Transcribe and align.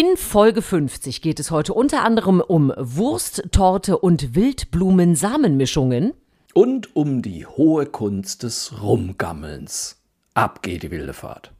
In 0.00 0.16
Folge 0.16 0.62
50 0.62 1.22
geht 1.22 1.40
es 1.40 1.50
heute 1.50 1.74
unter 1.74 2.04
anderem 2.04 2.40
um 2.40 2.72
Wurst, 2.76 3.48
Torte 3.50 3.98
und 3.98 4.36
Wildblumensamenmischungen. 4.36 6.14
Und 6.54 6.94
um 6.94 7.20
die 7.20 7.46
hohe 7.46 7.84
Kunst 7.84 8.44
des 8.44 8.80
Rumgammelns. 8.80 10.00
Ab 10.34 10.62
geht 10.62 10.84
die 10.84 10.92
wilde 10.92 11.14
Fahrt. 11.14 11.50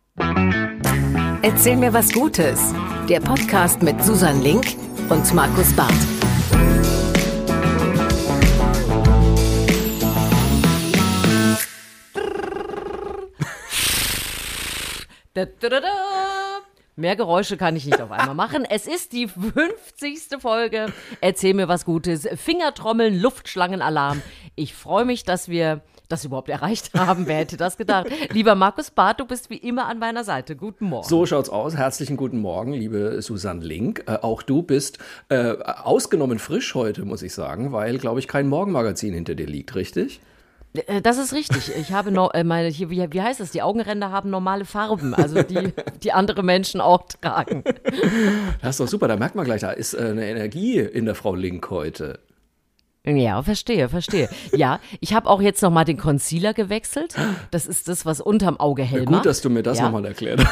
Erzähl 1.42 1.76
mir 1.76 1.92
was 1.92 2.12
Gutes. 2.12 2.72
Der 3.08 3.18
Podcast 3.18 3.82
mit 3.82 4.04
Susan 4.04 4.40
Link 4.40 4.66
und 5.08 5.34
Markus 5.34 5.72
Barth. 5.72 5.92
Da, 15.34 15.44
da, 15.44 15.68
da, 15.68 15.80
da. 15.80 16.47
Mehr 16.98 17.14
Geräusche 17.14 17.56
kann 17.56 17.76
ich 17.76 17.86
nicht 17.86 18.00
auf 18.00 18.10
einmal 18.10 18.34
machen. 18.34 18.66
Es 18.68 18.88
ist 18.88 19.12
die 19.12 19.28
50. 19.28 20.40
Folge. 20.40 20.86
Erzähl 21.20 21.54
mir 21.54 21.68
was 21.68 21.84
Gutes. 21.84 22.28
Fingertrommeln, 22.34 23.20
Luftschlangenalarm. 23.20 24.20
Ich 24.56 24.74
freue 24.74 25.04
mich, 25.04 25.22
dass 25.22 25.48
wir 25.48 25.82
das 26.08 26.24
überhaupt 26.24 26.48
erreicht 26.48 26.94
haben. 26.94 27.28
Wer 27.28 27.36
hätte 27.36 27.56
das 27.56 27.76
gedacht? 27.76 28.08
Lieber 28.32 28.56
Markus 28.56 28.90
Barth, 28.90 29.20
du 29.20 29.26
bist 29.26 29.48
wie 29.48 29.58
immer 29.58 29.86
an 29.86 30.00
meiner 30.00 30.24
Seite. 30.24 30.56
Guten 30.56 30.86
Morgen. 30.86 31.06
So 31.06 31.24
schaut's 31.24 31.50
aus. 31.50 31.76
Herzlichen 31.76 32.16
guten 32.16 32.40
Morgen, 32.40 32.72
liebe 32.72 33.22
Susanne 33.22 33.64
Link. 33.64 34.02
Äh, 34.08 34.16
auch 34.22 34.42
du 34.42 34.64
bist 34.64 34.98
äh, 35.28 35.52
ausgenommen 35.62 36.40
frisch 36.40 36.74
heute, 36.74 37.04
muss 37.04 37.22
ich 37.22 37.32
sagen, 37.32 37.70
weil, 37.70 37.98
glaube 37.98 38.18
ich, 38.18 38.26
kein 38.26 38.48
Morgenmagazin 38.48 39.14
hinter 39.14 39.36
dir 39.36 39.46
liegt, 39.46 39.76
richtig? 39.76 40.20
Äh, 40.74 41.00
Das 41.02 41.18
ist 41.18 41.32
richtig. 41.32 41.72
Ich 41.76 41.92
habe 41.92 42.10
no, 42.10 42.30
äh, 42.30 42.44
meine, 42.44 42.68
hier, 42.68 42.90
wie, 42.90 43.06
wie 43.12 43.22
heißt 43.22 43.40
das? 43.40 43.50
Die 43.50 43.62
Augenränder 43.62 44.10
haben 44.10 44.30
normale 44.30 44.64
Farben, 44.64 45.14
also 45.14 45.42
die, 45.42 45.72
die 46.02 46.12
andere 46.12 46.42
Menschen 46.42 46.80
auch 46.80 47.02
tragen. 47.08 47.64
Das 48.62 48.70
ist 48.70 48.80
doch 48.80 48.88
super, 48.88 49.08
da 49.08 49.16
merkt 49.16 49.34
man 49.34 49.44
gleich, 49.44 49.60
da 49.62 49.70
ist 49.70 49.94
äh, 49.94 49.98
eine 50.10 50.26
Energie 50.28 50.78
in 50.78 51.04
der 51.06 51.14
Frau 51.14 51.34
Link 51.34 51.70
heute. 51.70 52.20
Ja, 53.06 53.42
verstehe, 53.42 53.88
verstehe. 53.88 54.28
Ja, 54.54 54.80
ich 55.00 55.14
habe 55.14 55.30
auch 55.30 55.40
jetzt 55.40 55.62
nochmal 55.62 55.86
den 55.86 55.96
Concealer 55.96 56.52
gewechselt. 56.52 57.14
Das 57.50 57.66
ist 57.66 57.88
das, 57.88 58.04
was 58.04 58.20
unterm 58.20 58.60
Auge 58.60 58.82
hell 58.82 59.06
Gut, 59.06 59.10
macht. 59.14 59.26
dass 59.26 59.40
du 59.40 59.48
mir 59.48 59.62
das 59.62 59.78
Ja. 59.78 59.84
nochmal 59.84 60.04
erklärt 60.04 60.44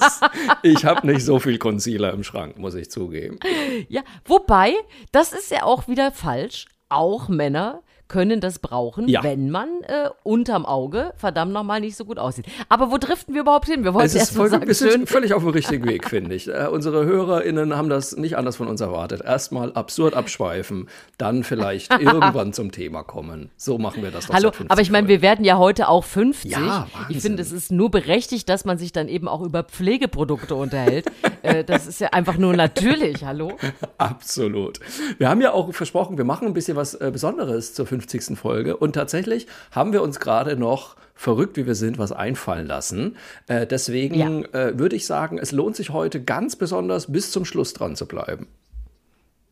hast. 0.00 0.22
ich 0.62 0.84
habe 0.84 1.04
nicht 1.06 1.24
so 1.24 1.40
viel 1.40 1.58
Concealer 1.58 2.12
im 2.12 2.22
Schrank, 2.22 2.58
muss 2.58 2.74
ich 2.74 2.90
zugeben. 2.92 3.40
Ja, 3.88 4.02
wobei, 4.24 4.74
das 5.10 5.32
ist 5.32 5.50
ja 5.50 5.64
auch 5.64 5.88
wieder 5.88 6.12
falsch. 6.12 6.66
Auch 6.90 7.28
Männer 7.28 7.82
können 8.08 8.40
das 8.40 8.58
brauchen, 8.58 9.06
Ja. 9.08 9.22
wenn 9.22 9.50
man 9.50 9.68
äh, 9.86 10.08
unterm 10.22 10.66
Auge 10.66 11.12
verdammt 11.16 11.52
nochmal 11.52 11.80
nicht 11.80 11.96
so 11.96 12.04
gut 12.04 12.18
aussieht. 12.18 12.46
Aber 12.68 12.90
wo 12.90 12.98
driften 12.98 13.34
wir 13.34 13.42
überhaupt 13.42 13.66
hin? 13.66 13.84
Wir 13.84 13.94
wollten 13.94 14.06
Es 14.06 14.14
ist 14.14 14.20
erst 14.20 14.36
voll, 14.36 14.48
sagen, 14.48 14.66
wir 14.66 14.74
sind 14.74 14.90
schön, 14.90 15.06
völlig 15.06 15.34
auf 15.34 15.42
dem 15.42 15.50
richtigen 15.50 15.84
Weg, 15.88 16.08
finde 16.08 16.34
ich. 16.34 16.48
Äh, 16.48 16.68
unsere 16.70 17.04
HörerInnen 17.04 17.76
haben 17.76 17.88
das 17.88 18.16
nicht 18.16 18.36
anders 18.36 18.56
von 18.56 18.66
uns 18.66 18.80
erwartet. 18.80 19.20
Erstmal 19.22 19.72
absurd 19.74 20.14
abschweifen, 20.14 20.88
dann 21.18 21.44
vielleicht 21.44 21.92
irgendwann 22.00 22.52
zum 22.52 22.72
Thema 22.72 23.02
kommen. 23.02 23.50
So 23.56 23.76
machen 23.78 24.02
wir 24.02 24.10
das 24.10 24.26
doch 24.26 24.34
Hallo, 24.34 24.48
seit 24.48 24.56
50 24.56 24.70
aber 24.70 24.80
ich 24.80 24.90
meine, 24.90 25.08
wir 25.08 25.20
werden 25.22 25.44
ja 25.44 25.58
heute 25.58 25.88
auch 25.88 26.04
50. 26.04 26.50
Ja, 26.50 26.86
ich 27.10 27.20
finde, 27.20 27.42
es 27.42 27.52
ist 27.52 27.70
nur 27.70 27.90
berechtigt, 27.90 28.48
dass 28.48 28.64
man 28.64 28.78
sich 28.78 28.92
dann 28.92 29.08
eben 29.08 29.28
auch 29.28 29.42
über 29.42 29.64
Pflegeprodukte 29.64 30.54
unterhält. 30.54 31.06
äh, 31.42 31.62
das 31.62 31.86
ist 31.86 32.00
ja 32.00 32.08
einfach 32.08 32.38
nur 32.38 32.54
natürlich, 32.56 33.24
hallo? 33.24 33.52
Absolut. 33.98 34.80
Wir 35.18 35.28
haben 35.28 35.40
ja 35.42 35.52
auch 35.52 35.72
versprochen, 35.74 36.16
wir 36.16 36.24
machen 36.24 36.46
ein 36.48 36.54
bisschen 36.54 36.76
was 36.76 36.94
äh, 36.94 37.10
Besonderes 37.12 37.74
zur 37.74 37.86
50. 37.86 37.97
Folge. 38.36 38.76
Und 38.76 38.92
tatsächlich 38.92 39.46
haben 39.70 39.92
wir 39.92 40.02
uns 40.02 40.20
gerade 40.20 40.56
noch, 40.56 40.96
verrückt 41.14 41.56
wie 41.56 41.66
wir 41.66 41.74
sind, 41.74 41.98
was 41.98 42.12
einfallen 42.12 42.66
lassen. 42.66 43.16
Äh, 43.48 43.66
deswegen 43.66 44.44
äh, 44.52 44.78
würde 44.78 44.94
ich 44.94 45.04
sagen, 45.04 45.38
es 45.38 45.50
lohnt 45.50 45.74
sich 45.74 45.90
heute 45.90 46.22
ganz 46.22 46.54
besonders 46.54 47.10
bis 47.10 47.32
zum 47.32 47.44
Schluss 47.44 47.72
dran 47.72 47.96
zu 47.96 48.06
bleiben. 48.06 48.46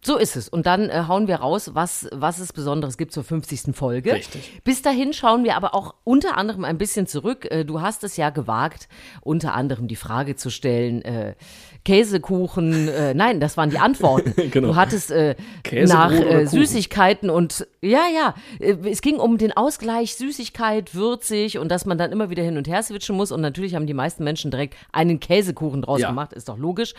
So 0.07 0.19
ist 0.19 0.37
es. 0.37 0.49
Und 0.49 0.67
dann 0.67 0.89
äh, 0.89 1.03
hauen 1.09 1.27
wir 1.27 1.37
raus, 1.37 1.73
was, 1.75 2.09
was 2.13 2.39
es 2.39 2.53
Besonderes 2.53 2.97
gibt 2.97 3.13
zur 3.13 3.25
50. 3.25 3.75
Folge. 3.75 4.13
Richtig. 4.13 4.63
Bis 4.63 4.81
dahin 4.81 5.13
schauen 5.13 5.43
wir 5.43 5.57
aber 5.57 5.75
auch 5.75 5.97
unter 6.05 6.37
anderem 6.37 6.65
ein 6.65 6.79
bisschen 6.79 7.09
zurück. 7.09 7.51
Äh, 7.51 7.65
du 7.65 7.81
hast 7.81 8.05
es 8.05 8.17
ja 8.17 8.31
gewagt, 8.31 8.89
unter 9.23 9.55
anderem 9.55 9.89
die 9.89 9.97
Frage 9.97 10.37
zu 10.37 10.51
stellen, 10.51 11.03
äh, 11.03 11.35
Käsekuchen, 11.87 12.89
äh, 12.89 13.15
nein, 13.15 13.39
das 13.39 13.57
waren 13.57 13.71
die 13.71 13.79
Antworten. 13.79 14.35
Genau. 14.51 14.69
Du 14.69 14.77
hattest 14.77 15.11
äh, 15.11 15.35
nach 15.87 16.13
äh? 16.13 16.47
Süßigkeiten 16.47 17.31
und 17.31 17.67
ja, 17.81 18.03
ja, 18.13 18.35
äh, 18.59 18.75
es 18.91 19.03
ging 19.03 19.17
um 19.17 19.39
den 19.39 19.53
Ausgleich 19.53 20.17
Süßigkeit, 20.17 20.95
würzig 20.95 21.59
und 21.59 21.69
dass 21.69 21.85
man 21.85 21.99
dann 21.99 22.11
immer 22.11 22.31
wieder 22.31 22.43
hin 22.43 22.57
und 22.57 22.67
her 22.69 22.83
switchen 22.83 23.17
muss. 23.17 23.31
Und 23.33 23.41
natürlich 23.41 23.75
haben 23.75 23.87
die 23.87 23.95
meisten 23.95 24.25
Menschen 24.25 24.51
direkt 24.51 24.75
einen 24.93 25.21
Käsekuchen 25.21 25.83
draus 25.83 26.01
Ja. 26.01 26.09
gemacht, 26.09 26.33
ist 26.33 26.49
doch 26.49 26.59
logisch. 26.59 26.95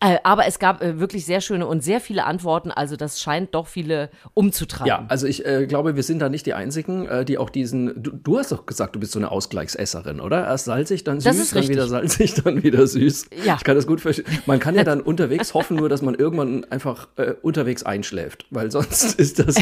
Äh, 0.00 0.18
aber 0.24 0.46
es 0.46 0.58
gab 0.58 0.82
äh, 0.82 0.98
wirklich 0.98 1.24
sehr 1.24 1.40
schöne 1.40 1.66
und 1.66 1.82
sehr 1.82 2.00
viele 2.00 2.24
Antworten. 2.24 2.70
Also 2.70 2.96
das 2.96 3.20
scheint 3.20 3.54
doch 3.54 3.66
viele 3.66 4.10
umzutreiben. 4.34 4.88
Ja, 4.88 5.06
also 5.08 5.26
ich 5.26 5.42
glaube, 5.68 5.96
wir 5.96 6.02
sind 6.02 6.18
da 6.18 6.28
nicht 6.28 6.44
die 6.46 6.54
Einzigen, 6.54 7.08
die 7.26 7.38
auch 7.38 7.50
diesen. 7.50 8.02
Du, 8.02 8.10
du 8.10 8.38
hast 8.38 8.52
doch 8.52 8.66
gesagt, 8.66 8.94
du 8.94 9.00
bist 9.00 9.12
so 9.12 9.18
eine 9.18 9.30
Ausgleichsesserin, 9.30 10.20
oder? 10.20 10.46
Erst 10.46 10.66
salzig, 10.66 11.04
dann 11.04 11.20
süß, 11.20 11.24
Das 11.24 11.38
ist 11.38 11.56
dann 11.56 11.68
wieder 11.68 11.86
salzig, 11.86 12.34
dann 12.44 12.62
wieder 12.62 12.86
süß. 12.86 13.26
Ja. 13.44 13.56
Ich 13.56 13.64
kann 13.64 13.76
das 13.76 13.86
gut 13.86 14.00
verstehen. 14.00 14.17
Man 14.46 14.58
kann 14.58 14.74
ja 14.74 14.84
dann 14.84 15.00
unterwegs 15.00 15.54
hoffen, 15.54 15.76
nur 15.76 15.88
dass 15.88 16.02
man 16.02 16.14
irgendwann 16.14 16.64
einfach 16.70 17.08
äh, 17.16 17.34
unterwegs 17.42 17.82
einschläft, 17.82 18.46
weil 18.50 18.70
sonst 18.70 19.14
ist 19.18 19.38
das, 19.38 19.56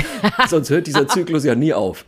sonst 0.49 0.71
hört 0.71 0.87
dieser 0.87 1.09
Zyklus 1.09 1.45
ja 1.45 1.55
nie 1.55 1.73
auf. 1.73 2.05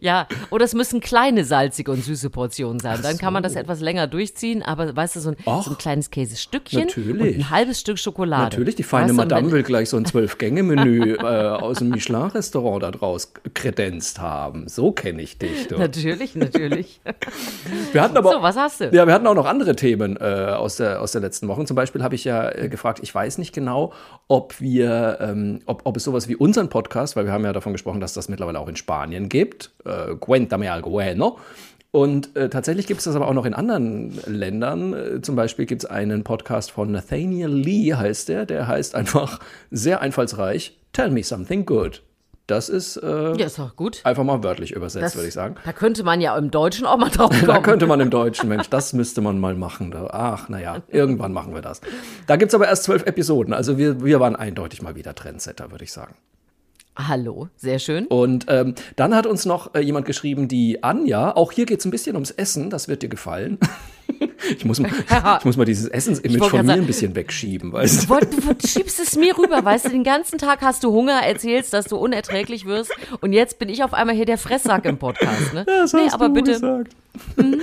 Ja, 0.00 0.26
oder 0.50 0.64
es 0.64 0.74
müssen 0.74 1.00
kleine 1.00 1.44
salzige 1.44 1.90
und 1.92 2.04
süße 2.04 2.30
Portionen 2.30 2.80
sein. 2.80 3.00
Dann 3.02 3.18
kann 3.18 3.32
man 3.32 3.42
das 3.42 3.54
etwas 3.56 3.80
länger 3.80 4.06
durchziehen, 4.06 4.62
aber 4.62 4.94
weißt 4.94 5.16
du, 5.16 5.20
so 5.20 5.30
ein, 5.30 5.36
Ach, 5.46 5.62
so 5.62 5.70
ein 5.70 5.78
kleines 5.78 6.10
Käsestückchen 6.10 6.86
natürlich. 6.86 7.36
und 7.36 7.42
ein 7.42 7.50
halbes 7.50 7.80
Stück 7.80 7.98
Schokolade. 7.98 8.44
Natürlich, 8.44 8.74
die 8.74 8.82
feine 8.82 9.04
Weißt 9.04 9.12
du, 9.12 9.16
Madame 9.16 9.52
will 9.52 9.62
gleich 9.62 9.88
so 9.88 9.96
ein 9.96 10.04
Zwölf-Gänge-Menü 10.04 11.14
äh, 11.14 11.22
aus 11.22 11.78
dem 11.78 11.90
Michelin-Restaurant 11.90 12.82
da 12.82 12.90
draus 12.90 13.32
kredenzt 13.54 14.20
haben. 14.20 14.68
So 14.68 14.92
kenne 14.92 15.22
ich 15.22 15.38
dich. 15.38 15.68
Du. 15.68 15.78
Natürlich, 15.78 16.34
natürlich. 16.34 17.00
Wir 17.92 18.02
hatten 18.02 18.16
aber 18.16 18.32
So, 18.32 18.42
was 18.42 18.56
hast 18.56 18.80
du? 18.80 18.90
Ja, 18.92 19.06
wir 19.06 19.14
hatten 19.14 19.26
auch 19.26 19.34
noch 19.34 19.46
andere 19.46 19.76
Themen 19.76 20.16
äh, 20.16 20.24
aus, 20.24 20.76
der, 20.76 21.00
aus 21.00 21.12
der 21.12 21.20
letzten 21.20 21.48
Woche. 21.48 21.64
Zum 21.64 21.76
Beispiel 21.76 22.02
habe 22.02 22.14
ich 22.14 22.24
ja 22.24 22.50
äh, 22.50 22.68
gefragt, 22.68 23.00
ich 23.02 23.14
weiß 23.14 23.38
nicht 23.38 23.54
genau, 23.54 23.92
ob 24.28 24.60
wir, 24.60 25.18
ähm, 25.20 25.60
ob, 25.66 25.82
ob 25.84 25.96
es 25.96 26.04
sowas 26.04 26.28
wie 26.28 26.36
unseren 26.36 26.68
Podcast, 26.68 27.16
weil 27.16 27.26
wir 27.26 27.32
haben 27.32 27.44
ja 27.44 27.52
davon 27.52 27.72
gesprochen, 27.72 28.00
dass 28.00 28.14
das 28.14 28.28
mittlerweile 28.28 28.58
auch 28.58 28.68
in 28.68 28.76
Spanien 28.76 29.28
gibt. 29.28 29.43
Äh, 29.84 30.14
Cuéntame 30.14 30.70
algo 30.70 30.90
bueno. 30.90 31.38
Und 31.90 32.34
äh, 32.36 32.48
tatsächlich 32.48 32.88
gibt 32.88 32.98
es 32.98 33.04
das 33.04 33.14
aber 33.14 33.28
auch 33.28 33.34
noch 33.34 33.44
in 33.46 33.54
anderen 33.54 34.18
Ländern. 34.26 34.92
Äh, 34.94 35.22
zum 35.22 35.36
Beispiel 35.36 35.64
gibt 35.66 35.84
es 35.84 35.88
einen 35.90 36.24
Podcast 36.24 36.72
von 36.72 36.90
Nathaniel 36.90 37.48
Lee, 37.50 37.94
heißt 37.94 38.28
der. 38.28 38.46
Der 38.46 38.66
heißt 38.66 38.94
einfach 38.96 39.38
sehr 39.70 40.00
einfallsreich, 40.00 40.76
Tell 40.92 41.10
me 41.10 41.22
something 41.22 41.64
good. 41.66 42.02
Das 42.46 42.68
ist 42.68 42.96
äh, 42.98 43.34
Ja, 43.36 43.46
ist 43.46 43.58
doch 43.58 43.74
gut. 43.74 44.00
einfach 44.04 44.22
mal 44.24 44.42
wörtlich 44.42 44.72
übersetzt, 44.72 45.14
würde 45.16 45.28
ich 45.28 45.34
sagen. 45.34 45.54
Da 45.64 45.72
könnte 45.72 46.02
man 46.04 46.20
ja 46.20 46.36
im 46.36 46.50
Deutschen 46.50 46.84
auch 46.84 46.98
mal 46.98 47.08
drauf 47.10 47.30
Da 47.40 47.46
kommen. 47.54 47.62
könnte 47.62 47.86
man 47.86 48.00
im 48.00 48.10
Deutschen, 48.10 48.48
Mensch, 48.50 48.68
das 48.68 48.92
müsste 48.92 49.20
man 49.22 49.38
mal 49.38 49.54
machen. 49.54 49.90
Da. 49.92 50.08
Ach, 50.12 50.48
naja, 50.50 50.82
irgendwann 50.88 51.32
machen 51.32 51.54
wir 51.54 51.62
das. 51.62 51.80
Da 52.26 52.36
gibt 52.36 52.50
es 52.50 52.54
aber 52.54 52.68
erst 52.68 52.84
zwölf 52.84 53.06
Episoden. 53.06 53.54
Also 53.54 53.78
wir, 53.78 54.04
wir 54.04 54.20
waren 54.20 54.36
eindeutig 54.36 54.82
mal 54.82 54.94
wieder 54.94 55.14
Trendsetter, 55.14 55.70
würde 55.70 55.84
ich 55.84 55.92
sagen. 55.92 56.16
Hallo, 56.96 57.48
sehr 57.56 57.80
schön. 57.80 58.06
Und 58.06 58.46
ähm, 58.48 58.74
dann 58.94 59.14
hat 59.14 59.26
uns 59.26 59.44
noch 59.46 59.74
äh, 59.74 59.80
jemand 59.80 60.06
geschrieben, 60.06 60.46
die 60.46 60.84
Anja. 60.84 61.34
Auch 61.34 61.50
hier 61.50 61.66
geht 61.66 61.80
es 61.80 61.84
ein 61.84 61.90
bisschen 61.90 62.14
ums 62.14 62.30
Essen, 62.30 62.70
das 62.70 62.86
wird 62.86 63.02
dir 63.02 63.08
gefallen. 63.08 63.58
ich, 64.56 64.64
muss 64.64 64.80
mal, 64.80 64.90
ich 65.38 65.44
muss 65.44 65.56
mal 65.56 65.64
dieses 65.64 65.88
Essensimage 65.88 66.50
von 66.50 66.60
mir 66.60 66.66
sagen- 66.66 66.80
ein 66.82 66.86
bisschen 66.86 67.14
wegschieben, 67.14 67.72
weißt 67.72 68.08
du? 68.08 68.18
Du 68.20 68.66
schiebst 68.66 69.00
es 69.00 69.16
mir 69.16 69.36
rüber, 69.36 69.64
weißt 69.64 69.86
du, 69.86 69.88
den 69.90 70.04
ganzen 70.04 70.38
Tag 70.38 70.62
hast 70.62 70.84
du 70.84 70.92
Hunger, 70.92 71.20
erzählst, 71.22 71.72
dass 71.72 71.86
du 71.86 71.96
unerträglich 71.96 72.66
wirst 72.66 72.92
und 73.20 73.32
jetzt 73.32 73.58
bin 73.58 73.68
ich 73.68 73.82
auf 73.84 73.94
einmal 73.94 74.14
hier 74.14 74.26
der 74.26 74.38
Fresssack 74.38 74.84
im 74.84 74.98
Podcast, 74.98 75.54
ne? 75.54 75.64
Das 75.66 75.92
nee, 75.92 76.00
hast 76.06 76.14
aber 76.14 76.28
du 76.28 76.34
bitte, 76.34 76.52
gesagt. 76.52 76.94
ähm, 77.38 77.60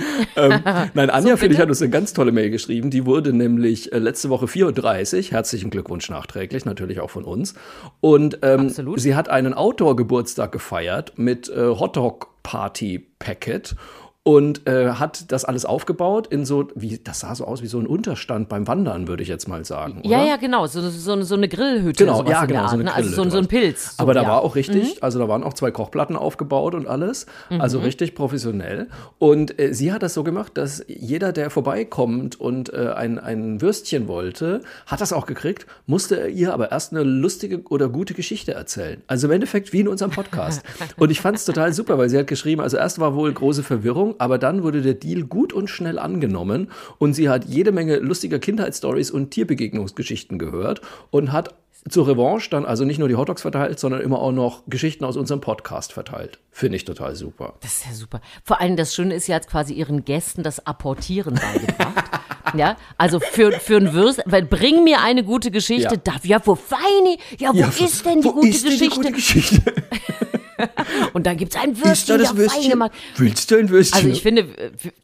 nein, 0.94 1.10
Anja, 1.10 1.36
finde 1.36 1.54
ich, 1.54 1.60
hat 1.60 1.68
uns 1.68 1.82
eine 1.82 1.90
ganz 1.90 2.14
tolle 2.14 2.32
Mail 2.32 2.50
geschrieben. 2.50 2.90
Die 2.90 3.04
wurde 3.04 3.32
nämlich 3.32 3.92
äh, 3.92 3.98
letzte 3.98 4.30
Woche 4.30 4.48
34. 4.48 5.30
Herzlichen 5.32 5.70
Glückwunsch 5.70 6.08
nachträglich, 6.08 6.64
natürlich 6.64 7.00
auch 7.00 7.10
von 7.10 7.24
uns. 7.24 7.54
Und 8.00 8.38
ähm, 8.42 8.70
sie 8.96 9.14
hat 9.14 9.28
einen 9.28 9.52
Outdoor-Geburtstag 9.54 10.52
gefeiert 10.52 11.12
mit 11.16 11.50
äh, 11.50 11.68
Hotdog-Party-Packet. 11.68 13.76
Und 14.24 14.68
äh, 14.68 14.90
hat 14.92 15.32
das 15.32 15.44
alles 15.44 15.64
aufgebaut 15.64 16.28
in 16.28 16.44
so, 16.44 16.68
wie, 16.76 17.00
das 17.02 17.18
sah 17.20 17.34
so 17.34 17.44
aus 17.44 17.60
wie 17.60 17.66
so 17.66 17.80
ein 17.80 17.88
Unterstand 17.88 18.48
beim 18.48 18.68
Wandern, 18.68 19.08
würde 19.08 19.24
ich 19.24 19.28
jetzt 19.28 19.48
mal 19.48 19.64
sagen. 19.64 20.00
Ja, 20.04 20.18
oder? 20.18 20.28
ja, 20.28 20.36
genau, 20.36 20.64
so, 20.68 20.80
so, 20.90 21.20
so 21.22 21.34
eine 21.34 21.48
Grillhütte. 21.48 22.04
Genau, 22.04 22.22
ja, 22.24 22.44
genau, 22.44 22.68
so 22.68 22.74
eine 22.74 22.84
ne? 22.84 22.94
Also 22.94 23.10
so, 23.10 23.22
ein- 23.22 23.32
so 23.32 23.38
ein 23.38 23.48
Pilz. 23.48 23.94
Aber 23.98 24.14
da 24.14 24.20
ja. 24.22 24.28
Mhm. 24.28 24.30
war 24.30 24.42
auch 24.42 24.54
richtig, 24.54 25.02
also 25.02 25.18
da 25.18 25.26
waren 25.26 25.42
auch 25.42 25.54
zwei 25.54 25.72
Kochplatten 25.72 26.14
aufgebaut 26.14 26.76
und 26.76 26.86
alles, 26.86 27.26
also 27.50 27.80
richtig 27.80 28.14
professionell. 28.14 28.86
Und 29.18 29.58
äh, 29.60 29.74
sie 29.74 29.92
hat 29.92 30.04
das 30.04 30.14
so 30.14 30.22
gemacht, 30.22 30.52
dass 30.54 30.84
jeder, 30.86 31.32
der 31.32 31.50
vorbeikommt 31.50 32.40
und 32.40 32.72
äh, 32.72 32.92
ein, 32.94 33.18
ein 33.18 33.60
Würstchen 33.60 34.06
wollte, 34.06 34.62
hat 34.86 35.00
das 35.00 35.12
auch 35.12 35.26
gekriegt, 35.26 35.66
musste 35.86 36.20
er 36.20 36.28
ihr 36.28 36.54
aber 36.54 36.70
erst 36.70 36.92
eine 36.92 37.02
lustige 37.02 37.62
oder 37.70 37.88
gute 37.88 38.14
Geschichte 38.14 38.52
erzählen. 38.54 39.02
Also 39.08 39.26
im 39.26 39.32
Endeffekt 39.32 39.72
wie 39.72 39.80
in 39.80 39.88
unserem 39.88 40.12
Podcast. 40.12 40.62
und 40.96 41.10
ich 41.10 41.20
fand 41.20 41.36
es 41.38 41.44
total 41.44 41.72
super, 41.72 41.98
weil 41.98 42.08
sie 42.08 42.18
hat 42.18 42.28
geschrieben, 42.28 42.60
also 42.62 42.76
erst 42.76 43.00
war 43.00 43.16
wohl 43.16 43.32
große 43.32 43.64
Verwirrung, 43.64 44.11
Ahnung, 44.12 44.20
aber 44.20 44.38
dann 44.38 44.62
wurde 44.62 44.82
der 44.82 44.94
Deal 44.94 45.24
gut 45.24 45.52
und 45.52 45.68
schnell 45.68 45.98
angenommen 45.98 46.70
und 46.98 47.14
sie 47.14 47.28
hat 47.28 47.44
jede 47.46 47.72
Menge 47.72 47.96
lustiger 47.96 48.38
Kindheitsstories 48.38 49.10
und 49.10 49.30
Tierbegegnungsgeschichten 49.30 50.38
gehört 50.38 50.80
und 51.10 51.32
hat 51.32 51.54
zur 51.88 52.06
Revanche 52.06 52.48
dann 52.48 52.64
also 52.64 52.84
nicht 52.84 52.98
nur 52.98 53.08
die 53.08 53.16
Hotdogs 53.16 53.42
verteilt, 53.42 53.80
sondern 53.80 54.02
immer 54.02 54.20
auch 54.20 54.30
noch 54.30 54.62
Geschichten 54.68 55.04
aus 55.04 55.16
unserem 55.16 55.40
Podcast 55.40 55.92
verteilt. 55.92 56.38
Finde 56.52 56.76
ich 56.76 56.84
total 56.84 57.16
super. 57.16 57.54
Das 57.60 57.78
ist 57.78 57.86
ja 57.86 57.92
super. 57.92 58.20
Vor 58.44 58.60
allem 58.60 58.76
das 58.76 58.94
Schöne 58.94 59.14
ist, 59.14 59.26
sie 59.26 59.34
hat 59.34 59.48
quasi 59.48 59.74
ihren 59.74 60.04
Gästen 60.04 60.44
das 60.44 60.64
Apportieren 60.64 61.34
beigebracht. 61.34 62.04
ja, 62.54 62.76
also 62.98 63.18
für, 63.18 63.50
für 63.52 63.78
ein 63.78 63.94
Würst, 63.94 64.22
weil 64.26 64.44
bring 64.44 64.84
mir 64.84 65.00
eine 65.00 65.24
gute 65.24 65.50
Geschichte. 65.50 65.94
Ja. 65.96 66.00
Darf, 66.04 66.24
ja, 66.24 66.40
wo 66.44 66.54
feine, 66.54 67.16
ja, 67.38 67.52
wo 67.52 67.84
ist 67.84 68.06
denn 68.06 68.20
die 68.20 68.28
wo 68.28 68.32
gute 68.32 68.48
ist 68.48 68.64
denn 68.64 68.78
die 68.78 68.88
Geschichte? 68.88 69.00
gute 69.00 69.12
Geschichte? 69.12 69.62
Und 71.12 71.26
dann 71.26 71.36
gibt 71.36 71.54
es 71.54 71.60
ein 71.60 71.72
Ist 71.72 71.80
da 71.82 71.86
Würstchen, 71.86 72.18
das 72.18 72.30
ja, 72.30 72.36
Würstchen? 72.36 72.84
Willst 73.16 73.50
du 73.50 73.56
ein 73.56 73.68
Würstchen? 73.70 73.96
Also 73.96 74.08
ich 74.08 74.22
finde, 74.22 74.46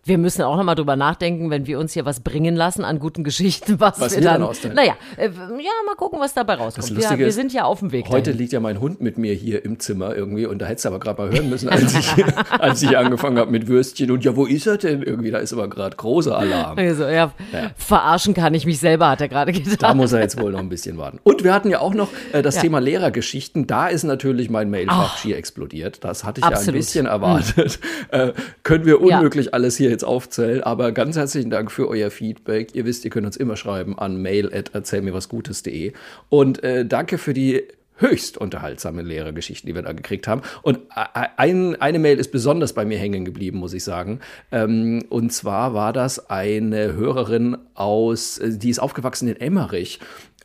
wir 0.04 0.18
müssen 0.18 0.42
auch 0.42 0.56
nochmal 0.56 0.74
drüber 0.74 0.96
nachdenken, 0.96 1.50
wenn 1.50 1.66
wir 1.66 1.78
uns 1.78 1.92
hier 1.92 2.04
was 2.04 2.20
bringen 2.20 2.56
lassen 2.56 2.84
an 2.84 2.98
guten 2.98 3.24
Geschichten, 3.24 3.80
was, 3.80 4.00
Was 4.00 4.14
wir 4.14 4.22
dann 4.22 4.40
dann, 4.42 4.74
naja, 4.74 4.94
äh, 5.16 5.26
ja, 5.26 5.70
mal 5.86 5.94
gucken, 5.96 6.20
was 6.20 6.34
dabei 6.34 6.54
rauskommt. 6.54 6.96
Wir, 6.96 7.18
wir 7.18 7.32
sind 7.32 7.52
ja 7.52 7.64
auf 7.64 7.80
dem 7.80 7.92
Weg 7.92 8.08
Heute 8.08 8.30
dahin. 8.30 8.38
liegt 8.38 8.52
ja 8.52 8.60
mein 8.60 8.80
Hund 8.80 9.00
mit 9.00 9.18
mir 9.18 9.34
hier 9.34 9.64
im 9.64 9.78
Zimmer 9.78 10.14
irgendwie 10.14 10.46
und 10.46 10.58
da 10.60 10.66
hättest 10.66 10.84
du 10.84 10.90
aber 10.90 11.00
gerade 11.00 11.22
mal 11.22 11.30
hören 11.30 11.48
müssen, 11.48 11.68
als 11.78 11.94
ich, 11.94 12.24
als 12.58 12.82
ich 12.82 12.96
angefangen 12.96 13.38
habe 13.38 13.50
mit 13.50 13.68
Würstchen 13.68 14.10
und 14.10 14.24
ja, 14.24 14.36
wo 14.36 14.46
ist 14.46 14.66
er 14.66 14.78
denn? 14.78 15.02
Irgendwie, 15.02 15.30
da 15.30 15.38
ist 15.38 15.52
aber 15.52 15.68
gerade 15.68 15.96
großer 15.96 16.36
Alarm. 16.38 16.78
Also, 16.78 17.04
ja, 17.06 17.32
verarschen 17.76 18.34
kann 18.34 18.54
ich 18.54 18.66
mich 18.66 18.78
selber, 18.78 19.10
hat 19.10 19.20
er 19.20 19.28
gerade 19.28 19.52
gedacht. 19.52 19.82
Da 19.82 19.94
muss 19.94 20.12
er 20.12 20.20
jetzt 20.20 20.40
wohl 20.40 20.52
noch 20.52 20.58
ein 20.60 20.68
bisschen 20.68 20.98
warten. 20.98 21.18
Und 21.22 21.44
wir 21.44 21.52
hatten 21.52 21.70
ja 21.70 21.80
auch 21.80 21.94
noch 21.94 22.08
äh, 22.32 22.42
das 22.42 22.56
Ja. 22.56 22.62
Thema 22.62 22.78
Lehrergeschichten. 22.80 23.66
Da 23.66 23.88
ist 23.88 24.04
natürlich 24.04 24.50
mein 24.50 24.70
Mailfach 24.70 25.18
schier 25.18 25.36
explodiert. 25.48 26.04
Das 26.04 26.24
hatte 26.24 26.40
ich 26.40 26.44
ja 26.44 26.50
ein 26.50 26.54
Absolut. 26.54 26.80
bisschen 26.80 27.06
erwartet. 27.06 27.78
Äh, 28.10 28.32
können 28.62 28.86
wir 28.86 28.98
Ja. 29.06 29.18
unmöglich 29.18 29.52
alles 29.52 29.76
hier 29.76 29.90
jetzt 29.90 30.04
aufzählen. 30.04 30.62
Aber 30.62 30.92
ganz 30.92 31.16
herzlichen 31.16 31.50
Dank 31.50 31.70
für 31.70 31.88
euer 31.88 32.10
Feedback. 32.10 32.74
Ihr 32.74 32.84
wisst, 32.86 33.04
ihr 33.04 33.10
könnt 33.10 33.26
uns 33.26 33.36
immer 33.36 33.56
schreiben 33.56 33.98
an 33.98 34.22
mail.erzählmirwasgutes.de. 34.22 35.92
Und 36.30 36.62
äh, 36.62 36.86
danke 36.86 37.18
für 37.18 37.34
die 37.34 37.64
höchst 38.00 38.38
unterhaltsame 38.38 39.02
Lehrergeschichten, 39.02 39.66
die 39.66 39.74
wir 39.74 39.82
da 39.82 39.92
gekriegt 39.92 40.28
haben. 40.28 40.42
Und 40.62 40.78
äh, 40.94 41.26
ein, 41.36 41.74
eine 41.80 41.98
Mail 41.98 42.18
ist 42.18 42.30
besonders 42.30 42.72
bei 42.72 42.84
mir 42.84 42.96
hängen 42.98 43.24
geblieben, 43.24 43.58
muss 43.58 43.72
ich 43.74 43.84
sagen. 43.84 44.20
Ähm, 44.52 45.04
und 45.08 45.32
zwar 45.32 45.74
war 45.74 45.92
das 45.92 46.30
eine 46.30 46.94
Hörerin 46.94 47.58
aus, 47.74 48.38
äh, 48.38 48.56
die 48.56 48.70
ist 48.70 48.78
aufgewachsen 48.78 49.28
in 49.28 49.36
Emmerich 49.40 49.98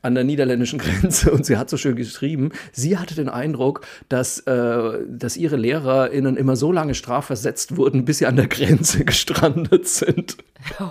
an 0.04 0.14
der 0.14 0.24
niederländischen 0.24 0.78
Grenze 0.80 1.32
und 1.32 1.46
sie 1.46 1.58
hat 1.58 1.70
so 1.70 1.78
schön 1.78 1.96
geschrieben, 1.96 2.52
sie 2.72 2.98
hatte 2.98 3.16
den 3.16 3.30
Eindruck, 3.30 3.82
dass, 4.10 4.40
äh, 4.42 5.00
dass 5.08 5.36
ihre 5.38 5.56
LehrerInnen 5.56 6.38
immer 6.38 6.56
so 6.56 6.72
lange 6.72 6.94
strafversetzt 6.94 7.78
wurden, 7.78 8.06
bis 8.06 8.20
sie 8.20 8.28
an 8.28 8.36
der 8.36 8.48
Grenze 8.48 9.04
gestrandet 9.06 9.88
sind. 9.88 10.38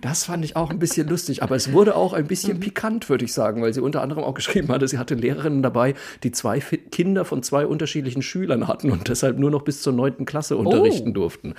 Das 0.00 0.24
fand 0.24 0.44
ich 0.44 0.56
auch 0.56 0.70
ein 0.70 0.80
bisschen 0.80 1.08
lustig, 1.08 1.44
aber 1.44 1.54
es 1.54 1.72
wurde 1.72 1.94
auch 1.94 2.12
ein 2.12 2.26
bisschen 2.26 2.58
pikant, 2.58 3.08
würde 3.08 3.24
ich 3.24 3.32
sagen, 3.32 3.62
weil 3.62 3.72
sie 3.72 3.80
unter 3.80 4.02
anderem 4.02 4.24
auch 4.24 4.34
geschrieben 4.34 4.68
hatte, 4.68 4.88
sie 4.88 4.98
hatte 4.98 5.14
Lehrerinnen 5.14 5.62
dabei, 5.62 5.94
die 6.24 6.32
zwei 6.32 6.58
Kinder 6.58 7.24
von 7.24 7.44
zwei 7.44 7.66
unterschiedlichen 7.66 8.22
Schülern 8.22 8.66
hatten 8.66 8.90
und 8.90 9.08
deshalb 9.08 9.38
nur 9.38 9.52
noch 9.52 9.62
bis 9.62 9.80
zur 9.82 9.92
neunten 9.92 10.24
Klasse 10.24 10.56
unterrichten 10.56 11.14
durften. 11.14 11.54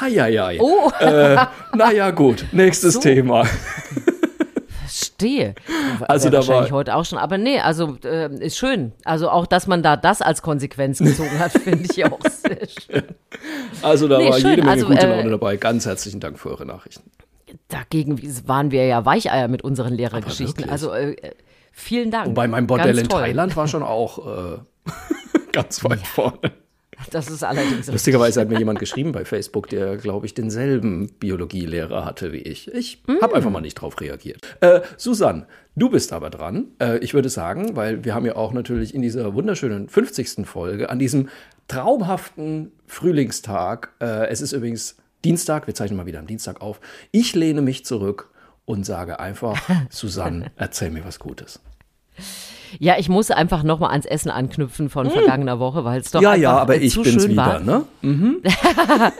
Heieiei. 0.00 0.58
Oh. 0.60 0.90
Äh, 1.00 1.36
naja, 1.76 2.12
gut, 2.12 2.46
nächstes 2.52 2.94
So. 2.94 3.00
Thema. 3.00 3.44
Verstehe. 5.28 5.54
Also 6.08 6.28
da 6.30 6.38
wahrscheinlich 6.38 6.70
war- 6.72 6.78
heute 6.78 6.94
auch 6.96 7.04
schon. 7.04 7.18
Aber 7.18 7.38
nee, 7.38 7.58
also 7.60 7.96
äh, 8.04 8.32
ist 8.44 8.56
schön. 8.58 8.92
Also 9.04 9.30
auch, 9.30 9.46
dass 9.46 9.66
man 9.66 9.82
da 9.82 9.96
das 9.96 10.20
als 10.22 10.42
Konsequenz 10.42 10.98
gezogen 10.98 11.38
hat, 11.38 11.52
finde 11.64 11.84
ich 11.90 12.04
auch 12.04 12.20
sehr 12.22 12.66
schön. 12.68 13.04
Also 13.82 14.08
da 14.08 14.18
Nee, 14.18 14.30
war 14.30 14.38
schön. 14.40 14.50
jede 14.50 14.62
Menge 14.62 14.72
Also, 14.72 14.86
gute 14.86 15.06
äh, 15.06 15.16
Laune 15.16 15.30
dabei. 15.30 15.56
Ganz 15.56 15.86
herzlichen 15.86 16.20
Dank 16.20 16.38
für 16.38 16.50
eure 16.50 16.66
Nachrichten. 16.66 17.10
Dagegen 17.68 18.20
waren 18.48 18.70
wir 18.70 18.86
ja 18.86 19.04
Weicheier 19.04 19.48
mit 19.48 19.62
unseren 19.62 19.94
Lehrergeschichten. 19.94 20.68
Also 20.68 20.92
äh, 20.92 21.16
vielen 21.72 22.10
Dank. 22.10 22.26
Wobei 22.28 22.48
mein 22.48 22.66
Bordell 22.66 22.88
Ganz 22.88 23.00
in 23.02 23.08
toll. 23.08 23.20
Thailand 23.22 23.56
war 23.56 23.68
schon 23.68 23.82
auch 23.82 24.18
äh, 24.26 24.58
ganz 25.52 25.82
weit 25.84 26.06
vorne. 26.06 26.38
Das 27.10 27.28
ist 27.30 27.42
allerdings 27.44 27.86
Lustigerweise 27.88 28.40
hat 28.40 28.48
mir 28.48 28.58
jemand 28.58 28.78
geschrieben 28.78 29.12
bei 29.12 29.24
Facebook, 29.24 29.68
der, 29.68 29.96
glaube 29.96 30.26
ich, 30.26 30.34
denselben 30.34 31.08
Biologielehrer 31.20 32.04
hatte 32.04 32.32
wie 32.32 32.38
ich. 32.38 32.72
Ich 32.72 33.02
Mm. 33.06 33.20
habe 33.22 33.34
einfach 33.36 33.50
mal 33.50 33.60
nicht 33.60 33.74
drauf 33.74 34.00
reagiert. 34.00 34.40
Äh, 34.60 34.80
Susanne, 34.96 35.46
du 35.76 35.90
bist 35.90 36.12
aber 36.12 36.30
dran. 36.30 36.68
Äh, 36.80 36.98
ich 36.98 37.14
würde 37.14 37.28
sagen, 37.28 37.76
weil 37.76 38.04
wir 38.04 38.14
haben 38.14 38.26
ja 38.26 38.36
auch 38.36 38.52
natürlich 38.52 38.94
in 38.94 39.02
dieser 39.02 39.34
wunderschönen 39.34 39.88
50. 39.88 40.46
Folge, 40.46 40.90
an 40.90 40.98
diesem 40.98 41.28
traumhaften 41.68 42.72
Frühlingstag, 42.86 43.90
äh, 44.00 44.28
es 44.28 44.40
ist 44.40 44.52
übrigens 44.52 44.96
Dienstag, 45.24 45.66
wir 45.66 45.74
zeichnen 45.74 45.96
mal 45.96 46.06
wieder 46.06 46.18
am 46.18 46.26
Dienstag 46.26 46.60
auf, 46.60 46.80
ich 47.10 47.34
lehne 47.34 47.62
mich 47.62 47.84
zurück 47.84 48.30
und 48.64 48.84
sage 48.84 49.20
einfach, 49.20 49.58
Susanne, 49.90 50.50
erzähl 50.56 50.90
mir 50.90 51.04
was 51.04 51.18
Gutes. 51.18 51.60
Ja, 52.78 52.96
ich 52.98 53.08
muss 53.08 53.30
einfach 53.30 53.62
nochmal 53.62 53.90
ans 53.90 54.06
Essen 54.06 54.30
anknüpfen 54.30 54.88
von 54.88 55.10
vergangener 55.10 55.58
Woche, 55.58 55.84
weil 55.84 56.00
es 56.00 56.10
doch. 56.10 56.20
Ja, 56.20 56.30
einfach 56.30 56.42
ja, 56.42 56.58
aber 56.58 56.76
ich 56.76 56.92
zu 56.92 57.02
bin's 57.02 57.22
schön 57.22 57.32
wieder, 57.32 57.46
war. 57.46 57.60
ne? 57.60 57.84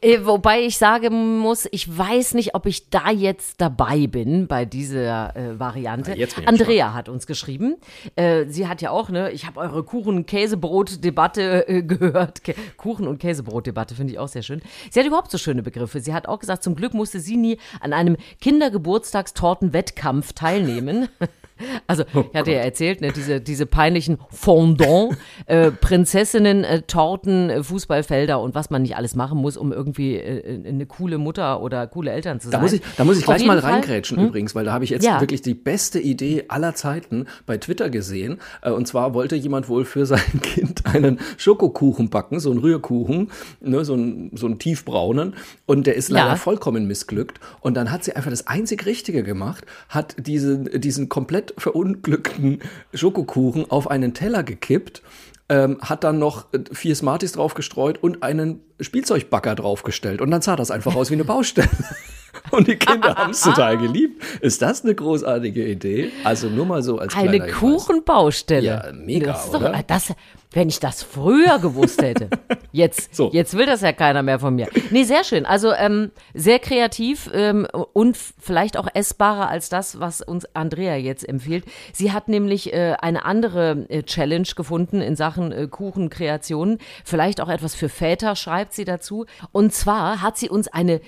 Äh, 0.00 0.18
wobei 0.24 0.60
ich 0.60 0.76
sagen 0.76 1.38
muss, 1.38 1.66
ich 1.72 1.96
weiß 1.96 2.34
nicht, 2.34 2.54
ob 2.54 2.66
ich 2.66 2.90
da 2.90 3.10
jetzt 3.10 3.60
dabei 3.60 4.06
bin 4.06 4.46
bei 4.46 4.64
dieser 4.64 5.34
äh, 5.34 5.58
Variante. 5.58 6.10
Na, 6.10 6.16
jetzt 6.16 6.34
bin 6.36 6.44
ich 6.44 6.48
Andrea 6.48 6.92
hat 6.92 7.08
uns 7.08 7.26
geschrieben. 7.26 7.76
Äh, 8.14 8.44
sie 8.48 8.68
hat 8.68 8.82
ja 8.82 8.90
auch, 8.90 9.08
ne, 9.08 9.30
ich 9.32 9.46
habe 9.46 9.58
eure 9.58 9.82
Kuchen-Käsebrot-Debatte 9.82 11.68
äh, 11.68 11.82
gehört. 11.82 12.44
Kä 12.44 12.54
Kuchen- 12.76 13.08
und 13.08 13.18
Käsebrot-Debatte 13.18 13.94
finde 13.94 14.12
ich 14.12 14.18
auch 14.18 14.28
sehr 14.28 14.42
schön. 14.42 14.60
Sie 14.90 15.00
hat 15.00 15.06
überhaupt 15.06 15.30
so 15.30 15.38
schöne 15.38 15.62
Begriffe. 15.62 16.00
Sie 16.00 16.12
hat 16.12 16.28
auch 16.28 16.38
gesagt, 16.38 16.62
zum 16.62 16.76
Glück 16.76 16.92
musste 16.94 17.18
sie 17.18 17.36
nie 17.36 17.58
an 17.80 17.92
einem 17.92 18.18
Kindergeburtstagstortenwettkampf 18.40 20.34
teilnehmen. 20.34 21.08
Also, 21.86 22.04
ich 22.12 22.38
hatte 22.38 22.52
ja 22.52 22.58
erzählt, 22.58 23.00
ne, 23.00 23.12
diese, 23.12 23.40
diese 23.40 23.66
peinlichen 23.66 24.18
Fondant, 24.30 25.16
äh, 25.46 25.70
Prinzessinnen, 25.70 26.64
äh, 26.64 26.82
Torten, 26.82 27.50
äh, 27.50 27.62
Fußballfelder 27.62 28.40
und 28.40 28.54
was 28.54 28.70
man 28.70 28.82
nicht 28.82 28.96
alles 28.96 29.14
machen 29.14 29.38
muss, 29.38 29.56
um 29.56 29.72
irgendwie 29.72 30.16
äh, 30.16 30.68
eine 30.68 30.86
coole 30.86 31.18
Mutter 31.18 31.60
oder 31.62 31.86
coole 31.86 32.10
Eltern 32.10 32.40
zu 32.40 32.48
Da 32.50 32.52
sein. 32.58 32.62
muss 32.62 32.72
ich, 32.72 32.82
da 32.96 33.04
muss 33.04 33.18
ich 33.18 33.24
gleich 33.24 33.44
mal 33.46 33.60
Fall- 33.60 33.68
Hm? 33.70 33.74
reingrätschen 33.80 34.18
übrigens, 34.26 34.54
weil 34.54 34.64
da 34.64 34.72
habe 34.72 34.84
ich 34.84 34.90
jetzt 34.90 35.04
Ja. 35.04 35.20
wirklich 35.20 35.42
die 35.42 35.54
beste 35.54 35.98
Idee 36.00 36.44
aller 36.48 36.74
Zeiten 36.74 37.26
bei 37.46 37.56
Twitter 37.58 37.90
gesehen. 37.90 38.38
Äh, 38.62 38.70
Und 38.70 38.86
zwar 38.86 39.14
wollte 39.14 39.36
jemand 39.36 39.68
wohl 39.68 39.84
für 39.84 40.06
sein 40.06 40.20
Kind 40.42 40.86
einen 40.86 41.18
Schokokuchen 41.36 42.10
backen, 42.10 42.40
so 42.40 42.50
einen 42.50 42.60
Rührkuchen, 42.60 43.30
ne, 43.60 43.84
so 43.84 43.94
einen, 43.94 44.30
so 44.36 44.46
einen 44.46 44.58
tiefbraunen. 44.58 45.34
Und 45.66 45.86
der 45.86 45.94
ist 45.96 46.08
leider 46.10 46.28
Ja. 46.30 46.36
vollkommen 46.36 46.86
missglückt. 46.86 47.40
Und 47.60 47.74
dann 47.76 47.90
hat 47.90 48.04
sie 48.04 48.14
einfach 48.14 48.30
das 48.30 48.46
einzig 48.46 48.86
Richtige 48.86 49.22
gemacht, 49.22 49.64
hat 49.88 50.14
diesen, 50.18 50.80
diesen 50.80 51.08
komplett 51.08 51.47
verunglückten 51.56 52.60
Schokokuchen 52.94 53.70
auf 53.70 53.90
einen 53.90 54.14
Teller 54.14 54.42
gekippt. 54.42 55.02
Ähm, 55.50 55.78
hat 55.80 56.04
dann 56.04 56.18
noch 56.18 56.52
äh, 56.52 56.58
vier 56.72 56.94
Smarties 56.94 57.32
draufgestreut 57.32 58.02
und 58.02 58.22
einen 58.22 58.60
Spielzeugbagger 58.80 59.54
draufgestellt. 59.54 60.20
Und 60.20 60.30
dann 60.30 60.42
sah 60.42 60.56
das 60.56 60.70
einfach 60.70 60.94
aus 60.94 61.08
wie 61.08 61.14
eine 61.14 61.24
Baustelle. 61.24 61.70
Und 62.50 62.68
die 62.68 62.76
Kinder 62.76 63.14
haben 63.14 63.30
es 63.30 63.40
total 63.42 63.78
geliebt. 63.78 64.22
Ist 64.40 64.62
das 64.62 64.84
eine 64.84 64.94
großartige 64.94 65.66
Idee? 65.66 66.10
Also 66.24 66.48
nur 66.48 66.66
mal 66.66 66.82
so 66.82 66.98
als 66.98 67.14
Eine. 67.16 67.46
Kuchenbaustelle. 67.48 68.66
Ja, 68.66 68.84
mega, 68.92 69.32
das 69.32 69.44
ist 69.46 69.54
doch, 69.54 69.60
oder? 69.60 69.82
Das, 69.86 70.12
wenn 70.52 70.68
ich 70.68 70.80
das 70.80 71.02
früher 71.02 71.58
gewusst 71.58 72.00
hätte. 72.02 72.30
Jetzt, 72.72 73.14
So. 73.14 73.30
jetzt 73.32 73.56
will 73.56 73.64
das 73.64 73.80
ja 73.80 73.92
keiner 73.92 74.22
mehr 74.22 74.38
von 74.38 74.54
mir. 74.54 74.68
Nee, 74.90 75.04
sehr 75.04 75.24
schön. 75.24 75.46
Also 75.46 75.72
ähm, 75.72 76.10
sehr 76.34 76.58
kreativ 76.58 77.30
ähm, 77.32 77.66
und 77.94 78.16
vielleicht 78.38 78.76
auch 78.76 78.86
essbarer 78.92 79.48
als 79.48 79.68
das, 79.70 80.00
was 80.00 80.20
uns 80.20 80.44
Andrea 80.54 80.96
jetzt 80.96 81.26
empfiehlt. 81.26 81.64
Sie 81.94 82.12
hat 82.12 82.28
nämlich 82.28 82.72
äh, 82.74 82.94
eine 83.00 83.24
andere 83.24 83.86
äh, 83.88 84.02
Challenge 84.02 84.46
gefunden 84.54 85.00
in 85.00 85.16
Sachen 85.16 85.50
äh, 85.50 85.66
Kuchenkreationen. 85.66 86.78
Vielleicht 87.04 87.40
auch 87.40 87.48
etwas 87.48 87.74
für 87.74 87.88
Väter, 87.88 88.36
schreibt 88.36 88.74
sie 88.74 88.84
dazu. 88.84 89.24
Und 89.50 89.72
zwar 89.72 90.20
hat 90.20 90.36
sie 90.36 90.50
uns 90.50 90.68
eine 90.68 91.00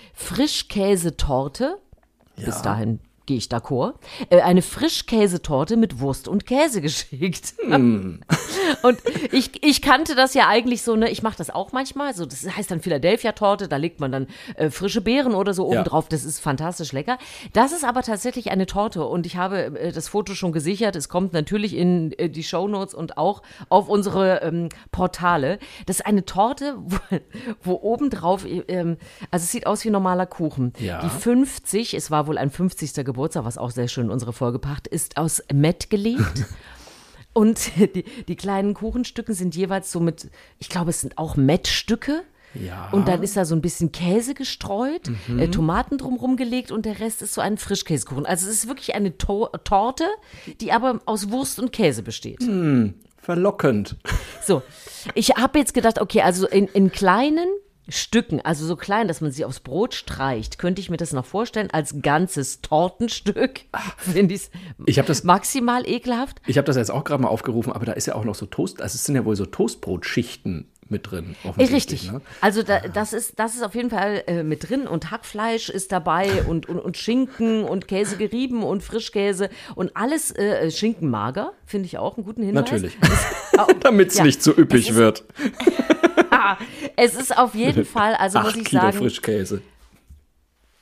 Frischkäsetorte 1.20 1.78
bis 2.36 2.62
dahin 2.62 3.00
gehe 3.30 3.37
ich 3.37 3.46
d'accord, 3.46 3.94
äh, 4.30 4.40
eine 4.40 4.60
Frischkäsetorte 4.60 5.76
mit 5.76 6.00
Wurst 6.00 6.26
und 6.26 6.46
Käse 6.46 6.80
geschickt. 6.80 7.54
Hm. 7.64 8.22
und 8.82 8.99
ich, 9.30 9.62
ich 9.62 9.82
kannte 9.82 10.16
das 10.16 10.34
ja 10.34 10.49
eigentlich 10.49 10.82
so, 10.82 10.96
ne, 10.96 11.08
ich 11.10 11.22
mache 11.22 11.37
das 11.38 11.49
auch 11.50 11.70
manchmal, 11.70 12.12
so 12.12 12.26
das 12.26 12.44
heißt 12.56 12.72
dann 12.72 12.80
Philadelphia-Torte, 12.80 13.68
da 13.68 13.76
legt 13.76 14.00
man 14.00 14.10
dann 14.10 14.26
äh, 14.56 14.68
frische 14.70 15.00
Beeren 15.00 15.34
oder 15.37 15.54
so 15.54 15.64
oben 15.66 15.75
Ja. 15.76 15.84
drauf, 15.84 16.08
das 16.08 16.25
ist 16.25 16.40
fantastisch 16.40 16.90
lecker. 16.90 17.18
Das 17.52 17.70
ist 17.70 17.84
aber 17.84 18.02
tatsächlich 18.02 18.50
eine 18.50 18.66
Torte 18.66 19.04
und 19.04 19.26
ich 19.26 19.37
habe 19.37 19.78
äh, 19.78 19.92
das 19.92 20.08
Foto 20.08 20.34
schon 20.34 20.50
gesichert, 20.50 20.96
es 20.96 21.08
kommt 21.08 21.32
natürlich 21.32 21.76
in 21.76 22.10
äh, 22.18 22.28
die 22.28 22.42
Shownotes 22.42 22.94
und 22.94 23.16
auch 23.16 23.42
auf 23.68 23.88
unsere 23.88 24.42
ähm, 24.42 24.70
Portale. 24.90 25.60
Das 25.87 26.00
ist 26.00 26.06
eine 26.06 26.25
Torte, 26.25 26.75
wo, 26.80 26.96
wo 27.62 27.75
obendrauf, 27.80 28.44
ähm, 28.44 28.96
also 29.30 29.44
es 29.44 29.52
sieht 29.52 29.68
aus 29.68 29.84
wie 29.84 29.90
normaler 29.90 30.26
Kuchen. 30.26 30.72
Ja. 30.80 31.00
Die 31.00 31.08
50, 31.08 31.94
es 31.94 32.10
war 32.10 32.26
wohl 32.26 32.37
ein 32.37 32.50
50. 32.50 32.80
Geburtstag, 32.80 33.19
was 33.20 33.58
auch 33.58 33.70
sehr 33.70 33.88
schön 33.88 34.06
in 34.06 34.10
unsere 34.10 34.32
Folge 34.32 34.58
passt, 34.58 34.88
ist 34.88 35.16
aus 35.16 35.42
Mett 35.52 35.90
gelegt. 35.90 36.46
Und 37.32 37.76
die, 37.76 38.04
die 38.26 38.36
kleinen 38.36 38.74
Kuchenstücken 38.74 39.34
sind 39.34 39.54
jeweils 39.54 39.92
so 39.92 40.00
mit, 40.00 40.30
ich 40.58 40.68
glaube, 40.68 40.90
es 40.90 41.00
sind 41.00 41.16
auch 41.16 41.36
Mettstücke. 41.36 42.22
Ja. 42.54 42.88
Und 42.90 43.06
dann 43.06 43.22
ist 43.22 43.36
da 43.36 43.44
so 43.44 43.54
ein 43.54 43.60
bisschen 43.60 43.92
Käse 43.92 44.34
gestreut, 44.34 45.08
äh, 45.38 45.46
Tomaten 45.48 45.98
drumherum 45.98 46.36
gelegt 46.36 46.72
und 46.72 46.84
der 46.84 46.98
Rest 46.98 47.22
ist 47.22 47.34
so 47.34 47.40
ein 47.40 47.58
Frischkäsekuchen. 47.58 48.26
Also 48.26 48.48
es 48.48 48.54
ist 48.54 48.68
wirklich 48.68 48.96
eine 48.96 49.16
to 49.16 49.46
Torte, 49.62 50.06
die 50.60 50.72
aber 50.72 51.00
aus 51.06 51.30
Wurst 51.30 51.60
und 51.60 51.72
Käse 51.72 52.02
besteht. 52.02 52.42
Verlockend. 53.18 53.96
So, 54.44 54.62
ich 55.14 55.30
habe 55.36 55.60
jetzt 55.60 55.74
gedacht, 55.74 56.00
okay, 56.00 56.22
also 56.22 56.48
in, 56.48 56.66
in 56.66 56.90
kleinen 56.90 57.46
Stücken, 57.88 58.40
also 58.40 58.66
so 58.66 58.76
klein, 58.76 59.08
dass 59.08 59.20
man 59.20 59.32
sie 59.32 59.44
aufs 59.44 59.60
Brot 59.60 59.94
streicht, 59.94 60.58
könnte 60.58 60.80
ich 60.80 60.90
mir 60.90 60.96
das 60.96 61.12
noch 61.12 61.25
vorstellen, 61.25 61.70
als 61.72 62.02
ganzes 62.02 62.60
Tortenstück. 62.60 63.62
Finde 63.96 64.34
ich 64.34 64.50
Ich 64.87 64.99
habe 64.99 65.08
das- 65.08 65.25
maximal 65.25 65.88
ekelhaft. 65.88 66.40
Ich 66.46 66.56
habe 66.56 66.66
das 66.66 66.76
jetzt 66.76 66.90
auch 66.90 67.02
gerade 67.04 67.22
mal 67.22 67.28
aufgerufen, 67.28 67.72
aber 67.72 67.87
da 67.87 67.92
ist 67.92 68.06
ja 68.06 68.14
auch 68.14 68.25
noch 68.25 68.34
so 68.37 68.46
Toast, 68.46 68.80
also 68.80 68.94
es 68.94 69.04
sind 69.04 69.16
ja 69.16 69.25
wohl 69.25 69.34
so 69.37 69.46
Toastbrotschichten 69.46 70.69
mit 70.90 71.11
drin. 71.11 71.37
Äh, 71.56 71.64
Richtig. 71.64 72.11
Ne? 72.11 72.20
Also 72.40 72.62
da, 72.62 72.80
das, 72.80 73.12
ist, 73.12 73.38
das 73.38 73.54
ist 73.54 73.62
auf 73.62 73.75
jeden 73.75 73.90
Fall 73.90 74.23
äh, 74.26 74.42
mit 74.42 74.68
drin 74.68 74.87
und 74.87 75.11
Hackfleisch 75.11 75.68
ist 75.68 75.92
dabei 75.92 76.42
und, 76.44 76.68
und, 76.68 76.78
und 76.78 76.97
Schinken 76.97 77.64
und 77.64 77.88
Käse 77.88 78.16
gerieben 78.16 78.62
und 78.62 78.82
Frischkäse 78.82 79.50
und 79.75 79.97
alles 79.97 80.30
äh, 80.32 80.70
Schinkenmager, 80.70 81.52
finde 81.64 81.87
ich 81.87 81.99
auch 81.99 82.16
einen 82.16 82.26
guten 82.26 82.42
Hinweis. 82.42 82.70
Natürlich. 82.70 82.99
Damit 83.80 84.09
es 84.09 84.18
ja. 84.18 84.25
nicht 84.25 84.42
so 84.42 84.52
üppig 84.56 84.94
wird. 84.94 85.25
Es 86.97 87.14
ist 87.14 87.37
auf 87.37 87.54
jeden 87.54 87.85
Fall, 87.87 88.14
also 88.14 88.38
muss 88.40 88.49
Acht 88.49 88.56
ich 88.56 88.64
Kilo 88.64 88.82
sagen, 88.82 88.99
Frischkäse. 88.99 89.62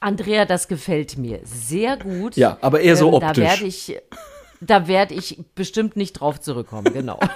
Andrea, 0.01 0.45
das 0.45 0.69
gefällt 0.69 1.19
mir 1.19 1.41
sehr 1.45 1.97
gut. 1.97 2.37
Ja, 2.37 2.59
aber 2.61 2.81
eher 2.81 2.97
so 2.97 3.13
Ähm, 3.13 3.21
Da 3.21 3.29
optisch. 3.29 3.45
werde 3.45 3.65
ich, 3.65 3.97
da 4.61 4.89
werde 4.89 5.15
ich 5.15 5.39
bestimmt 5.55 5.97
nicht 5.97 6.15
drauf 6.15 6.41
zurückkommen, 6.41 6.93
genau. 6.93 7.19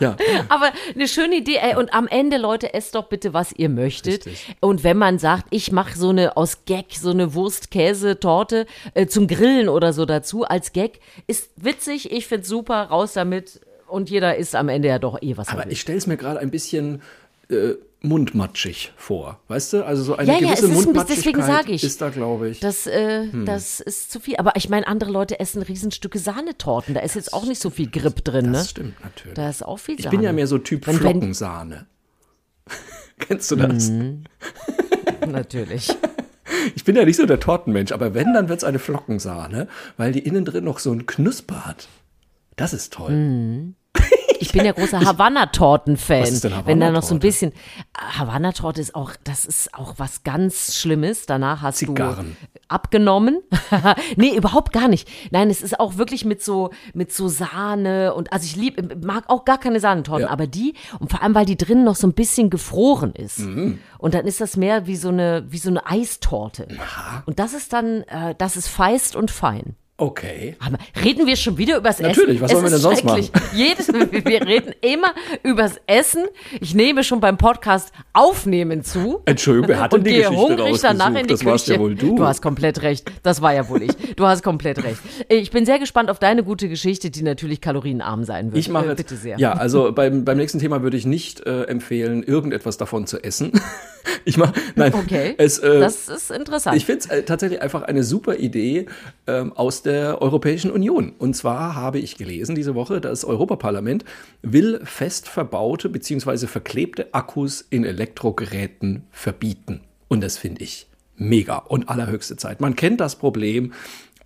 Ja. 0.00 0.16
Aber 0.48 0.72
eine 0.94 1.08
schöne 1.08 1.36
Idee. 1.36 1.58
Ey, 1.62 1.76
und 1.76 1.94
am 1.94 2.08
Ende, 2.08 2.36
Leute, 2.36 2.74
esst 2.74 2.94
doch 2.94 3.04
bitte, 3.04 3.32
was 3.32 3.52
ihr 3.52 3.68
möchtet. 3.68 4.26
Richtig. 4.26 4.56
Und 4.60 4.84
wenn 4.84 4.98
man 4.98 5.18
sagt, 5.18 5.46
ich 5.50 5.72
mache 5.72 5.96
so 5.96 6.08
eine 6.08 6.36
aus 6.36 6.64
Gag, 6.64 6.86
so 6.94 7.10
eine 7.10 7.34
Wurst-Käse-Torte 7.34 8.66
äh, 8.94 9.06
zum 9.06 9.28
Grillen 9.28 9.68
oder 9.68 9.92
so 9.92 10.04
dazu 10.04 10.44
als 10.44 10.72
Gag, 10.72 11.00
ist 11.26 11.50
witzig. 11.56 12.10
Ich 12.12 12.26
find's 12.26 12.48
super. 12.48 12.74
Raus 12.84 13.12
damit. 13.12 13.60
Und 13.86 14.10
jeder 14.10 14.36
isst 14.36 14.56
am 14.56 14.68
Ende 14.68 14.88
ja 14.88 14.98
doch 14.98 15.20
eh 15.22 15.36
was 15.36 15.48
er 15.48 15.54
Aber 15.54 15.70
ich 15.70 15.80
stelle 15.80 15.98
es 15.98 16.06
mir 16.06 16.16
gerade 16.16 16.40
ein 16.40 16.50
bisschen 16.50 17.02
äh, 17.48 17.74
mundmatschig 18.04 18.92
vor. 18.96 19.40
Weißt 19.48 19.72
du? 19.72 19.84
Also 19.84 20.02
so 20.02 20.16
eine 20.16 20.28
Ja, 20.32 20.34
ja, 20.34 20.40
gewisse 20.40 20.52
ist 20.52 20.62
ein 20.64 20.68
bisschen- 20.70 20.84
Mundmatschigkeit 20.84 21.16
deswegen 21.34 21.42
sag 21.42 21.68
ich. 21.70 21.82
ist 21.84 22.00
da, 22.00 22.08
glaube 22.10 22.48
ich. 22.50 22.60
Das, 22.60 22.86
äh, 22.86 23.26
das 23.44 23.80
ist 23.80 24.12
zu 24.12 24.20
viel. 24.20 24.36
Aber 24.36 24.52
ich 24.56 24.68
meine, 24.68 24.86
andere 24.86 25.10
Leute 25.10 25.40
essen 25.40 25.62
Riesenstücke 25.62 26.18
Sahnetorten. 26.18 26.94
Da 26.94 27.00
ist 27.00 27.14
jetzt 27.16 27.32
auch 27.32 27.44
nicht 27.46 27.60
so 27.60 27.70
viel 27.70 27.90
Grip 27.90 28.22
drin, 28.24 28.46
ne? 28.46 28.52
das 28.52 28.70
stimmt 28.70 29.02
natürlich. 29.02 29.34
Da 29.34 29.48
ist 29.48 29.64
auch 29.64 29.78
viel 29.78 29.96
ich 29.96 30.04
Sahne. 30.04 30.16
bin 30.16 30.24
ja 30.24 30.32
mehr 30.32 30.46
so 30.46 30.58
Typ 30.58 30.86
Wenn- 30.86 30.94
wenn- 30.94 31.00
Flockensahne. 31.00 31.86
Kennst 33.18 33.50
du 33.50 33.56
das? 33.56 33.90
Natürlich. 35.26 35.88
Ich 36.76 36.84
bin 36.84 36.96
ja 36.96 37.04
nicht 37.04 37.16
so 37.16 37.26
der 37.26 37.40
Tortenmensch, 37.40 37.92
aber 37.92 38.14
wenn, 38.14 38.32
dann 38.32 38.48
wird 38.48 38.58
es 38.58 38.64
eine 38.64 38.78
Flockensahne, 38.78 39.68
weil 39.98 40.12
die 40.12 40.20
innen 40.20 40.44
drin 40.46 40.64
noch 40.64 40.78
so 40.78 40.92
ein 40.92 41.04
Knusper 41.04 41.66
hat. 41.66 41.88
Das 42.56 42.72
ist 42.72 42.92
toll. 42.94 43.12
Mhm. 43.12 43.74
Ich 44.40 44.52
bin 44.52 44.64
ja 44.64 44.72
großer 44.72 45.00
Havanna-Torten-Fan. 45.00 46.40
Denn 46.42 46.52
Wenn 46.66 46.80
da 46.80 46.90
noch 46.90 47.02
so 47.02 47.14
ein 47.14 47.20
bisschen. 47.20 47.52
Havanna-Torte 47.96 48.80
ist 48.80 48.94
auch, 48.94 49.12
das 49.24 49.44
ist 49.44 49.74
auch 49.74 49.94
was 49.96 50.22
ganz 50.22 50.76
Schlimmes. 50.76 51.26
Danach 51.26 51.62
hast 51.62 51.78
Zigarren. 51.78 52.36
du 52.40 52.60
abgenommen. 52.68 53.40
nee, 54.16 54.36
überhaupt 54.36 54.72
gar 54.72 54.88
nicht. 54.88 55.08
Nein, 55.30 55.50
es 55.50 55.62
ist 55.62 55.78
auch 55.80 55.96
wirklich 55.96 56.24
mit 56.24 56.42
so, 56.42 56.70
mit 56.92 57.12
so 57.12 57.28
Sahne 57.28 58.14
und, 58.14 58.32
also 58.32 58.44
ich 58.46 58.56
lieb, 58.56 59.04
mag 59.04 59.24
auch 59.28 59.44
gar 59.44 59.58
keine 59.58 59.80
Sahnetorten, 59.80 60.26
Ja. 60.26 60.30
aber 60.30 60.46
die, 60.46 60.74
und 60.98 61.10
vor 61.10 61.22
allem, 61.22 61.34
weil 61.34 61.46
die 61.46 61.56
drin 61.56 61.84
noch 61.84 61.96
so 61.96 62.06
ein 62.06 62.14
bisschen 62.14 62.50
gefroren 62.50 63.12
ist. 63.12 63.40
Mhm. 63.40 63.78
Und 63.98 64.14
dann 64.14 64.26
ist 64.26 64.40
das 64.40 64.56
mehr 64.56 64.86
wie 64.86 64.96
so 64.96 65.08
eine, 65.08 65.44
wie 65.48 65.58
so 65.58 65.70
eine 65.70 65.86
Eistorte. 65.86 66.66
Und 67.26 67.38
das 67.38 67.54
ist 67.54 67.72
dann, 67.72 68.02
äh, 68.02 68.34
das 68.36 68.56
ist 68.56 68.68
feist 68.68 69.14
und 69.16 69.30
fein. 69.30 69.76
Okay. 69.96 70.56
Aber 70.58 70.76
reden 71.04 71.24
wir 71.24 71.36
schon 71.36 71.56
wieder 71.56 71.76
übers 71.76 72.00
Natürlich, 72.00 72.40
Essen? 72.40 72.40
was 72.40 72.50
Es 72.50 72.58
sollen 72.58 72.64
wir 72.64 72.70
denn 72.70 72.80
sonst 72.80 73.00
schrecklich. 73.02 73.30
Jedes, 73.54 73.88
wir 73.92 74.40
reden 74.44 74.74
immer 74.80 75.14
übers 75.44 75.80
Essen. 75.86 76.24
Ich 76.60 76.74
nehme 76.74 77.04
schon 77.04 77.20
beim 77.20 77.38
Podcast 77.38 77.92
Aufnehmen 78.12 78.82
zu. 78.82 79.20
Entschuldigung, 79.24 79.68
wer 79.68 79.78
hat 79.80 79.92
denn 79.92 80.00
und 80.00 80.04
die 80.06 80.10
gehe 80.10 80.22
Geschichte 80.22 80.42
hungrig 80.42 80.80
danach 80.80 81.10
in 81.14 81.14
die 81.28 81.32
Das 81.34 81.44
warst 81.44 81.66
Küche. 81.66 81.76
ja 81.76 81.80
wohl 81.80 81.94
du. 81.94 82.24
hast 82.24 82.42
komplett 82.42 82.82
recht. 82.82 83.08
Das 83.22 83.40
war 83.40 83.54
ja 83.54 83.68
wohl 83.68 83.82
ich. 83.82 83.92
Du 84.16 84.26
hast 84.26 84.42
komplett 84.42 84.82
recht. 84.82 84.98
Ich 85.28 85.52
bin 85.52 85.64
sehr 85.64 85.78
gespannt 85.78 86.10
auf 86.10 86.18
deine 86.18 86.42
gute 86.42 86.68
Geschichte, 86.68 87.10
die 87.10 87.22
natürlich 87.22 87.60
kalorienarm 87.60 88.24
sein 88.24 88.46
wird. 88.46 88.58
Ich 88.58 88.68
mache 88.68 88.90
Äh, 88.90 88.94
bitte 88.96 89.14
sehr. 89.14 89.38
Ja, 89.38 89.52
also 89.52 89.92
beim, 89.92 90.24
beim 90.24 90.38
nächsten 90.38 90.58
Thema 90.58 90.82
würde 90.82 90.96
ich 90.96 91.06
nicht 91.06 91.46
äh, 91.46 91.62
empfehlen, 91.66 92.24
irgendetwas 92.24 92.78
davon 92.78 93.06
zu 93.06 93.22
essen. 93.22 93.52
ich 94.24 94.36
mache, 94.36 94.54
nein, 94.76 94.92
Okay. 94.94 95.34
es, 95.38 95.58
äh, 95.58 95.80
das 95.80 96.08
ist 96.08 96.30
interessant. 96.30 96.76
ich 96.76 96.86
finde 96.86 97.00
es 97.00 97.06
äh, 97.06 97.22
tatsächlich 97.22 97.60
einfach 97.62 97.82
eine 97.82 98.04
super 98.04 98.36
Idee 98.36 98.86
ähm, 99.26 99.52
aus 99.52 99.82
der 99.82 100.20
Europäischen 100.22 100.70
Union. 100.70 101.12
Und 101.18 101.34
zwar 101.34 101.74
habe 101.74 101.98
ich 101.98 102.16
gelesen 102.16 102.54
diese 102.54 102.74
Woche, 102.74 103.00
das 103.00 103.24
Europaparlament 103.24 104.04
will 104.42 104.80
fest 104.84 105.28
verbaute 105.28 105.88
bzw. 105.88 106.46
verklebte 106.46 107.12
Akkus 107.14 107.64
in 107.70 107.84
Elektrogeräten 107.84 109.04
verbieten. 109.10 109.80
Und 110.08 110.22
das 110.22 110.36
finde 110.38 110.62
ich 110.62 110.86
mega 111.16 111.58
und 111.58 111.88
allerhöchste 111.88 112.36
Zeit. 112.36 112.60
Man 112.60 112.76
kennt 112.76 113.00
das 113.00 113.16
Problem, 113.16 113.72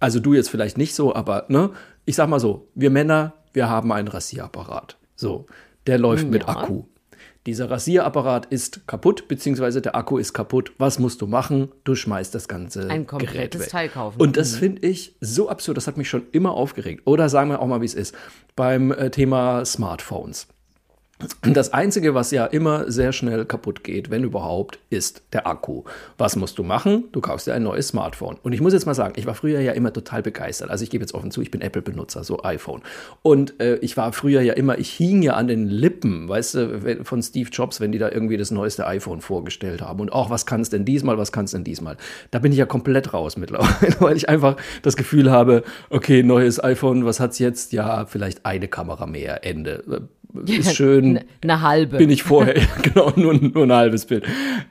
also 0.01 0.21
du 0.21 0.35
jetzt 0.35 0.49
vielleicht 0.51 0.79
nicht 0.79 0.95
so, 0.95 1.15
aber 1.15 1.45
ne, 1.49 1.71
ich 2.05 2.17
sag 2.17 2.29
mal 2.29 2.41
so, 2.41 2.69
wir 2.75 2.91
Männer, 2.91 3.35
wir 3.53 3.69
haben 3.69 3.93
einen 3.93 4.09
Rasierapparat. 4.09 4.97
So, 5.17 5.47
der 5.87 5.99
läuft 5.99 6.29
mit 6.29 6.43
Ja. 6.43 6.49
Akku. 6.49 6.85
Dieser 7.47 7.71
Rasierapparat 7.71 8.47
ist 8.47 8.87
kaputt, 8.87 9.28
beziehungsweise 9.28 9.80
der 9.80 9.97
Akku 9.97 10.18
ist 10.18 10.33
kaputt. 10.33 10.73
Was 10.78 10.99
musst 10.99 11.23
du 11.23 11.26
machen? 11.26 11.73
Du 11.85 11.95
schmeißt 11.95 12.35
das 12.35 12.49
ganze 12.49 12.83
Ein 12.83 13.07
Gerät 13.07 13.09
komplettes 13.09 13.61
weg. 13.62 13.68
Teil 13.71 13.88
kaufen. 13.88 14.21
Und 14.21 14.37
das 14.37 14.57
finde 14.57 14.87
ich 14.87 15.16
so 15.21 15.49
absurd. 15.49 15.76
Das 15.76 15.87
hat 15.87 15.97
mich 15.97 16.09
schon 16.09 16.26
immer 16.33 16.52
aufgeregt. 16.52 17.02
Oder 17.07 17.28
sagen 17.28 17.50
wir 17.50 17.61
auch 17.61 17.66
mal, 17.66 17.80
wie 17.80 17.87
es 17.87 17.95
ist. 17.95 18.14
Beim 18.54 18.92
äh, 18.92 19.11
Thema 19.11 19.64
Smartphones. 19.64 20.49
Das 21.43 21.73
Einzige, 21.73 22.15
was 22.15 22.31
ja 22.31 22.47
immer 22.47 22.91
sehr 22.93 23.13
schnell 23.13 23.45
kaputt 23.45 23.83
geht, 23.83 24.09
wenn 24.09 24.23
überhaupt, 24.23 24.79
ist 24.89 25.23
der 25.33 25.49
Akku. 25.49 25.83
Was 26.17 26.37
musst 26.37 26.59
du 26.59 26.63
machen? 26.63 27.05
Du 27.11 27.21
kaufst 27.21 27.49
dir 27.49 27.55
ein 27.55 27.65
neues 27.65 27.89
Smartphone. 27.89 28.37
Und 28.45 28.53
ich 28.53 28.61
muss 28.61 28.73
jetzt 28.73 28.87
mal 28.87 28.95
sagen, 28.95 29.15
ich 29.17 29.27
war 29.27 29.35
früher 29.35 29.61
ja 29.61 29.73
immer 29.73 29.93
total 29.93 30.23
begeistert. 30.23 30.71
Also 30.71 30.85
ich 30.85 30.91
gebe 30.91 31.03
jetzt 31.03 31.15
offen 31.15 31.33
zu, 31.33 31.43
ich 31.43 31.51
bin 31.51 31.61
Apple-Benutzer, 31.61 32.23
so 32.23 32.45
iPhone. 32.45 32.83
Und 33.23 33.61
äh, 33.61 33.77
ich 33.79 33.97
war 33.97 34.13
früher 34.13 34.43
ja 34.43 34.53
immer, 34.53 34.79
ich 34.79 34.91
hing 34.91 35.23
ja 35.23 35.33
an 35.35 35.49
den 35.49 35.67
Lippen, 35.67 36.29
weißt 36.29 36.55
du, 36.55 37.05
von 37.05 37.21
Steve 37.21 37.51
Jobs, 37.51 37.81
wenn 37.81 37.91
die 37.91 37.99
da 37.99 38.11
irgendwie 38.11 38.37
das 38.37 38.53
neueste 38.53 38.87
iPhone 38.87 39.21
vorgestellt 39.21 39.83
haben. 39.83 39.99
Und 39.99 40.13
auch, 40.13 40.31
was 40.31 40.47
kann 40.47 40.61
es 40.61 40.71
denn 40.71 40.85
diesmal, 40.85 41.19
was 41.19 41.33
kann 41.33 41.47
es 41.47 41.51
denn 41.51 41.65
diesmal? 41.65 41.97
Da 42.31 42.39
bin 42.39 42.53
ich 42.53 42.59
ja 42.59 42.67
komplett 42.67 43.13
raus 43.13 43.37
mittlerweile, 43.37 43.97
weil 43.99 44.17
ich 44.17 44.29
einfach 44.29 44.57
das 44.83 44.97
Gefühl 44.97 45.33
habe, 45.33 45.65
okay, 45.91 46.23
neues 46.23 46.63
iPhone, 46.63 47.05
was 47.05 47.19
hat's 47.19 47.41
jetzt? 47.41 47.73
Ja, 47.73 48.07
vielleicht 48.07 48.47
eine 48.47 48.69
Kamera 48.69 49.07
mehr, 49.07 49.45
Ende. 49.45 50.09
Ist 50.47 50.77
schön, 50.77 51.08
Eine 51.17 51.25
ne 51.45 51.62
halbe. 51.62 51.97
bin 51.99 52.11
ich 52.11 52.23
vorher, 52.23 52.55
genau, 52.83 53.12
nur, 53.17 53.35
nur 53.35 53.65
ein 53.65 53.73
halbes 53.73 54.07
Bild. 54.07 54.25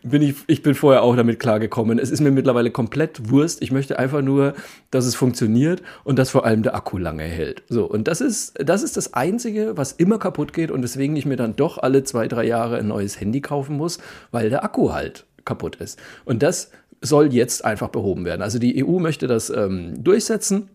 Bin 0.04 0.22
ich, 0.22 0.36
ich 0.48 0.62
bin 0.62 0.76
vorher 0.76 1.04
auch 1.04 1.16
damit 1.16 1.40
klargekommen. 1.40 2.00
Es 2.00 2.10
ist 2.10 2.22
mir 2.22 2.32
mittlerweile 2.32 2.72
komplett 2.72 3.30
Wurst. 3.30 3.62
Ich 3.62 3.72
möchte 3.72 4.00
einfach 4.00 4.22
nur, 4.22 4.54
dass 4.92 5.06
es 5.06 5.16
funktioniert 5.16 5.82
und 6.04 6.20
dass 6.20 6.30
vor 6.30 6.46
allem 6.46 6.64
der 6.64 6.76
Akku 6.76 6.98
lange 6.98 7.24
hält. 7.24 7.64
So, 7.70 7.86
und 7.86 8.08
das 8.08 8.22
ist, 8.22 8.54
das 8.64 8.84
ist 8.84 8.98
das 8.98 9.14
Einzige, 9.14 9.78
was 9.78 9.92
immer 9.92 10.20
kaputt 10.20 10.54
geht 10.54 10.72
und 10.72 10.84
weswegen 10.84 11.16
ich 11.16 11.26
mir 11.26 11.38
dann 11.38 11.56
doch 11.56 11.78
alle 11.78 12.04
zwei, 12.04 12.28
drei 12.28 12.46
Jahre 12.46 12.78
ein 12.78 12.88
neues 12.88 13.20
Handy 13.20 13.42
kaufen 13.42 13.78
muss, 13.78 14.00
weil 14.32 14.50
der 14.50 14.64
Akku 14.64 14.94
halt 14.94 15.26
kaputt 15.46 15.78
ist. 15.78 16.00
Und 16.26 16.44
das 16.44 16.72
soll 17.02 17.34
jetzt 17.34 17.64
einfach 17.64 17.90
behoben 17.90 18.26
werden. 18.26 18.42
Also 18.42 18.60
die 18.60 18.84
EU 18.84 19.00
möchte 19.00 19.28
das 19.28 19.50
ähm, 19.50 20.04
durchsetzen. 20.04 20.70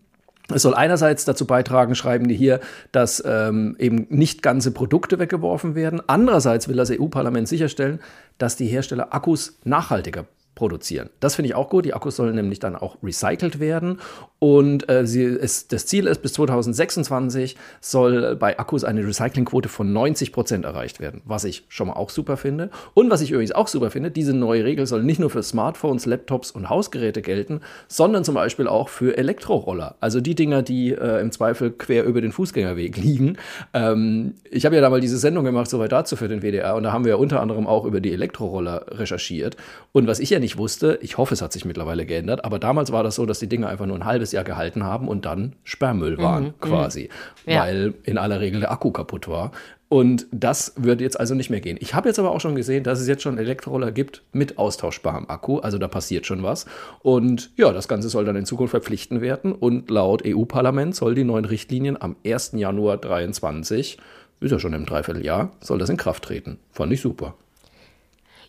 Es 0.49 0.63
soll 0.63 0.73
einerseits 0.73 1.25
dazu 1.25 1.45
beitragen, 1.47 1.95
schreiben 1.95 2.27
die 2.27 2.35
hier, 2.35 2.59
dass 2.91 3.23
ähm, 3.25 3.75
eben 3.79 4.07
nicht 4.09 4.41
ganze 4.41 4.71
Produkte 4.71 5.19
weggeworfen 5.19 5.73
werden. 5.75 6.01
Andererseits 6.07 6.67
will 6.67 6.75
das 6.75 6.91
EU-Parlament 6.91 7.47
sicherstellen, 7.47 7.99
dass 8.37 8.57
die 8.57 8.67
Hersteller 8.67 9.13
Akkus 9.13 9.57
nachhaltiger 9.63 10.25
produzieren. 10.55 11.09
Das 11.19 11.35
finde 11.35 11.49
ich 11.49 11.55
auch 11.55 11.69
gut. 11.69 11.85
Die 11.85 11.93
Akkus 11.93 12.15
sollen 12.15 12.35
nämlich 12.35 12.59
dann 12.59 12.75
auch 12.75 12.97
recycelt 13.01 13.59
werden. 13.59 13.99
Und 14.43 14.89
äh, 14.89 15.07
sie, 15.07 15.23
es, 15.23 15.69
das 15.69 15.85
Ziel 15.85 16.05
ist, 16.05 16.21
bis 16.21 16.33
2026 16.33 17.55
soll 17.79 18.35
bei 18.35 18.59
Akkus 18.59 18.83
eine 18.83 19.07
Recyclingquote 19.07 19.69
von 19.69 19.93
90 19.93 20.33
Prozent 20.33 20.65
erreicht 20.65 20.99
werden, 20.99 21.21
was 21.23 21.45
ich 21.45 21.63
schon 21.69 21.87
mal 21.87 21.93
auch 21.93 22.09
super 22.09 22.35
finde. 22.35 22.69
Und 22.93 23.09
was 23.09 23.21
ich 23.21 23.31
übrigens 23.31 23.53
auch 23.53 23.69
super 23.69 23.89
finde, 23.89 24.11
diese 24.11 24.33
neue 24.33 24.65
Regel 24.65 24.85
soll 24.85 25.01
nicht 25.01 25.17
nur 25.17 25.29
für 25.29 25.43
Smartphones, 25.43 26.05
Laptops 26.05 26.51
und 26.51 26.69
Hausgeräte 26.69 27.21
gelten, 27.21 27.61
sondern 27.87 28.25
zum 28.25 28.35
Beispiel 28.35 28.67
auch 28.67 28.89
für 28.89 29.15
Elektroroller. 29.17 29.95
Also 30.01 30.19
die 30.19 30.35
Dinger, 30.35 30.61
die 30.61 30.91
äh, 30.91 31.21
im 31.21 31.31
Zweifel 31.31 31.71
quer 31.71 32.03
über 32.03 32.19
den 32.19 32.33
Fußgängerweg 32.33 32.97
liegen. 33.01 33.37
Ähm, 33.73 34.33
ich 34.51 34.65
habe 34.65 34.75
ja 34.75 34.81
da 34.81 34.89
mal 34.89 34.99
diese 34.99 35.19
Sendung 35.19 35.45
gemacht, 35.45 35.69
soweit 35.69 35.93
dazu 35.93 36.17
für 36.17 36.27
den 36.27 36.41
WDR. 36.41 36.75
Und 36.75 36.83
da 36.83 36.91
haben 36.91 37.05
wir 37.05 37.17
unter 37.17 37.39
anderem 37.39 37.65
auch 37.65 37.85
über 37.85 38.01
die 38.01 38.11
Elektroroller 38.11 38.87
recherchiert. 38.89 39.55
Und 39.93 40.05
was 40.07 40.19
ich 40.19 40.31
ja 40.31 40.39
nicht 40.39 40.57
wusste, 40.57 40.99
ich 41.01 41.17
hoffe, 41.17 41.33
es 41.33 41.41
hat 41.41 41.53
sich 41.53 41.63
mittlerweile 41.63 42.05
geändert, 42.05 42.43
aber 42.43 42.59
damals 42.59 42.91
war 42.91 43.03
das 43.03 43.15
so, 43.15 43.25
dass 43.25 43.39
die 43.39 43.47
Dinger 43.47 43.69
einfach 43.69 43.85
nur 43.85 43.95
ein 43.95 44.03
halbes 44.03 44.32
Jahr 44.33 44.43
gehalten 44.43 44.83
haben 44.83 45.07
und 45.07 45.25
dann 45.25 45.53
Sperrmüll 45.63 46.17
waren, 46.17 46.53
quasi. 46.59 47.09
Ja. 47.45 47.61
Weil 47.61 47.93
in 48.03 48.17
aller 48.17 48.41
Regel 48.41 48.59
der 48.59 48.71
Akku 48.71 48.91
kaputt 48.91 49.27
war. 49.27 49.51
Und 49.93 50.25
das 50.31 50.73
wird 50.75 51.01
jetzt 51.01 51.19
also 51.19 51.35
nicht 51.35 51.51
mehr 51.51 51.61
gehen. 51.61 51.77
Ich 51.79 51.93
habe 51.93 52.09
jetzt 52.09 52.17
aber 52.17 52.31
auch 52.31 52.41
schon 52.41 52.55
gesehen, 52.55 52.83
dass 52.83 52.99
es 52.99 53.07
jetzt 53.07 53.21
schon 53.21 53.37
Elektroroller 53.37 53.91
gibt 53.91 54.23
mit 54.31 54.57
austauschbarem 54.57 55.29
Akku. 55.29 55.59
Also 55.59 55.77
da 55.77 55.87
passiert 55.87 56.25
schon 56.25 56.41
was. 56.41 56.65
Und 57.03 57.51
ja, 57.57 57.71
das 57.71 57.87
Ganze 57.87 58.09
soll 58.09 58.25
dann 58.25 58.35
in 58.35 58.45
Zukunft 58.45 58.71
verpflichtend 58.71 59.21
werden. 59.21 59.51
Und 59.51 59.91
laut 59.91 60.23
EU-Parlament 60.25 60.95
soll 60.95 61.13
die 61.13 61.23
neuen 61.23 61.45
Richtlinien 61.45 62.01
am 62.01 62.15
1. 62.25 62.53
Januar 62.55 63.01
2023, 63.03 63.99
ist 64.39 64.51
ja 64.51 64.57
schon 64.57 64.73
im 64.73 64.87
Dreivierteljahr, 64.87 65.51
soll 65.61 65.77
das 65.77 65.89
in 65.89 65.97
Kraft 65.97 66.23
treten. 66.23 66.57
Fand 66.71 66.91
ich 66.91 66.99
super. 66.99 67.35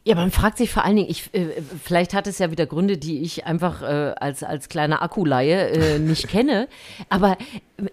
Ja, 0.06 0.14
man 0.16 0.30
fragt 0.30 0.58
sich 0.58 0.70
vor 0.70 0.84
allen 0.84 0.96
Dingen, 0.96 1.08
ich, 1.10 1.30
äh, 1.32 1.62
vielleicht 1.82 2.12
hat 2.12 2.26
es 2.26 2.38
ja 2.38 2.50
wieder 2.50 2.66
Gründe, 2.66 2.98
die 2.98 3.22
ich 3.22 3.46
einfach 3.46 3.80
äh, 3.80 4.12
als, 4.20 4.42
als 4.42 4.68
kleiner 4.68 5.00
Akkuleihe 5.00 5.70
äh, 5.70 5.98
nicht 5.98 6.28
kenne. 6.28 6.68
Aber 7.08 7.38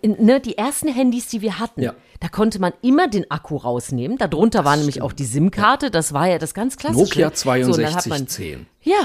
äh, 0.01 0.07
ne, 0.09 0.41
die 0.41 0.57
ersten 0.57 0.89
Handys, 0.89 1.27
die 1.27 1.41
wir 1.41 1.57
hatten, 1.59 1.81
Ja. 1.81 1.93
da 2.19 2.27
konnte 2.27 2.59
man 2.59 2.73
immer 2.81 3.07
den 3.07 3.31
Akku 3.31 3.55
rausnehmen. 3.55 4.17
Darunter 4.17 4.65
war 4.65 4.75
nämlich 4.75 5.01
auch 5.01 5.13
die 5.13 5.23
SIM-Karte. 5.23 5.89
Das 5.89 6.11
war 6.11 6.27
ja 6.27 6.37
das 6.37 6.53
ganz 6.53 6.75
klassische. 6.75 7.21
Nokia 7.21 7.31
So, 7.33 7.49
und 7.71 7.77
dann 7.81 7.95
hat 7.95 8.05
man- 8.07 8.27
6210. 8.27 8.65
ja. 8.83 8.97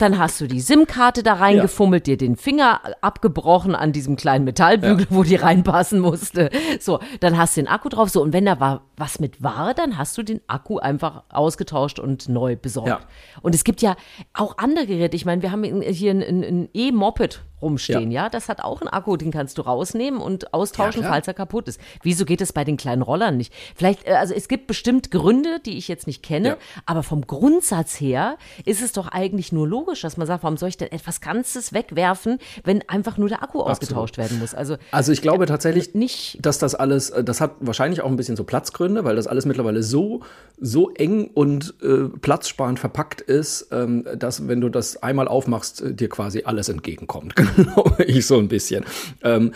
Dann 0.00 0.18
hast 0.18 0.40
du 0.40 0.46
die 0.46 0.60
SIM-Karte 0.60 1.22
da 1.22 1.34
reingefummelt, 1.34 2.06
dir 2.06 2.16
den 2.16 2.36
Finger 2.36 2.80
abgebrochen 3.02 3.74
an 3.74 3.92
diesem 3.92 4.16
kleinen 4.16 4.46
Metallbügel, 4.46 5.06
wo 5.10 5.24
die 5.24 5.36
reinpassen 5.36 6.00
musste. 6.00 6.48
So, 6.80 7.00
dann 7.20 7.36
hast 7.36 7.56
du 7.56 7.60
den 7.60 7.68
Akku 7.68 7.90
drauf. 7.90 8.08
So, 8.08 8.22
und 8.22 8.32
wenn 8.32 8.46
da 8.46 8.58
war 8.60 8.82
was 8.96 9.20
mit 9.20 9.42
war, 9.42 9.74
dann 9.74 9.98
hast 9.98 10.16
du 10.16 10.22
den 10.22 10.40
Akku 10.46 10.78
einfach 10.78 11.24
ausgetauscht 11.28 11.98
und 11.98 12.30
neu 12.30 12.56
besorgt. 12.56 12.88
Ja. 12.88 13.00
Und 13.42 13.54
es 13.54 13.62
gibt 13.62 13.82
ja 13.82 13.94
auch 14.32 14.56
andere 14.56 14.86
Geräte. 14.86 15.16
Ich 15.16 15.26
meine, 15.26 15.42
wir 15.42 15.52
haben 15.52 15.64
hier 15.64 16.10
ein, 16.12 16.22
ein, 16.22 16.42
ein 16.42 16.68
E-Moped 16.72 17.42
rumstehen, 17.62 18.10
ja. 18.10 18.28
Das 18.28 18.48
hat 18.48 18.62
auch 18.62 18.80
einen 18.80 18.88
Akku, 18.88 19.16
den 19.16 19.30
kannst 19.30 19.58
du 19.58 19.62
rausnehmen 19.62 20.20
und 20.20 20.52
austauschen, 20.54 21.02
Ja, 21.02 21.08
falls 21.08 21.28
er 21.28 21.34
kaputt 21.34 21.68
ist. 21.68 21.80
Wieso 22.02 22.24
geht 22.24 22.40
es 22.40 22.52
bei 22.52 22.64
den 22.64 22.76
kleinen 22.76 23.02
Rollern 23.02 23.36
nicht? 23.36 23.52
Vielleicht, 23.74 24.06
äh, 24.06 24.12
also 24.12 24.34
es 24.34 24.48
gibt 24.48 24.66
bestimmt 24.66 25.10
Gründe, 25.10 25.60
die 25.64 25.76
ich 25.78 25.88
jetzt 25.88 26.06
nicht 26.06 26.22
kenne, 26.22 26.48
Ja. 26.48 26.56
aber 26.86 27.02
vom 27.02 27.26
Grundsatz 27.26 28.00
her 28.00 28.36
ist 28.64 28.82
es 28.82 28.92
doch 28.92 29.08
eigentlich 29.08 29.52
nur 29.52 29.66
logisch, 29.68 30.00
dass 30.02 30.16
man 30.16 30.26
sagt, 30.26 30.42
warum 30.42 30.56
soll 30.56 30.68
ich 30.70 30.76
denn 30.76 30.90
etwas 30.92 31.20
Ganzes 31.20 31.72
wegwerfen, 31.72 32.38
wenn 32.64 32.82
einfach 32.88 33.16
nur 33.18 33.28
der 33.28 33.42
Akku 33.42 33.60
ausgetauscht 33.60 34.16
werden 34.18 34.38
muss? 34.38 34.54
Also 34.54 34.76
Also 34.92 35.12
ich 35.12 35.22
glaube 35.22 35.46
tatsächlich 35.46 35.94
nicht- 35.94 36.38
dass 36.44 36.58
das 36.58 36.74
alles, 36.74 37.10
äh, 37.10 37.22
das 37.24 37.40
hat 37.40 37.52
wahrscheinlich 37.60 38.00
auch 38.02 38.08
ein 38.08 38.16
bisschen 38.16 38.36
so 38.36 38.44
Platzgründe, 38.44 39.04
weil 39.04 39.16
das 39.16 39.26
alles 39.26 39.46
mittlerweile 39.46 39.82
so, 39.82 40.20
so 40.58 40.90
eng 40.90 41.30
und 41.34 41.74
äh, 41.82 42.08
platzsparend 42.20 42.78
verpackt 42.78 43.20
ist, 43.20 43.68
ähm, 43.72 44.06
dass 44.16 44.48
wenn 44.48 44.60
du 44.60 44.68
das 44.68 45.02
einmal 45.02 45.28
aufmachst, 45.28 45.80
äh, 45.82 45.94
dir 45.94 46.08
quasi 46.08 46.42
alles 46.44 46.68
entgegenkommt, 46.68 47.34
glaube 47.56 48.04
ich 48.04 48.26
so 48.26 48.38
ein 48.38 48.48
bisschen. 48.48 48.84
Ähm, 49.22 49.52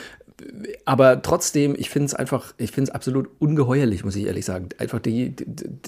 aber 0.84 1.22
trotzdem, 1.22 1.74
ich 1.78 1.90
finde 1.90 2.06
es 2.06 2.14
einfach, 2.14 2.54
ich 2.58 2.70
finde 2.70 2.90
es 2.90 2.94
absolut 2.94 3.28
ungeheuerlich, 3.38 4.04
muss 4.04 4.16
ich 4.16 4.26
ehrlich 4.26 4.44
sagen. 4.44 4.68
Einfach 4.78 4.98
die, 4.98 5.30
die, 5.30 5.44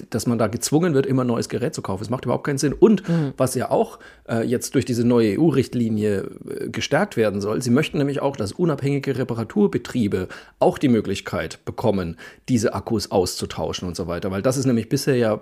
dass 0.09 0.25
man 0.25 0.37
da 0.37 0.47
gezwungen 0.47 0.93
wird, 0.93 1.05
immer 1.05 1.23
ein 1.23 1.27
neues 1.27 1.49
Gerät 1.49 1.75
zu 1.75 1.81
kaufen. 1.81 2.03
Es 2.03 2.09
macht 2.09 2.25
überhaupt 2.25 2.45
keinen 2.45 2.57
Sinn. 2.57 2.73
Und 2.73 3.03
was 3.37 3.55
ja 3.55 3.69
auch 3.69 3.99
äh, 4.27 4.43
jetzt 4.43 4.75
durch 4.75 4.85
diese 4.85 5.05
neue 5.05 5.39
EU-Richtlinie 5.39 6.29
äh, 6.49 6.69
gestärkt 6.69 7.17
werden 7.17 7.41
soll, 7.41 7.61
sie 7.61 7.71
möchten 7.71 7.97
nämlich 7.97 8.21
auch, 8.21 8.35
dass 8.35 8.51
unabhängige 8.51 9.17
Reparaturbetriebe 9.17 10.27
auch 10.59 10.77
die 10.77 10.89
Möglichkeit 10.89 11.63
bekommen, 11.65 12.17
diese 12.49 12.73
Akkus 12.73 13.11
auszutauschen 13.11 13.87
und 13.87 13.95
so 13.95 14.07
weiter. 14.07 14.31
Weil 14.31 14.41
das 14.41 14.57
ist 14.57 14.65
nämlich 14.65 14.89
bisher 14.89 15.15
ja 15.15 15.41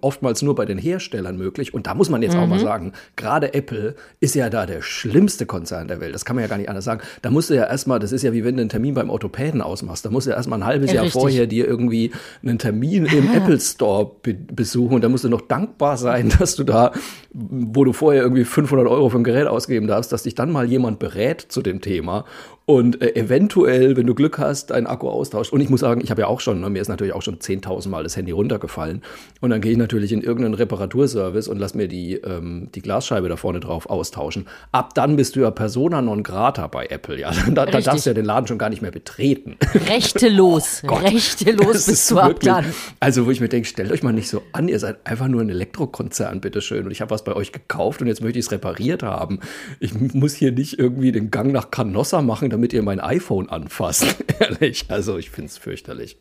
oftmals 0.00 0.42
nur 0.42 0.54
bei 0.54 0.64
den 0.64 0.78
Herstellern 0.78 1.36
möglich. 1.36 1.74
Und 1.74 1.86
da 1.86 1.94
muss 1.94 2.10
man 2.10 2.22
jetzt 2.22 2.36
auch 2.36 2.46
mal 2.46 2.58
sagen, 2.58 2.92
gerade 3.16 3.54
Apple 3.54 3.94
ist 4.20 4.34
ja 4.34 4.50
da 4.50 4.66
der 4.66 4.82
schlimmste 4.82 5.46
Konzern 5.46 5.88
der 5.88 6.00
Welt. 6.00 6.14
Das 6.14 6.24
kann 6.24 6.36
man 6.36 6.42
ja 6.42 6.48
gar 6.48 6.58
nicht 6.58 6.68
anders 6.68 6.84
sagen. 6.84 7.00
Da 7.22 7.30
musst 7.30 7.50
du 7.50 7.54
ja 7.54 7.64
erstmal, 7.64 7.98
das 7.98 8.12
ist 8.12 8.22
ja 8.22 8.32
wie 8.32 8.44
wenn 8.44 8.56
du 8.56 8.62
einen 8.62 8.70
Termin 8.70 8.94
beim 8.94 9.10
Orthopäden 9.10 9.60
ausmachst. 9.60 10.04
Da 10.04 10.10
musst 10.10 10.26
du 10.26 10.30
ja 10.30 10.36
erstmal 10.36 10.60
ein 10.60 10.66
halbes 10.66 10.90
Ja, 10.90 10.96
Jahr 10.96 11.04
richtig. 11.04 11.20
vorher 11.20 11.46
dir 11.46 11.66
irgendwie 11.66 12.12
einen 12.42 12.58
Termin 12.58 13.06
im 13.06 13.32
Apple 13.32 13.60
Store 13.60 14.10
be 14.22 14.34
besuchen. 14.34 14.94
Und 14.94 15.04
da 15.04 15.08
musst 15.08 15.24
du 15.24 15.28
noch 15.28 15.42
dankbar 15.42 15.96
sein, 15.96 16.32
dass 16.38 16.56
du 16.56 16.64
da, 16.64 16.92
wo 17.32 17.84
du 17.84 17.92
vorher 17.92 18.22
irgendwie 18.22 18.44
500 18.44 18.86
Euro 18.86 19.08
für 19.08 19.18
ein 19.18 19.24
Gerät 19.24 19.46
ausgeben 19.46 19.86
darfst, 19.86 20.12
dass 20.12 20.22
dich 20.24 20.34
dann 20.34 20.50
mal 20.50 20.66
jemand 20.68 20.98
berät 20.98 21.40
zu 21.40 21.62
dem 21.62 21.80
Thema 21.80 22.24
und 22.64 23.02
äh, 23.02 23.14
eventuell, 23.16 23.96
wenn 23.96 24.06
du 24.06 24.14
Glück 24.14 24.38
hast, 24.38 24.70
deinen 24.70 24.86
Akku 24.86 25.08
austauscht. 25.08 25.52
Und 25.52 25.60
ich 25.60 25.68
muss 25.68 25.80
sagen, 25.80 26.00
ich 26.02 26.10
habe 26.10 26.20
ja 26.22 26.26
auch 26.28 26.40
schon, 26.40 26.60
ne, 26.60 26.70
mir 26.70 26.80
ist 26.80 26.88
natürlich 26.88 27.12
auch 27.12 27.22
schon 27.22 27.38
10.000 27.38 27.88
Mal 27.88 28.04
das 28.04 28.16
Handy 28.16 28.30
runtergefallen. 28.32 29.02
Und 29.40 29.50
dann 29.50 29.60
gehe 29.60 29.72
ich 29.72 29.78
natürlich 29.78 30.12
in 30.12 30.20
irgendeinen 30.22 30.54
Reparaturservice 30.54 31.48
und 31.48 31.58
lass 31.58 31.74
mir 31.74 31.88
die, 31.88 32.14
ähm, 32.14 32.68
die 32.74 32.80
Glasscheibe 32.80 33.28
da 33.28 33.36
vorne 33.36 33.58
drauf 33.60 33.86
austauschen. 33.90 34.46
Ab 34.70 34.94
dann 34.94 35.16
bist 35.16 35.34
du 35.36 35.40
ja 35.40 35.50
persona 35.50 36.00
non 36.02 36.22
grata 36.22 36.66
bei 36.68 36.86
Apple. 36.86 37.18
Ja, 37.18 37.32
da, 37.52 37.66
da 37.66 37.80
darfst 37.80 38.06
du 38.06 38.10
ja 38.10 38.14
den 38.14 38.24
Laden 38.24 38.46
schon 38.46 38.58
gar 38.58 38.70
nicht 38.70 38.80
mehr 38.82 38.92
betreten. 38.92 39.56
rechtelos, 39.88 40.82
rechtelos 40.88 41.66
Das 41.72 41.86
bist 41.86 41.88
ist 41.88 42.10
du 42.10 42.18
ab 42.18 42.28
wirklich- 42.28 42.52
dann. 42.52 42.64
Also, 43.00 43.26
wo 43.26 43.30
ich 43.30 43.40
mir 43.40 43.48
denke, 43.48 43.68
stellt 43.68 43.90
euch 43.90 44.02
mal 44.02 44.12
nicht 44.12 44.28
so 44.28 44.42
an, 44.52 44.68
ihr 44.68 44.78
seid 44.78 45.04
einfach 45.06 45.28
nur 45.28 45.40
ein 45.40 45.50
Elektrokonzern, 45.50 46.40
bitteschön. 46.40 46.84
Und 46.84 46.90
ich 46.92 47.00
habe 47.00 47.10
was 47.10 47.24
bei 47.24 47.34
euch 47.34 47.52
gekauft 47.52 48.00
und 48.02 48.06
jetzt 48.06 48.22
möchte 48.22 48.38
ich 48.38 48.44
es 48.46 48.52
repariert 48.52 49.02
haben. 49.02 49.40
Ich 49.80 49.92
muss 50.14 50.34
hier 50.34 50.52
nicht 50.52 50.78
irgendwie 50.78 51.10
den 51.12 51.30
Gang 51.30 51.52
nach 51.52 51.70
Canossa 51.70 52.22
machen, 52.22 52.50
damit 52.52 52.72
ihr 52.72 52.82
mein 52.82 53.00
iPhone 53.00 53.48
anfasst. 53.48 54.24
Ehrlich. 54.38 54.84
Also, 54.88 55.18
ich 55.18 55.30
finde 55.30 55.48
es 55.48 55.58
fürchterlich. 55.58 56.16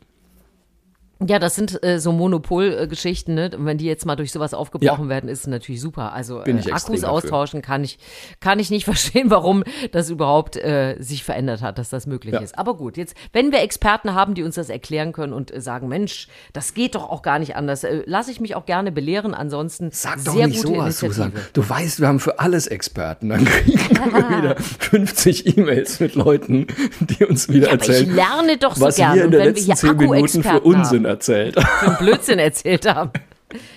Ja, 1.28 1.40
das 1.40 1.56
sind 1.56 1.84
äh, 1.84 2.00
so 2.00 2.12
Monopolgeschichten, 2.12 3.36
ne? 3.36 3.52
Und 3.56 3.66
wenn 3.66 3.78
die 3.78 3.86
jetzt 3.86 4.06
mal 4.06 4.16
durch 4.16 4.32
sowas 4.32 4.54
aufgebrochen 4.54 5.04
Ja. 5.06 5.10
werden, 5.10 5.30
ist 5.30 5.42
es 5.42 5.48
natürlich 5.48 5.82
super. 5.82 6.14
Also 6.14 6.44
ich 6.46 6.68
äh, 6.68 6.72
Akkus 6.72 7.04
austauschen 7.04 7.62
kann 7.62 7.84
ich, 7.84 8.00
kann 8.40 8.60
ich 8.60 8.70
nicht 8.70 8.86
verstehen, 8.92 9.30
warum 9.30 9.64
das 9.92 10.10
überhaupt 10.10 10.58
äh, 10.58 10.96
sich 11.00 11.24
verändert 11.24 11.62
hat, 11.62 11.78
dass 11.78 11.90
das 11.90 12.08
möglich 12.08 12.34
Ja. 12.34 12.40
ist. 12.40 12.58
Aber 12.58 12.76
gut, 12.76 12.98
jetzt, 12.98 13.16
wenn 13.34 13.52
wir 13.52 13.62
Experten 13.62 14.14
haben, 14.14 14.34
die 14.34 14.44
uns 14.44 14.56
das 14.56 14.70
erklären 14.70 15.12
können 15.14 15.34
und 15.34 15.54
äh, 15.54 15.62
sagen, 15.62 15.88
Mensch, 15.88 16.28
das 16.54 16.74
geht 16.74 16.96
doch 16.96 17.10
auch 17.10 17.22
gar 17.22 17.40
nicht 17.40 17.56
anders, 17.56 17.84
äh, 17.84 18.04
lasse 18.06 18.32
ich 18.32 18.40
mich 18.40 18.56
auch 18.56 18.66
gerne 18.66 18.92
belehren. 18.92 19.34
Ansonsten 19.34 19.90
Sag 19.92 20.24
doch 20.26 20.34
sehr 20.34 20.48
nicht 20.48 20.64
gute 20.64 20.76
sowas. 20.78 21.00
Susan. 21.00 21.34
Du 21.54 21.68
weißt, 21.68 22.00
wir 22.00 22.08
haben 22.08 22.20
für 22.20 22.40
alles 22.40 22.68
Experten. 22.68 23.30
Dann 23.30 23.46
kriegen 23.46 23.80
wir 23.80 24.38
wieder 24.38 24.56
50 24.80 25.58
E-Mails 25.58 26.00
mit 26.00 26.16
Leuten, 26.16 26.68
die 27.00 27.26
uns 27.26 27.50
wieder 27.50 27.68
ich 27.68 27.74
erzählen, 27.74 28.16
lerne 28.16 28.58
doch 28.58 28.76
so 28.76 28.86
was 28.86 28.96
gerne. 28.96 29.16
wir 29.16 29.26
in 29.26 29.32
der 29.32 29.40
wenn 29.42 29.46
wir 29.48 29.52
letzten 29.54 29.66
hier 29.66 29.76
10 29.76 29.98
Minuten 29.98 30.44
für 30.44 30.60
Unsinn 30.62 31.06
haben. 31.08 31.11
Erzählt. 31.12 31.56
für 31.80 31.92
Blödsinn 31.92 32.40
erzählt 32.40 32.88
haben. 32.92 33.12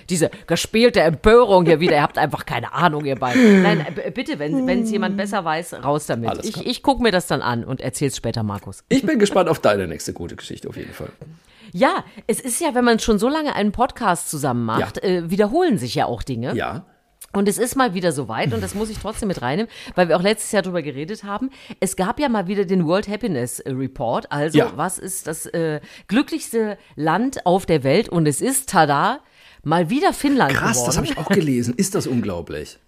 Diese 0.09 0.31
gespielte 0.47 1.01
Empörung 1.01 1.67
hier 1.67 1.81
wieder. 1.81 1.95
Ihr 1.97 2.03
habt 2.03 2.17
einfach 2.17 2.47
keine 2.47 2.73
Ahnung, 2.73 3.05
ihr 3.05 3.17
beiden. 3.17 3.63
Nein, 3.63 3.85
bitte, 4.15 4.39
wenn 4.39 4.69
es 4.83 4.91
jemand 4.91 5.17
besser 5.17 5.45
weiß, 5.45 5.83
raus 5.85 6.07
damit. 6.07 6.31
Alles 6.31 6.47
Ich, 6.47 6.65
ich 6.65 6.83
gucke 6.83 7.03
mir 7.03 7.11
das 7.11 7.27
dann 7.27 7.43
an 7.43 7.65
und 7.65 7.81
erzähl's 7.81 8.17
später, 8.17 8.43
Markus. 8.45 8.85
Ich 8.89 9.05
bin 9.05 9.19
gespannt 9.19 9.49
auf 9.49 9.59
deine 9.59 9.89
nächste 9.89 10.13
gute 10.13 10.37
Geschichte 10.37 10.69
auf 10.69 10.77
jeden 10.77 10.93
Fall. 10.93 11.11
Ja, 11.73 12.05
es 12.29 12.39
ist 12.39 12.61
ja, 12.61 12.75
wenn 12.77 12.85
man 12.85 13.01
schon 13.01 13.19
so 13.19 13.29
lange 13.29 13.57
einen 13.57 13.73
Podcast 13.73 14.31
zusammen 14.31 14.65
macht, 14.65 14.99
Ja. 15.03 15.09
äh, 15.09 15.31
wiederholen 15.31 15.77
sich 15.77 15.97
ja 15.97 16.07
auch 16.07 16.23
Dinge. 16.23 16.55
Ja. 16.55 16.85
Und 17.35 17.49
es 17.49 17.59
ist 17.59 17.77
mal 17.77 17.95
wieder 17.95 18.13
soweit, 18.13 18.53
und 18.55 18.63
das 18.63 18.75
muss 18.75 18.91
ich 18.91 18.99
trotzdem 18.99 19.29
mit 19.29 19.43
reinnehmen, 19.43 19.71
weil 19.95 20.09
wir 20.09 20.17
auch 20.17 20.23
letztes 20.23 20.53
Jahr 20.53 20.63
drüber 20.63 20.83
geredet 20.83 21.25
haben. 21.25 21.51
Es 21.81 21.97
gab 21.97 22.19
ja 22.21 22.29
mal 22.29 22.47
wieder 22.47 22.65
den 22.65 22.87
World 22.87 23.09
Happiness 23.09 23.63
Report. 23.67 24.31
Also, 24.33 24.59
Ja. 24.59 24.73
was 24.77 24.99
ist 24.99 25.27
das 25.27 25.47
äh, 25.47 25.81
glücklichste 26.09 26.79
Land 26.97 27.45
auf 27.45 27.67
der 27.67 27.83
Welt? 27.85 28.09
Und 28.09 28.27
es 28.27 28.41
ist, 28.41 28.69
tada, 28.71 29.21
mal 29.63 29.91
wieder 29.91 30.13
Finnland 30.13 30.53
Krass, 30.53 30.73
geworden. 30.75 30.87
das 30.87 30.97
habe 30.97 31.07
ich 31.07 31.19
auch 31.19 31.29
gelesen. 31.29 31.75
Ist 31.77 31.95
das 31.95 32.07
unglaublich? 32.07 32.79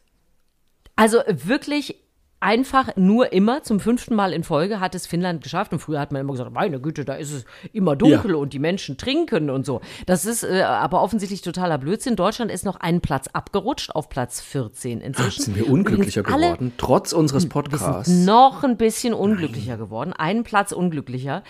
Also 0.94 1.18
wirklich 1.28 1.96
einfach 2.40 2.94
nur 2.96 3.32
immer 3.32 3.62
zum 3.62 3.80
fünften 3.80 4.14
Mal 4.14 4.32
in 4.32 4.44
Folge 4.44 4.78
hat 4.78 4.94
es 4.94 5.06
Finnland 5.06 5.42
geschafft. 5.42 5.72
Und 5.72 5.78
früher 5.78 5.98
hat 6.00 6.12
man 6.12 6.20
immer 6.20 6.32
gesagt, 6.32 6.52
meine 6.52 6.80
Güte, 6.80 7.04
da 7.04 7.14
ist 7.14 7.32
es 7.32 7.44
immer 7.72 7.96
dunkel 7.96 8.32
Ja. 8.32 8.36
und 8.36 8.52
die 8.52 8.58
Menschen 8.58 8.96
trinken 8.98 9.48
und 9.50 9.64
so. 9.64 9.80
Das 10.06 10.26
ist 10.26 10.44
äh, 10.44 10.62
aber 10.62 11.02
offensichtlich 11.02 11.40
totaler 11.42 11.78
Blödsinn. 11.78 12.14
Deutschland 12.14 12.50
ist 12.50 12.64
noch 12.64 12.76
einen 12.76 13.00
Platz 13.00 13.26
abgerutscht 13.28 13.90
auf 13.94 14.08
Platz 14.08 14.40
14 14.40 15.00
inzwischen. 15.00 15.42
Sind 15.42 15.56
wir 15.56 15.68
unglücklicher 15.70 16.22
geworden, 16.22 16.72
trotz 16.76 17.12
unseres 17.12 17.44
wir 17.44 17.50
Podcasts. 17.50 18.06
sind 18.08 18.24
noch 18.26 18.62
ein 18.64 18.76
bisschen 18.76 19.14
unglücklicher 19.14 19.76
geworden, 19.76 20.12
einen 20.12 20.44
Platz 20.44 20.72
unglücklicher. 20.72 21.42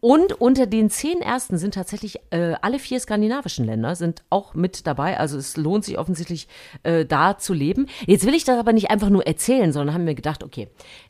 Und 0.00 0.40
unter 0.40 0.66
den 0.66 0.88
zehn 0.90 1.20
ersten 1.20 1.58
sind 1.58 1.74
tatsächlich 1.74 2.18
äh, 2.30 2.54
alle 2.62 2.78
vier 2.78 2.98
skandinavischen 2.98 3.66
Länder 3.66 3.94
sind 3.94 4.22
auch 4.30 4.54
mit 4.54 4.86
dabei. 4.86 5.18
Also 5.18 5.36
es 5.36 5.56
lohnt 5.56 5.84
sich 5.84 5.98
offensichtlich 5.98 6.48
äh, 6.82 7.04
da 7.04 7.36
zu 7.38 7.52
leben. 7.52 7.86
Jetzt 8.06 8.24
will 8.26 8.34
ich 8.34 8.44
das 8.44 8.58
aber 8.58 8.72
nicht 8.72 8.90
einfach 8.90 9.10
nur 9.10 9.26
erzählen, 9.26 9.72
sondern 9.72 9.94
haben 9.94 10.04
mir 10.04 10.14
gedacht, 10.14 10.29
okay, 10.42 10.68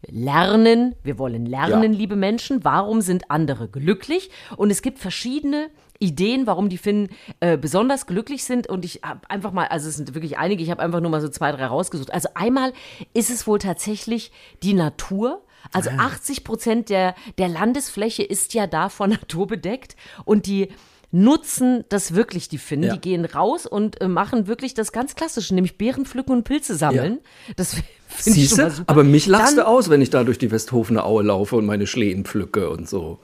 lernen, 0.08 0.94
wir 1.02 1.18
wollen 1.18 1.46
lernen, 1.46 1.92
Ja. 1.92 1.98
liebe 1.98 2.16
Menschen. 2.16 2.64
Warum 2.64 3.00
sind 3.00 3.30
andere 3.30 3.68
glücklich? 3.68 4.30
Und 4.56 4.70
es 4.70 4.82
gibt 4.82 4.98
verschiedene 4.98 5.70
Ideen, 5.98 6.46
warum 6.46 6.68
die 6.70 6.78
Finnen 6.78 7.10
äh, 7.40 7.58
besonders 7.58 8.06
glücklich 8.06 8.44
sind. 8.44 8.66
Und 8.66 8.84
ich 8.84 9.00
habe 9.04 9.28
einfach 9.28 9.52
mal, 9.52 9.66
also 9.66 9.88
es 9.88 9.96
sind 9.96 10.14
wirklich 10.14 10.38
einige, 10.38 10.62
ich 10.62 10.70
habe 10.70 10.82
einfach 10.82 11.00
nur 11.00 11.10
mal 11.10 11.20
so 11.20 11.28
zwei, 11.28 11.52
drei 11.52 11.66
rausgesucht. 11.66 12.12
Also 12.12 12.30
einmal 12.34 12.72
ist 13.12 13.30
es 13.30 13.46
wohl 13.46 13.58
tatsächlich 13.58 14.32
die 14.62 14.74
Natur. 14.74 15.42
Also 15.74 15.90
80 15.90 16.42
Prozent 16.42 16.88
der, 16.88 17.14
der 17.36 17.48
Landesfläche 17.48 18.22
ist 18.22 18.54
ja 18.54 18.66
da 18.66 18.88
von 18.88 19.10
Natur 19.10 19.46
bedeckt. 19.46 19.94
Und 20.24 20.46
die 20.46 20.68
nutzen 21.12 21.84
das 21.88 22.14
wirklich, 22.14 22.48
die 22.48 22.58
Finnen. 22.58 22.84
Ja. 22.84 22.92
Die 22.94 23.00
gehen 23.00 23.24
raus 23.24 23.66
und 23.66 24.00
äh, 24.00 24.08
machen 24.08 24.46
wirklich 24.46 24.74
das 24.74 24.92
ganz 24.92 25.14
Klassische, 25.14 25.54
nämlich 25.54 25.76
Beeren 25.76 26.06
pflücken 26.06 26.32
und 26.32 26.44
Pilze 26.44 26.76
sammeln. 26.76 27.18
Das 27.56 27.74
finde 28.08 28.38
ich 28.40 28.50
super. 28.50 28.72
Aber 28.86 29.02
mich 29.04 29.26
lachst 29.26 29.56
Dann- 29.56 29.64
du 29.64 29.66
aus, 29.66 29.90
wenn 29.90 30.02
ich 30.02 30.10
da 30.10 30.24
durch 30.24 30.38
die 30.38 30.50
Westhofener 30.50 31.04
Aue 31.04 31.22
laufe 31.22 31.56
und 31.56 31.66
meine 31.66 31.86
Schlehen 31.86 32.24
pflücke 32.24 32.70
und 32.70 32.88
so. 32.88 33.18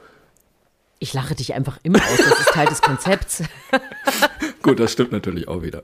Ich 0.99 1.13
lache 1.13 1.35
dich 1.35 1.53
einfach 1.55 1.79
immer 1.83 1.99
aus. 1.99 2.17
Das 2.17 2.41
ist 2.41 2.49
Teil 2.49 2.67
des 2.67 2.81
Konzepts. 2.81 3.43
Gut, 4.63 4.81
das 4.81 4.93
stimmt 4.93 5.13
natürlich 5.13 5.47
auch 5.47 5.63
wieder. 5.63 5.83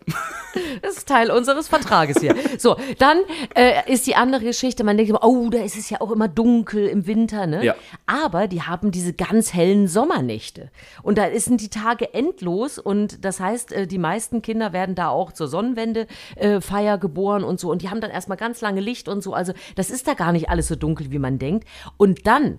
Das 0.83 0.97
ist 0.99 1.09
Teil 1.09 1.31
unseres 1.31 1.69
Vertrages 1.69 2.21
hier. 2.21 2.35
So, 2.59 2.77
dann 2.99 3.19
äh, 3.55 3.91
ist 3.91 4.07
die 4.07 4.15
andere 4.15 4.45
Geschichte, 4.45 4.85
man 4.85 4.97
denkt 4.97 5.11
immer, 5.11 5.25
oh, 5.25 5.49
da 5.51 5.59
ist 5.59 5.77
es 5.77 5.91
ja 5.91 6.01
auch 6.01 6.11
immer 6.11 6.29
dunkel 6.29 6.87
im 6.87 7.07
Winter, 7.07 7.47
ne? 7.47 7.65
Ja. 7.65 7.75
Aber 8.07 8.49
die 8.49 8.63
haben 8.63 8.91
diese 8.91 9.13
ganz 9.13 9.55
hellen 9.55 9.89
Sommernächte. 9.89 10.71
Und 11.03 11.19
da 11.19 11.27
sind 11.39 11.61
die 11.61 11.69
Tage 11.69 12.15
endlos 12.15 12.79
und 12.79 13.25
das 13.25 13.41
heißt, 13.41 13.73
äh, 13.73 13.87
die 13.87 13.99
meisten 13.99 14.43
Kinder 14.43 14.73
werden 14.73 14.95
da 14.95 15.09
auch 15.09 15.33
zur 15.33 15.49
Sonnenwende 15.49 16.07
äh, 16.37 16.61
Feier 16.61 16.99
geboren 16.99 17.45
und 17.45 17.59
so. 17.61 17.71
Und 17.71 17.83
die 17.83 17.91
haben 17.91 18.01
dann 18.01 18.11
erstmal 18.11 18.39
ganz 18.39 18.61
lange 18.61 18.81
Licht 18.81 19.09
und 19.09 19.23
so. 19.23 19.35
Also 19.35 19.53
das 19.77 19.91
ist 19.91 20.07
da 20.09 20.15
gar 20.15 20.33
nicht 20.33 20.51
alles 20.51 20.69
so 20.69 20.77
dunkel, 20.77 21.11
wie 21.11 21.19
man 21.19 21.39
denkt. 21.39 21.67
Und 21.97 22.27
dann, 22.27 22.59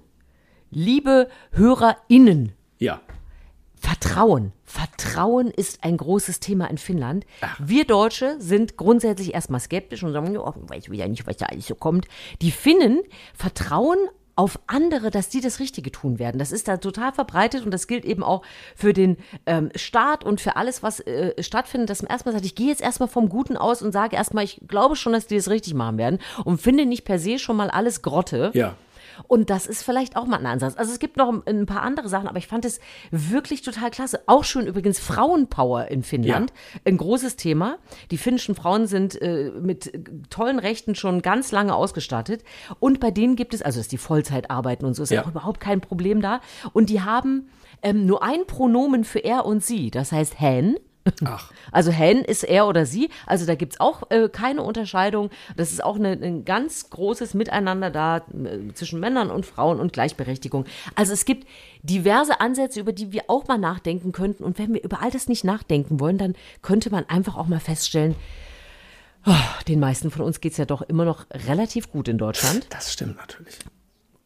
liebe 0.71 1.27
HörerInnen, 1.51 2.53
Ja. 2.79 3.01
Vertrauen. 3.84 4.54
Vertrauen 4.63 5.48
ist 5.52 5.84
ein 5.84 5.98
großes 5.98 6.39
Thema 6.39 6.69
in 6.69 6.78
Finnland. 6.78 7.26
Wir 7.60 7.84
Deutsche 7.84 8.38
sind 8.39 8.78
grundsätzlich 8.78 9.34
erstmal 9.34 9.60
skeptisch 9.60 10.04
und 10.04 10.13
sagen, 10.13 10.38
oh, 10.38 10.54
ich 10.56 10.69
weiß 10.69 10.89
wieder 10.89 11.08
nicht, 11.10 11.28
was 11.28 11.36
da 11.36 11.48
alles 11.48 11.67
so 11.67 11.76
kommt. 11.76 12.08
Die 12.41 12.52
Finnen 12.52 13.02
vertrauen 13.34 13.98
auf 14.38 14.58
andere, 14.67 15.12
dass 15.12 15.28
die 15.28 15.41
das 15.41 15.60
Richtige 15.60 15.91
tun 15.91 16.17
werden. 16.17 16.39
Das 16.39 16.54
ist 16.54 16.69
da 16.69 16.78
total 16.78 17.12
verbreitet 17.12 17.65
und 17.65 17.72
das 17.72 17.86
gilt 17.88 18.06
eben 18.06 18.24
auch 18.24 18.43
für 18.74 18.93
den 18.93 19.17
ähm, 19.46 19.69
Staat 19.76 20.24
und 20.24 20.39
für 20.39 20.56
alles, 20.56 20.82
was 20.82 21.02
äh, 21.02 21.34
stattfindet, 21.43 21.89
dass 21.89 22.02
man 22.02 22.10
erstmal 22.10 22.34
sagt, 22.34 22.46
ich 22.46 22.56
gehe 22.56 22.69
jetzt 22.69 22.82
erstmal 22.82 23.10
vom 23.10 23.28
Guten 23.28 23.58
aus 23.58 23.82
und 23.82 23.91
sage 23.91 24.15
erstmal, 24.15 24.46
ich 24.46 24.62
glaube 24.65 24.96
schon, 24.96 25.12
dass 25.12 25.28
die 25.28 25.36
das 25.36 25.50
richtig 25.50 25.74
machen 25.74 25.98
werden 25.98 26.19
und 26.46 26.62
finde 26.62 26.86
nicht 26.86 27.04
per 27.04 27.19
se 27.19 27.38
schon 27.38 27.58
mal 27.58 27.69
alles 27.69 28.02
Grotte. 28.02 28.52
Ja. 28.54 28.76
Und 29.28 29.49
das 29.49 29.67
ist 29.67 29.84
vielleicht 29.84 30.15
auch 30.15 30.26
mal 30.26 30.38
ein 30.38 30.45
Ansatz. 30.45 30.76
Also 30.78 30.91
es 30.91 30.99
gibt 30.99 31.17
noch 31.17 31.34
ein- 31.45 31.65
paar 31.65 31.82
andere 31.82 32.10
Sachen, 32.10 32.28
aber 32.28 32.38
ich 32.38 32.47
fand 32.47 32.65
es 32.65 32.80
wirklich 33.12 33.62
total 33.62 33.89
klasse. 33.91 34.21
Auch 34.28 34.43
schön 34.43 34.67
übrigens 34.67 34.99
Frauenpower 34.99 35.88
in 35.89 36.04
Finnland. 36.04 36.52
Ein 36.86 36.97
großes 36.97 37.36
Thema. 37.36 37.78
Die 38.12 38.17
finnischen 38.17 38.56
Frauen 38.56 38.88
sind 38.88 39.21
äh, 39.21 39.52
mit 39.52 39.91
tollen 40.30 40.60
Rechten 40.60 40.95
schon 40.95 41.21
ganz 41.21 41.52
lange 41.52 41.76
ausgestattet. 41.76 42.43
Und 42.80 42.99
bei 42.99 43.12
denen 43.12 43.36
gibt 43.36 43.54
es, 43.54 43.62
also 43.62 43.80
dass 43.80 43.88
die 43.88 43.97
Vollzeit 43.97 44.49
arbeiten 44.49 44.86
und 44.86 44.93
so, 44.93 45.04
ist 45.04 45.12
Ja. 45.12 45.23
auch 45.23 45.28
überhaupt 45.30 45.60
kein 45.60 45.82
Problem 45.82 46.21
da. 46.21 46.41
Und 46.73 46.89
die 46.89 47.02
haben 47.02 47.47
ähm, 47.82 48.06
nur 48.06 48.23
ein 48.23 48.45
Pronomen 48.47 49.04
für 49.04 49.19
er 49.19 49.45
und 49.45 49.63
sie. 49.63 49.91
Das 49.91 50.12
heißt 50.12 50.39
hen. 50.39 50.78
Ach. 51.26 51.52
Also 51.72 51.92
hen 51.92 52.20
ist 52.20 52.44
er 52.44 52.68
oder 52.68 52.86
sie. 52.86 53.10
Also 53.26 53.48
da 53.48 53.56
gibt 53.56 53.74
es 53.74 53.80
auch 53.80 54.04
äh, 54.12 54.30
keine 54.30 54.62
Unterscheidung. 54.62 55.32
Das 55.58 55.72
ist 55.72 55.84
auch 55.84 55.96
eine, 55.96 56.12
ein 56.12 56.46
ganz 56.46 56.92
großes 56.92 57.34
Miteinander 57.34 57.89
da 57.89 58.18
äh, 58.18 58.74
zwischen 58.76 59.00
Männern 59.00 59.32
und 59.32 59.46
Frauen 59.46 59.80
und 59.80 59.92
Gleichberechtigung. 59.92 60.66
Also 60.94 61.13
es 61.13 61.26
gibt 61.26 61.48
diverse 61.82 62.39
Ansätze, 62.39 62.80
über 62.80 62.94
die 62.94 63.12
wir 63.12 63.24
auch 63.28 63.48
mal 63.48 63.58
nachdenken 63.58 64.12
könnten. 64.12 64.44
Und 64.44 64.60
wenn 64.60 64.74
wir 64.74 64.84
über 64.84 65.02
all 65.02 65.10
das 65.10 65.28
nicht 65.28 65.44
nachdenken 65.44 66.00
wollen, 66.00 66.20
dann 66.20 66.36
könnte 66.62 66.92
man 66.92 67.10
einfach 67.10 67.38
auch 67.38 67.48
mal 67.48 67.60
feststellen, 67.60 68.16
oh, 69.26 69.34
den 69.68 69.80
meisten 69.80 70.12
von 70.12 70.22
uns 70.22 70.42
geht 70.42 70.52
es 70.52 70.58
ja 70.60 70.66
doch 70.66 70.84
immer 70.84 71.06
noch 71.06 71.26
relativ 71.32 71.92
gut 71.92 72.08
in 72.08 72.20
Deutschland. 72.20 72.68
Das 72.70 72.94
stimmt 72.94 73.18
natürlich. 73.18 73.58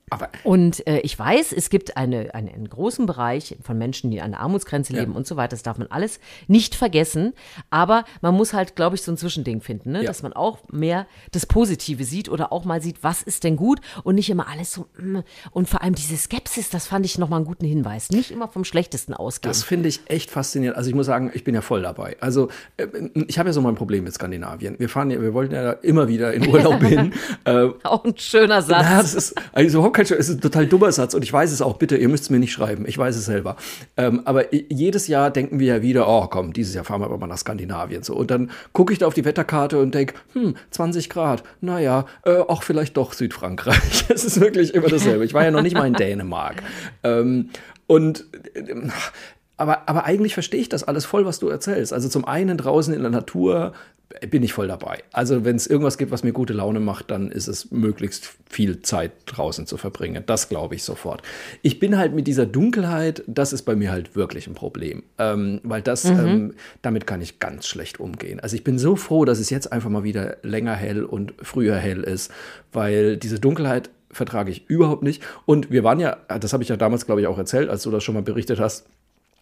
Aber 0.10 0.30
Und 0.44 0.88
äh, 0.88 1.00
ich 1.00 1.18
weiß, 1.20 1.52
es 1.52 1.70
gibt 1.70 1.98
eine, 1.98 2.34
eine, 2.34 2.54
einen 2.54 2.70
großen 2.70 3.06
Bereich 3.06 3.58
von 3.62 3.78
Menschen, 3.78 4.10
die 4.10 4.22
an 4.22 4.32
der 4.32 4.40
Armutsgrenze 4.40 4.94
leben 4.94 5.14
und 5.14 5.28
so 5.28 5.36
weiter. 5.36 5.50
Das 5.50 5.64
darf 5.64 5.78
man 5.78 5.88
alles 5.88 6.22
nicht 6.48 6.76
vergessen. 6.76 7.34
Aber 7.72 8.06
man 8.22 8.34
muss 8.34 8.54
halt, 8.54 8.78
glaube 8.78 8.96
ich, 8.96 9.02
so 9.02 9.12
ein 9.12 9.18
Zwischending 9.18 9.60
finden, 9.60 9.92
ne? 9.92 10.02
Ja. 10.02 10.08
dass 10.08 10.24
man 10.24 10.32
auch 10.32 10.60
mehr 10.72 11.08
das 11.32 11.46
Positive 11.46 12.06
sieht 12.06 12.30
oder 12.30 12.54
auch 12.54 12.64
mal 12.64 12.82
sieht, 12.82 13.04
was 13.04 13.22
ist 13.22 13.44
denn 13.44 13.58
gut 13.58 13.82
und 14.04 14.16
nicht 14.16 14.30
immer 14.30 14.48
alles 14.48 14.72
so. 14.72 14.88
mm. 14.98 15.20
Und 15.52 15.68
vor 15.68 15.82
allem 15.82 15.96
diese 15.96 16.16
Skepsis, 16.16 16.70
das 16.70 16.88
fand 16.88 17.06
ich 17.06 17.18
nochmal 17.18 17.40
einen 17.40 17.46
guten 17.46 17.66
Hinweis. 17.66 18.10
Nicht 18.10 18.32
immer 18.32 18.48
vom 18.48 18.64
Schlechtesten 18.64 19.14
ausgehen. 19.14 19.50
Das 19.50 19.64
finde 19.64 19.90
ich 19.90 20.02
echt 20.06 20.32
faszinierend. 20.32 20.78
Also 20.78 20.90
ich 20.90 20.96
muss 20.96 21.08
sagen, 21.08 21.32
ich 21.34 21.44
bin 21.44 21.54
ja 21.54 21.62
voll 21.62 21.82
dabei. 21.82 22.16
Also 22.22 22.48
äh, 22.78 22.88
ich 23.28 23.40
habe 23.40 23.50
ja 23.50 23.54
so 23.54 23.62
mein 23.62 23.76
Problem 23.76 24.06
mit 24.06 24.14
Skandinavien. 24.14 24.80
Wir 24.80 24.88
fahren 24.88 25.12
ja, 25.12 25.22
wir 25.22 25.34
wollten 25.34 25.54
ja 25.54 25.72
immer 25.72 26.08
wieder 26.08 26.34
in 26.34 26.48
Urlaub 26.48 26.82
hin. 26.84 27.12
Äh, 27.44 27.68
auch 27.84 28.06
ein 28.06 28.18
schöner 28.18 28.62
Satz. 28.62 28.84
Ja, 28.84 29.02
das 29.02 29.14
ist 29.14 29.36
also 29.52 29.84
kein 29.98 30.06
Schö- 30.06 30.16
es 30.16 30.30
ist 30.30 30.36
ein 30.36 30.42
total 30.42 30.68
dummer 30.68 30.92
Satz 30.92 31.16
und 31.16 31.24
ich 31.24 31.34
weiß 31.34 31.52
es 31.52 31.62
auch, 31.62 31.78
bitte, 31.78 31.98
ihr 31.98 32.08
müsst 32.08 32.26
es 32.26 32.30
mir 32.30 32.38
nicht 32.40 32.52
schreiben, 32.52 32.86
ich 32.88 32.98
weiß 32.98 33.16
es 33.16 33.26
selber. 33.26 33.56
Ähm, 33.98 34.22
aber 34.26 34.54
jedes 34.54 35.08
Jahr 35.08 35.32
denken 35.32 35.60
wir 35.60 35.68
ja 35.78 35.82
wieder, 35.82 36.08
oh 36.08 36.28
komm, 36.28 36.54
dieses 36.54 36.76
Jahr 36.76 36.86
fahren 36.86 37.02
wir 37.02 37.06
aber 37.06 37.18
mal 37.18 37.26
nach 37.28 37.40
Skandinavien. 37.40 38.04
So. 38.04 38.16
Und 38.16 38.30
dann 38.30 38.52
gucke 38.74 38.94
ich 38.94 39.00
da 39.00 39.08
auf 39.08 39.16
die 39.16 39.26
Wetterkarte 39.26 39.80
und 39.80 39.96
denke, 39.96 40.14
hm, 40.34 40.56
20 40.70 41.10
Grad, 41.10 41.44
naja, 41.62 42.06
äh, 42.26 42.38
auch 42.38 42.62
vielleicht 42.62 42.96
doch 42.96 43.14
Südfrankreich. 43.14 44.06
Es 44.10 44.24
ist 44.24 44.40
wirklich 44.40 44.74
immer 44.74 44.88
dasselbe. 44.88 45.26
Ich 45.26 45.34
war 45.34 45.44
ja 45.44 45.52
noch 45.52 45.62
nicht 45.62 45.76
mal 45.76 45.86
in 45.88 45.94
Dänemark. 45.94 46.62
Ähm, 47.04 47.50
und 47.88 48.26
ähm, 48.56 48.92
aber, 49.58 49.90
aber 49.90 50.06
eigentlich 50.06 50.36
verstehe 50.36 50.62
ich 50.62 50.70
das 50.70 50.84
alles 50.84 51.06
voll, 51.06 51.26
was 51.26 51.40
du 51.40 51.50
erzählst. 51.50 51.92
Also 51.92 52.10
zum 52.10 52.26
einen 52.26 52.58
draußen 52.58 52.94
in 52.94 53.02
der 53.02 53.10
Natur 53.10 53.74
bin 54.30 54.44
ich 54.44 54.54
voll 54.54 54.68
dabei. 54.68 55.04
Also 55.12 55.44
wenn 55.44 55.56
es 55.56 55.68
irgendwas 55.68 55.98
gibt, 55.98 56.12
was 56.12 56.24
mir 56.24 56.32
gute 56.32 56.54
Laune 56.54 56.80
macht, 56.80 57.12
dann 57.12 57.30
ist 57.30 57.48
es 57.48 57.72
möglichst 57.72 58.38
viel 58.50 58.82
Zeit 58.82 59.12
draußen 59.26 59.68
zu 59.68 59.78
verbringen. 59.78 60.24
Das 60.26 60.50
glaube 60.50 60.76
ich 60.76 60.84
sofort. 60.84 61.22
Ich 61.62 61.80
bin 61.80 61.98
halt 61.98 62.14
mit 62.14 62.28
dieser 62.28 62.46
Dunkelheit, 62.46 63.24
das 63.28 63.54
ist 63.54 63.64
bei 63.64 63.76
mir 63.76 63.92
halt 63.92 64.16
wirklich 64.16 64.48
ein 64.48 64.54
Problem, 64.54 65.04
ähm, 65.18 65.60
weil 65.64 65.82
das, 65.82 66.06
ähm, 66.06 66.54
damit 66.82 67.06
kann 67.06 67.22
ich 67.22 67.40
ganz 67.40 67.68
schlecht 67.68 68.00
umgehen. 68.00 68.40
Also 68.40 68.56
ich 68.56 68.64
bin 68.64 68.80
so 68.80 68.96
froh, 68.96 69.26
dass 69.26 69.40
es 69.40 69.50
jetzt 69.50 69.72
einfach 69.72 69.90
mal 69.90 70.04
wieder 70.04 70.38
länger 70.42 70.74
hell 70.74 71.04
und 71.04 71.34
früher 71.42 71.76
hell 71.76 72.04
ist, 72.04 72.32
weil 72.72 73.18
diese 73.18 73.40
Dunkelheit 73.40 73.90
vertrage 74.10 74.52
ich 74.52 74.70
überhaupt 74.70 75.04
nicht. 75.04 75.22
Und 75.46 75.70
wir 75.70 75.84
waren 75.84 76.00
ja, 76.00 76.18
das 76.40 76.54
habe 76.54 76.64
ich 76.64 76.70
ja 76.70 76.78
damals, 76.78 77.06
glaube 77.06 77.22
ich, 77.22 77.28
auch 77.28 77.38
erzählt, 77.38 77.70
als 77.70 77.84
du 77.84 77.92
das 77.92 78.04
schon 78.04 78.16
mal 78.16 78.24
berichtet 78.24 78.60
hast, 78.60 78.88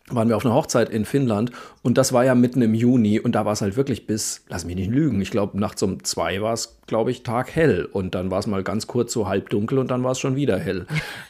waren 0.09 0.29
wir 0.29 0.37
auf 0.37 0.45
einer 0.45 0.53
Hochzeit 0.53 0.89
in 0.89 1.05
Finnland 1.05 1.51
und 1.81 1.97
das 1.97 2.13
war 2.13 2.23
ja 2.23 2.35
mitten 2.35 2.61
im 2.61 2.73
Juni 2.73 3.19
und 3.19 3.33
da 3.33 3.45
war 3.45 3.53
es 3.53 3.61
halt 3.61 3.75
wirklich 3.75 4.05
bis, 4.05 4.43
lass 4.49 4.65
mich 4.65 4.75
nicht 4.75 4.91
lügen, 4.91 5.21
ich 5.21 5.31
glaube 5.31 5.59
nachts 5.59 5.81
um 5.81 6.03
zwei 6.03 6.41
war 6.41 6.53
es, 6.53 6.77
glaube 6.87 7.09
ich, 7.09 7.23
taghell 7.23 7.85
und 7.91 8.13
dann 8.13 8.29
war 8.29 8.39
es 8.39 8.45
mal 8.47 8.61
ganz 8.63 8.85
kurz 8.85 9.11
so 9.11 9.27
halb 9.27 9.49
dunkel 9.49 9.79
und 9.79 9.89
dann 9.89 10.03
war 10.03 10.11
es 10.11 10.19
schon 10.19 10.35
wieder 10.35 10.59
hell. 10.59 10.85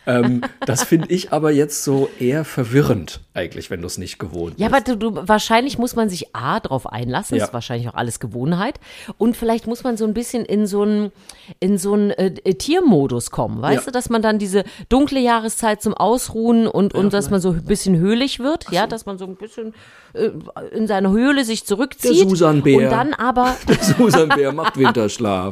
ähm, 0.05 0.41
das 0.65 0.83
finde 0.83 1.07
ich 1.09 1.31
aber 1.31 1.51
jetzt 1.51 1.83
so 1.85 2.09
eher 2.19 2.43
verwirrend 2.43 3.21
eigentlich, 3.33 3.69
wenn 3.69 3.79
du 3.81 3.87
es 3.87 3.97
nicht 3.97 4.19
gewohnt 4.19 4.55
Ja, 4.59 4.67
bist. 4.67 4.89
aber 4.89 4.97
du, 4.97 5.11
du, 5.11 5.27
wahrscheinlich 5.27 5.77
muss 5.77 5.95
man 5.95 6.09
sich 6.09 6.35
A, 6.35 6.59
drauf 6.59 6.87
einlassen, 6.91 7.37
Ja. 7.37 7.45
ist 7.45 7.53
wahrscheinlich 7.53 7.87
auch 7.89 7.93
alles 7.95 8.19
Gewohnheit. 8.19 8.79
Und 9.17 9.37
vielleicht 9.37 9.65
muss 9.67 9.83
man 9.83 9.95
so 9.97 10.05
ein 10.05 10.13
bisschen 10.13 10.43
in 10.45 10.67
so 10.67 10.81
einen, 10.81 11.11
in 11.61 11.77
so 11.77 11.93
einen 11.93 12.11
äh, 12.11 12.33
äh, 12.43 12.53
Tiermodus 12.55 13.31
kommen, 13.31 13.61
weißt 13.61 13.81
Ja. 13.83 13.85
du, 13.85 13.91
dass 13.91 14.09
man 14.09 14.21
dann 14.21 14.39
diese 14.39 14.63
dunkle 14.89 15.19
Jahreszeit 15.21 15.81
zum 15.81 15.93
Ausruhen 15.93 16.67
und, 16.67 16.93
und 16.93 17.13
dass 17.13 17.29
man 17.29 17.39
so 17.39 17.51
ein 17.51 17.63
bisschen 17.63 17.97
höhlich 17.97 18.39
wird, 18.39 18.65
ja, 18.71 18.87
dass 18.87 19.05
man 19.05 19.17
so 19.17 19.25
ein 19.25 19.35
bisschen 19.35 19.73
äh, 20.13 20.29
in 20.75 20.87
seine 20.87 21.11
Höhle 21.11 21.45
sich 21.45 21.65
zurückzieht. 21.65 22.21
Der 22.23 22.29
Susanbär. 22.29 22.77
Und 22.77 22.83
dann 22.91 23.13
aber, 23.13 23.55
Susan 23.97 24.29
Bär 24.29 24.51
macht 24.51 24.75
Winterschlaf. 24.77 25.44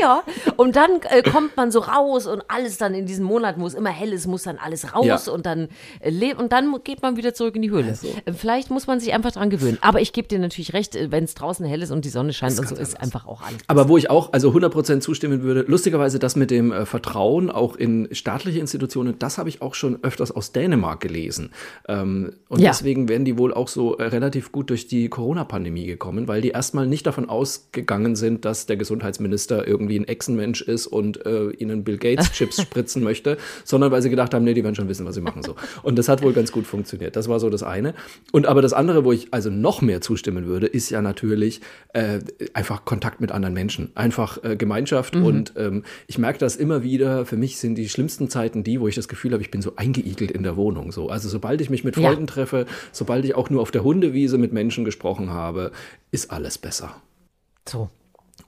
Ja, 0.00 0.22
und 0.56 0.76
dann 0.76 0.90
äh, 1.10 1.22
kommt 1.22 1.56
man 1.56 1.70
so 1.70 1.80
raus 1.80 2.26
und 2.26 2.42
alles 2.48 2.78
dann 2.78 2.94
in 2.94 3.06
diesen 3.06 3.24
Monaten, 3.24 3.60
wo 3.60 3.66
es 3.66 3.74
immer 3.74 3.90
hell 3.90 4.12
ist, 4.12 4.26
muss 4.26 4.42
dann 4.44 4.58
alles 4.58 4.94
raus 4.94 5.26
Ja. 5.26 5.32
und 5.32 5.46
dann 5.46 5.68
äh, 6.00 6.34
und 6.34 6.52
dann 6.52 6.74
geht 6.84 7.02
man 7.02 7.16
wieder 7.16 7.34
zurück 7.34 7.56
in 7.56 7.62
die 7.62 7.70
Höhle. 7.70 7.96
Äh, 8.24 8.32
Vielleicht 8.32 8.70
muss 8.70 8.86
man 8.86 9.00
sich 9.00 9.12
einfach 9.12 9.32
dran 9.32 9.50
gewöhnen. 9.50 9.78
Aber 9.80 10.00
ich 10.00 10.12
gebe 10.12 10.28
dir 10.28 10.38
natürlich 10.38 10.72
recht, 10.72 10.94
äh, 10.96 11.10
wenn 11.10 11.24
es 11.24 11.34
draußen 11.34 11.64
hell 11.66 11.82
ist 11.82 11.90
und 11.90 12.04
die 12.04 12.08
Sonne 12.10 12.32
scheint 12.32 12.58
und 12.58 12.68
so, 12.68 12.74
ist 12.76 13.00
einfach 13.00 13.26
auch 13.26 13.42
alles. 13.42 13.58
Aber 13.66 13.88
wo 13.88 13.96
ich 13.96 14.10
auch 14.10 14.32
also 14.32 14.50
100% 14.50 15.00
zustimmen 15.00 15.42
würde, 15.42 15.64
lustigerweise 15.66 16.18
das 16.18 16.36
mit 16.36 16.50
dem 16.50 16.72
äh, 16.72 16.86
Vertrauen 16.86 17.50
auch 17.50 17.76
in 17.76 18.08
staatliche 18.12 18.58
Institutionen, 18.60 19.18
das 19.18 19.38
habe 19.38 19.48
ich 19.48 19.62
auch 19.62 19.74
schon 19.74 19.98
öfters 20.02 20.30
aus 20.30 20.52
Dänemark 20.52 21.00
gelesen. 21.00 21.50
Ähm, 21.88 22.32
und 22.48 22.60
Ja. 22.60 22.70
deswegen 22.70 23.08
werden 23.08 23.24
die 23.24 23.38
wohl 23.38 23.52
auch 23.54 23.68
so 23.68 23.96
äh, 23.98 24.04
relativ 24.04 24.52
gut 24.52 24.70
durch 24.70 24.86
die 24.86 25.08
Corona-Pandemie 25.08 25.86
gekommen, 25.86 26.28
weil 26.28 26.40
die 26.40 26.50
erstmal 26.50 26.86
nicht 26.86 27.06
davon 27.06 27.28
ausgegangen 27.28 28.16
sind, 28.16 28.44
dass 28.44 28.66
der 28.66 28.76
Gesundheitsminister 28.76 29.66
irgendwie 29.66 29.89
ein 29.98 30.06
Echsenmensch 30.06 30.62
ist 30.62 30.86
und 30.86 31.24
äh, 31.26 31.50
ihnen 31.50 31.84
Bill 31.84 31.98
Gates 31.98 32.32
Chips 32.32 32.60
spritzen 32.62 33.02
möchte, 33.02 33.36
sondern 33.64 33.90
weil 33.90 34.02
sie 34.02 34.10
gedacht 34.10 34.34
haben, 34.34 34.44
nee, 34.44 34.54
die 34.54 34.62
werden 34.62 34.74
schon 34.74 34.88
wissen, 34.88 35.06
was 35.06 35.14
sie 35.14 35.20
machen 35.20 35.42
so. 35.42 35.56
Und 35.82 35.98
das 35.98 36.08
hat 36.08 36.22
wohl 36.22 36.32
ganz 36.32 36.52
gut 36.52 36.66
funktioniert. 36.66 37.16
Das 37.16 37.28
war 37.28 37.40
so 37.40 37.50
das 37.50 37.62
eine. 37.62 37.94
Und 38.32 38.46
aber 38.46 38.62
das 38.62 38.72
andere, 38.72 39.04
wo 39.04 39.12
ich 39.12 39.28
also 39.32 39.50
noch 39.50 39.82
mehr 39.82 40.00
zustimmen 40.00 40.46
würde, 40.46 40.66
ist 40.66 40.90
ja 40.90 41.02
natürlich 41.02 41.60
äh, 41.92 42.20
einfach 42.54 42.84
Kontakt 42.84 43.20
mit 43.20 43.32
anderen 43.32 43.54
Menschen, 43.54 43.90
einfach 43.94 44.42
äh, 44.44 44.56
Gemeinschaft. 44.56 45.16
Und 45.16 45.54
ähm, 45.56 45.84
ich 46.06 46.18
merke 46.18 46.38
das 46.38 46.56
immer 46.56 46.82
wieder. 46.82 47.26
Für 47.26 47.36
mich 47.36 47.58
sind 47.58 47.76
die 47.76 47.88
schlimmsten 47.88 48.28
Zeiten 48.28 48.62
die, 48.62 48.80
wo 48.80 48.88
ich 48.88 48.94
das 48.94 49.08
Gefühl 49.08 49.32
habe, 49.32 49.42
ich 49.42 49.50
bin 49.50 49.62
so 49.62 49.76
eingeigelt 49.76 50.30
in 50.30 50.42
der 50.42 50.56
Wohnung. 50.56 50.92
So, 50.92 51.08
also 51.08 51.28
sobald 51.28 51.60
ich 51.60 51.70
mich 51.70 51.84
mit 51.84 51.96
Ja. 51.96 52.08
Freunden 52.08 52.26
treffe, 52.26 52.66
sobald 52.92 53.24
ich 53.24 53.34
auch 53.34 53.50
nur 53.50 53.62
auf 53.62 53.70
der 53.70 53.84
Hundewiese 53.84 54.38
mit 54.38 54.52
Menschen 54.52 54.84
gesprochen 54.84 55.30
habe, 55.30 55.72
ist 56.10 56.30
alles 56.30 56.58
besser. 56.58 56.96
So, 57.68 57.88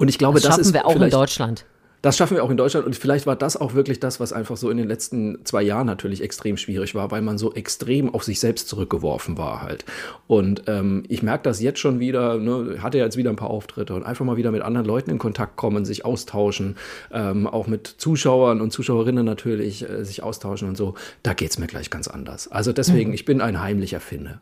Und 0.03 0.09
ich 0.09 0.19
glaube, 0.19 0.41
das 0.41 0.43
das, 0.43 0.51
schaffen 0.57 0.61
ist 0.62 0.75
wir 0.75 0.85
auch 0.85 1.01
in 1.01 1.11
Deutschland. 1.11 1.65
Das 2.03 2.17
schaffen 2.17 2.37
wir 2.37 2.43
auch 2.43 2.51
in 2.51 2.57
Deutschland 2.57 2.85
und 2.85 2.97
vielleicht 2.97 3.25
war 3.25 3.37
das 3.37 3.57
auch 3.57 3.75
wirklich 3.75 4.01
das, 4.01 4.19
was 4.19 4.33
einfach 4.33 4.57
so 4.57 4.69
in 4.69 4.77
den 4.77 4.88
letzten 4.88 5.45
zwei 5.45 5.62
Jahren 5.62 5.87
natürlich 5.87 6.25
extrem 6.25 6.57
schwierig 6.57 6.97
war, 6.97 7.12
weil 7.12 7.23
man 7.23 7.38
so 7.38 7.55
extrem 7.55 8.12
auf 8.12 8.25
sich 8.25 8.41
selbst 8.41 8.67
zurückgeworfen 8.67 9.38
war 9.38 9.62
halt. 9.62 9.85
Und 10.27 10.65
ähm, 10.67 11.05
ich 11.07 11.23
merke 11.23 11.45
das 11.45 11.62
jetzt 11.62 11.79
schon 11.79 12.01
wieder, 12.01 12.38
ne, 12.38 12.83
hatte 12.83 12.99
jetzt 12.99 13.17
wieder 13.17 13.31
ein 13.31 13.37
paar 13.37 13.51
Auftritte 13.51 13.95
und 13.95 14.03
einfach 14.03 14.25
mal 14.25 14.37
wieder 14.37 14.51
mit 14.51 14.62
anderen 14.62 14.88
Leuten 14.88 15.11
in 15.11 15.19
Kontakt 15.19 15.55
kommen, 15.55 15.85
sich 15.85 16.05
austauschen, 16.05 16.75
ähm, 17.12 17.47
auch 17.47 17.69
mit 17.69 17.87
Zuschauern 17.87 18.61
und 18.61 18.73
Zuschauerinnen 18.73 19.25
natürlich 19.25 19.88
äh, 19.88 20.05
sich 20.05 20.25
austauschen 20.25 20.67
und 20.67 20.77
so. 20.77 20.95
Da 21.23 21.33
geht 21.33 21.53
es 21.53 21.61
mir 21.61 21.69
gleich 21.69 21.91
ganz 21.91 22.09
anders. 22.09 22.51
Also 22.51 22.73
deswegen, 22.73 23.11
mhm. 23.11 23.15
ich 23.15 23.25
bin 23.25 23.41
ein 23.41 23.62
heimlicher 23.62 24.01
Finne 24.01 24.41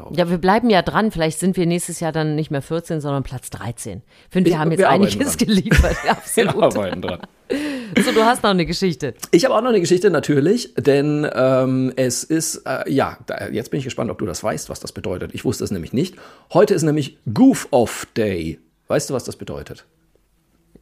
glaube 0.00 0.14
ich. 0.14 0.18
Ja, 0.18 0.30
wir 0.30 0.38
bleiben 0.38 0.70
ja 0.70 0.82
dran. 0.82 1.10
Vielleicht 1.10 1.38
sind 1.38 1.56
wir 1.56 1.66
nächstes 1.66 2.00
Jahr 2.00 2.12
dann 2.12 2.34
nicht 2.34 2.50
mehr 2.50 2.62
14, 2.62 3.00
sondern 3.00 3.22
Platz 3.22 3.50
13. 3.50 4.02
Ich 4.26 4.32
finde, 4.32 4.50
wir 4.50 4.58
haben 4.58 4.70
jetzt 4.70 4.80
wir 4.80 4.88
einiges 4.88 5.36
dran. 5.36 5.48
geliefert. 5.48 5.96
Absolut. 6.08 6.54
Wir 6.54 6.62
arbeiten 6.64 7.02
dran. 7.02 7.20
So, 8.04 8.12
du 8.12 8.24
hast 8.24 8.44
noch 8.44 8.50
eine 8.50 8.64
Geschichte. 8.64 9.14
Ich 9.32 9.44
habe 9.44 9.56
auch 9.56 9.60
noch 9.60 9.70
eine 9.70 9.80
Geschichte, 9.80 10.08
natürlich, 10.08 10.72
denn 10.76 11.28
ähm, 11.34 11.92
es 11.96 12.22
ist, 12.22 12.62
äh, 12.64 12.88
ja, 12.88 13.18
da, 13.26 13.48
jetzt 13.48 13.72
bin 13.72 13.78
ich 13.78 13.84
gespannt, 13.84 14.08
ob 14.08 14.18
du 14.18 14.26
das 14.26 14.44
weißt, 14.44 14.68
was 14.68 14.78
das 14.78 14.92
bedeutet. 14.92 15.34
Ich 15.34 15.44
wusste 15.44 15.64
es 15.64 15.72
nämlich 15.72 15.92
nicht. 15.92 16.14
Heute 16.54 16.74
ist 16.74 16.84
nämlich 16.84 17.18
Goof-Off 17.34 18.06
Day. 18.16 18.60
Weißt 18.86 19.10
du, 19.10 19.14
was 19.14 19.24
das 19.24 19.34
bedeutet? 19.34 19.84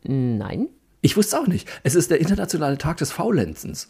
Nein. 0.03 0.69
Ich 1.01 1.17
wusste 1.17 1.37
es 1.37 1.43
auch 1.43 1.47
nicht. 1.47 1.69
Es 1.85 1.95
ist 1.95 2.11
der 2.11 2.19
internationale 2.19 2.77
Tag 2.77 2.97
des 2.97 3.13
Faulenzens. 3.13 3.87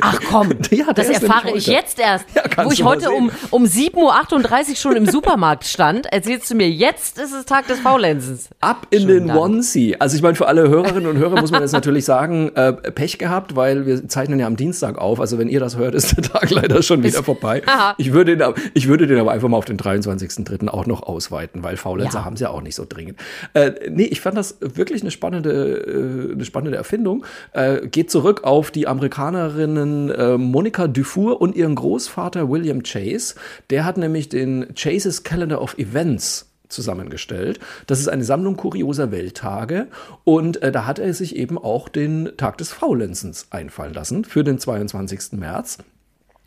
Ach 0.00 0.20
komm, 0.30 0.50
ja, 0.70 0.92
das 0.92 1.08
erfahre 1.08 1.56
ich 1.56 1.66
jetzt 1.66 1.98
erst. 1.98 2.26
Ja, 2.34 2.64
wo 2.64 2.70
ich 2.70 2.82
heute 2.84 3.10
um, 3.10 3.30
um 3.50 3.64
7.38 3.64 4.70
Uhr 4.70 4.76
schon 4.76 4.96
im 4.96 5.06
Supermarkt 5.06 5.64
stand, 5.64 6.06
erzählst 6.06 6.50
du 6.50 6.54
mir, 6.54 6.68
jetzt 6.70 7.18
ist 7.18 7.32
es 7.32 7.44
Tag 7.44 7.66
des 7.66 7.80
Faulenzens. 7.80 8.50
Ab 8.60 8.86
in 8.90 9.02
Schön 9.02 9.26
den. 9.26 9.36
Onesie. 9.36 9.96
Also 9.98 10.16
ich 10.16 10.22
meine, 10.22 10.34
für 10.34 10.46
alle 10.46 10.68
Hörerinnen 10.68 11.08
und 11.08 11.16
Hörer 11.18 11.40
muss 11.40 11.50
man 11.50 11.62
jetzt 11.62 11.72
natürlich 11.72 12.04
sagen, 12.04 12.50
äh, 12.54 12.72
Pech 12.72 13.18
gehabt, 13.18 13.56
weil 13.56 13.86
wir 13.86 14.08
zeichnen 14.08 14.38
ja 14.38 14.46
am 14.46 14.56
Dienstag 14.56 14.98
auf. 14.98 15.20
Also 15.20 15.38
wenn 15.38 15.48
ihr 15.48 15.60
das 15.60 15.76
hört, 15.76 15.94
ist 15.94 16.16
der 16.16 16.24
Tag 16.24 16.50
leider 16.50 16.82
schon 16.82 17.02
wieder 17.02 17.22
vorbei. 17.22 17.62
Ich 17.96 18.12
würde, 18.12 18.36
den, 18.36 18.54
ich 18.74 18.88
würde 18.88 19.06
den 19.06 19.18
aber 19.18 19.32
einfach 19.32 19.48
mal 19.48 19.56
auf 19.56 19.64
den 19.64 19.78
23.03. 19.78 20.68
auch 20.68 20.86
noch 20.86 21.02
ausweiten, 21.02 21.62
weil 21.62 21.76
Faulenzer 21.76 22.20
ja. 22.20 22.24
haben 22.24 22.36
sie 22.36 22.44
ja 22.44 22.50
auch 22.50 22.60
nicht 22.60 22.74
so 22.74 22.84
dringend. 22.88 23.18
Äh, 23.54 23.72
nee, 23.90 24.04
ich 24.04 24.20
fand 24.20 24.36
das 24.36 24.58
wirklich 24.60 25.02
eine 25.02 25.10
spannende, 25.10 26.32
äh, 26.32 26.37
eine 26.38 26.44
spannende 26.44 26.76
Erfindung. 26.76 27.24
Äh, 27.52 27.86
geht 27.86 28.10
zurück 28.10 28.44
auf 28.44 28.70
die 28.70 28.86
Amerikanerin 28.88 29.68
Freundinnen 29.78 30.10
äh, 30.10 30.38
Monika 30.38 30.88
Dufour 30.88 31.40
und 31.40 31.56
ihren 31.56 31.74
Großvater 31.74 32.48
William 32.48 32.82
Chase. 32.82 33.34
Der 33.70 33.84
hat 33.84 33.96
nämlich 33.96 34.28
den 34.28 34.74
Chase's 34.74 35.22
Calendar 35.22 35.60
of 35.60 35.76
Events 35.78 36.50
zusammengestellt. 36.68 37.60
Das 37.86 38.00
ist 38.00 38.08
eine 38.08 38.24
Sammlung 38.24 38.56
kurioser 38.56 39.10
Welttage 39.10 39.86
und 40.24 40.62
äh, 40.62 40.70
da 40.70 40.86
hat 40.86 40.98
er 40.98 41.14
sich 41.14 41.36
eben 41.36 41.58
auch 41.58 41.88
den 41.88 42.30
Tag 42.36 42.58
des 42.58 42.72
Faulenzens 42.72 43.46
einfallen 43.50 43.94
lassen 43.94 44.24
für 44.24 44.44
den 44.44 44.58
22. 44.58 45.32
März. 45.32 45.78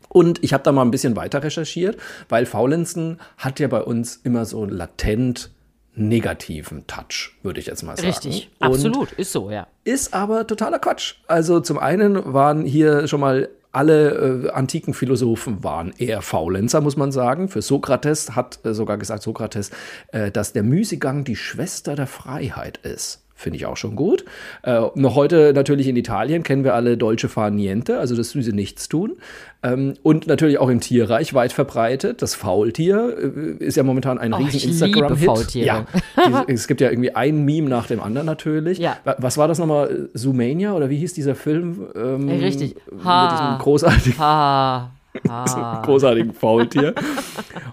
Und 0.08 0.44
ich 0.44 0.52
habe 0.52 0.62
da 0.62 0.72
mal 0.72 0.82
ein 0.82 0.90
bisschen 0.90 1.16
weiter 1.16 1.42
recherchiert, 1.42 1.96
weil 2.28 2.46
Faulenzen 2.46 3.18
hat 3.38 3.58
ja 3.60 3.68
bei 3.68 3.82
uns 3.82 4.16
immer 4.22 4.44
so 4.44 4.64
latent 4.64 5.50
negativen 5.94 6.86
Touch, 6.86 7.32
würde 7.42 7.60
ich 7.60 7.66
jetzt 7.66 7.82
mal 7.82 7.96
sagen. 7.96 8.08
Richtig, 8.08 8.50
Und 8.58 8.66
absolut, 8.66 9.12
ist 9.12 9.32
so, 9.32 9.50
ja. 9.50 9.66
Ist 9.84 10.14
aber 10.14 10.46
totaler 10.46 10.78
Quatsch. 10.78 11.14
Also 11.26 11.60
zum 11.60 11.78
einen 11.78 12.32
waren 12.32 12.64
hier 12.64 13.08
schon 13.08 13.20
mal 13.20 13.48
alle 13.72 14.44
äh, 14.44 14.50
antiken 14.50 14.92
Philosophen 14.92 15.64
waren 15.64 15.92
eher 15.96 16.20
Faulenzer, 16.22 16.82
muss 16.82 16.96
man 16.96 17.10
sagen. 17.10 17.48
Für 17.48 17.62
Sokrates 17.62 18.36
hat 18.36 18.60
äh, 18.64 18.74
sogar 18.74 18.98
gesagt 18.98 19.22
Sokrates, 19.22 19.70
äh, 20.08 20.30
dass 20.30 20.52
der 20.52 20.62
Müßiggang 20.62 21.24
die 21.24 21.36
Schwester 21.36 21.96
der 21.96 22.06
Freiheit 22.06 22.78
ist. 22.78 23.21
Finde 23.42 23.56
ich 23.56 23.66
auch 23.66 23.76
schon 23.76 23.96
gut. 23.96 24.24
Äh, 24.62 24.80
noch 24.94 25.16
heute 25.16 25.52
natürlich 25.52 25.88
in 25.88 25.96
Italien 25.96 26.44
kennen 26.44 26.62
wir 26.62 26.74
alle 26.74 26.96
Dolce 26.96 27.28
far 27.28 27.50
niente, 27.50 27.98
also 27.98 28.14
das 28.14 28.30
süße 28.30 28.52
Nichtstun. 28.52 29.16
Ähm, 29.64 29.94
und 30.04 30.28
natürlich 30.28 30.58
auch 30.58 30.68
im 30.68 30.78
Tierreich 30.78 31.34
weit 31.34 31.52
verbreitet. 31.52 32.22
Das 32.22 32.36
Faultier 32.36 33.16
äh, 33.18 33.64
ist 33.64 33.76
ja 33.76 33.82
momentan 33.82 34.18
ein 34.18 34.32
oh, 34.32 34.36
riesen 34.36 34.70
Instagram-Hit. 34.70 35.54
Ja, 35.56 35.86
es 36.46 36.68
gibt 36.68 36.80
ja 36.80 36.88
irgendwie 36.88 37.16
ein 37.16 37.44
Meme 37.44 37.68
nach 37.68 37.88
dem 37.88 38.00
anderen 38.00 38.26
natürlich. 38.26 38.78
Ja. 38.78 38.98
Was 39.18 39.36
war 39.38 39.48
das 39.48 39.58
nochmal? 39.58 40.08
Zoomania 40.14 40.74
oder 40.74 40.88
wie 40.88 40.98
hieß 40.98 41.14
dieser 41.14 41.34
Film? 41.34 41.88
Ähm, 41.96 42.28
Richtig. 42.28 42.76
Ha. 43.04 43.22
Mit 43.24 43.40
diesem 43.40 43.58
großartigen. 43.58 44.18
Ha. 44.18 44.92
Ha. 45.28 45.82
großartigen 45.84 46.32
Faultier. 46.32 46.94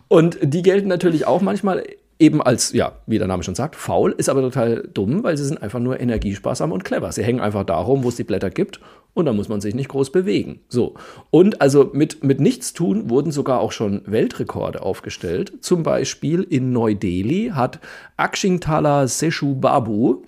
Und 0.09 0.37
die 0.41 0.61
gelten 0.61 0.89
natürlich 0.89 1.25
auch 1.25 1.39
manchmal 1.39 1.85
eben 2.19 2.41
als, 2.41 2.73
ja, 2.73 2.97
wie 3.07 3.17
der 3.17 3.27
Name 3.27 3.43
schon 3.43 3.55
sagt, 3.55 3.75
faul, 3.75 4.13
ist 4.17 4.29
aber 4.29 4.41
total 4.41 4.87
dumm, 4.93 5.23
weil 5.23 5.37
sie 5.37 5.45
sind 5.45 5.63
einfach 5.63 5.79
nur 5.79 5.99
energiesparsam 5.99 6.73
und 6.73 6.83
clever. 6.83 7.11
Sie 7.11 7.23
hängen 7.23 7.39
einfach 7.39 7.63
darum, 7.63 8.03
wo 8.03 8.09
es 8.09 8.17
die 8.17 8.25
Blätter 8.25 8.49
gibt 8.49 8.81
und 9.13 9.25
da 9.25 9.33
muss 9.33 9.47
man 9.47 9.61
sich 9.61 9.73
nicht 9.73 9.89
groß 9.89 10.11
bewegen. 10.11 10.59
So. 10.67 10.95
Und 11.31 11.61
also 11.61 11.91
mit, 11.93 12.23
mit 12.23 12.41
nichts 12.41 12.73
tun 12.73 13.09
wurden 13.09 13.31
sogar 13.31 13.61
auch 13.61 13.71
schon 13.71 14.01
Weltrekorde 14.05 14.81
aufgestellt. 14.81 15.53
Zum 15.61 15.83
Beispiel 15.83 16.43
in 16.43 16.73
Neu-Delhi 16.73 17.51
hat 17.55 17.79
Akshintala 18.17 19.07
Seshu 19.07 19.55
Babu 19.55 20.23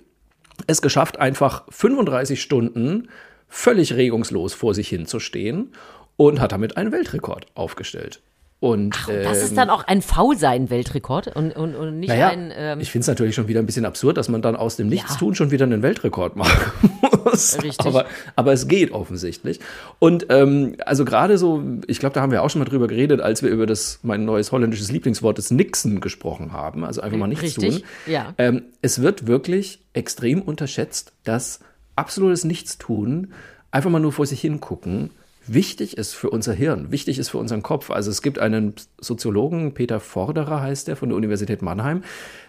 es 0.66 0.82
geschafft, 0.82 1.18
einfach 1.18 1.64
35 1.70 2.40
Stunden 2.40 3.08
völlig 3.48 3.94
regungslos 3.94 4.54
vor 4.54 4.74
sich 4.74 4.88
hinzustehen 4.88 5.72
und 6.16 6.40
hat 6.40 6.52
damit 6.52 6.76
einen 6.76 6.92
Weltrekord 6.92 7.46
aufgestellt. 7.54 8.22
Und, 8.62 8.94
Ach, 8.96 9.08
das 9.08 9.38
ähm, 9.38 9.44
ist 9.44 9.56
dann 9.56 9.70
auch 9.70 9.82
ein 9.88 10.02
Faulsein-Weltrekord 10.02 11.34
und, 11.34 11.50
und, 11.56 11.74
und 11.74 11.98
nicht 11.98 12.10
naja, 12.10 12.28
ein. 12.28 12.52
Ähm, 12.56 12.78
ich 12.78 12.92
finde 12.92 13.00
es 13.00 13.08
natürlich 13.08 13.34
schon 13.34 13.48
wieder 13.48 13.58
ein 13.58 13.66
bisschen 13.66 13.84
absurd, 13.84 14.16
dass 14.16 14.28
man 14.28 14.40
dann 14.40 14.54
aus 14.54 14.76
dem 14.76 14.86
Nichtstun 14.86 15.30
ja. 15.30 15.34
schon 15.34 15.50
wieder 15.50 15.64
einen 15.64 15.82
Weltrekord 15.82 16.36
machen 16.36 16.70
muss. 17.24 17.60
Richtig. 17.60 17.84
Aber, 17.84 18.04
aber 18.36 18.52
es 18.52 18.68
geht 18.68 18.92
offensichtlich. 18.92 19.58
Und 19.98 20.26
ähm, 20.28 20.76
also 20.86 21.04
gerade 21.04 21.38
so, 21.38 21.60
ich 21.88 21.98
glaube, 21.98 22.14
da 22.14 22.20
haben 22.20 22.30
wir 22.30 22.44
auch 22.44 22.50
schon 22.50 22.60
mal 22.60 22.64
drüber 22.66 22.86
geredet, 22.86 23.20
als 23.20 23.42
wir 23.42 23.50
über 23.50 23.66
das 23.66 23.98
mein 24.04 24.24
neues 24.24 24.52
holländisches 24.52 24.92
Lieblingswort 24.92 25.38
des 25.38 25.50
Nixen 25.50 26.00
gesprochen 26.00 26.52
haben. 26.52 26.84
Also 26.84 27.00
einfach 27.00 27.18
mal 27.18 27.26
nichts 27.26 27.42
Richtig. 27.42 27.80
tun. 27.80 27.82
Ja. 28.06 28.32
Ähm, 28.38 28.62
es 28.80 29.02
wird 29.02 29.26
wirklich 29.26 29.80
extrem 29.92 30.40
unterschätzt, 30.40 31.14
dass 31.24 31.58
absolutes 31.96 32.44
Nichtstun, 32.44 33.32
einfach 33.72 33.90
mal 33.90 33.98
nur 33.98 34.12
vor 34.12 34.26
sich 34.26 34.40
hingucken, 34.40 35.10
wichtig 35.46 35.96
ist 35.96 36.14
für 36.14 36.30
unser 36.30 36.52
Hirn, 36.52 36.90
wichtig 36.90 37.18
ist 37.18 37.28
für 37.28 37.38
unseren 37.38 37.62
Kopf. 37.62 37.90
Also 37.90 38.10
es 38.10 38.22
gibt 38.22 38.38
einen 38.38 38.74
Soziologen, 39.00 39.74
Peter 39.74 40.00
Forderer 40.00 40.60
heißt 40.60 40.88
der, 40.88 40.96
von 40.96 41.08
der 41.08 41.16
Universität 41.16 41.62
Mannheim, 41.62 42.02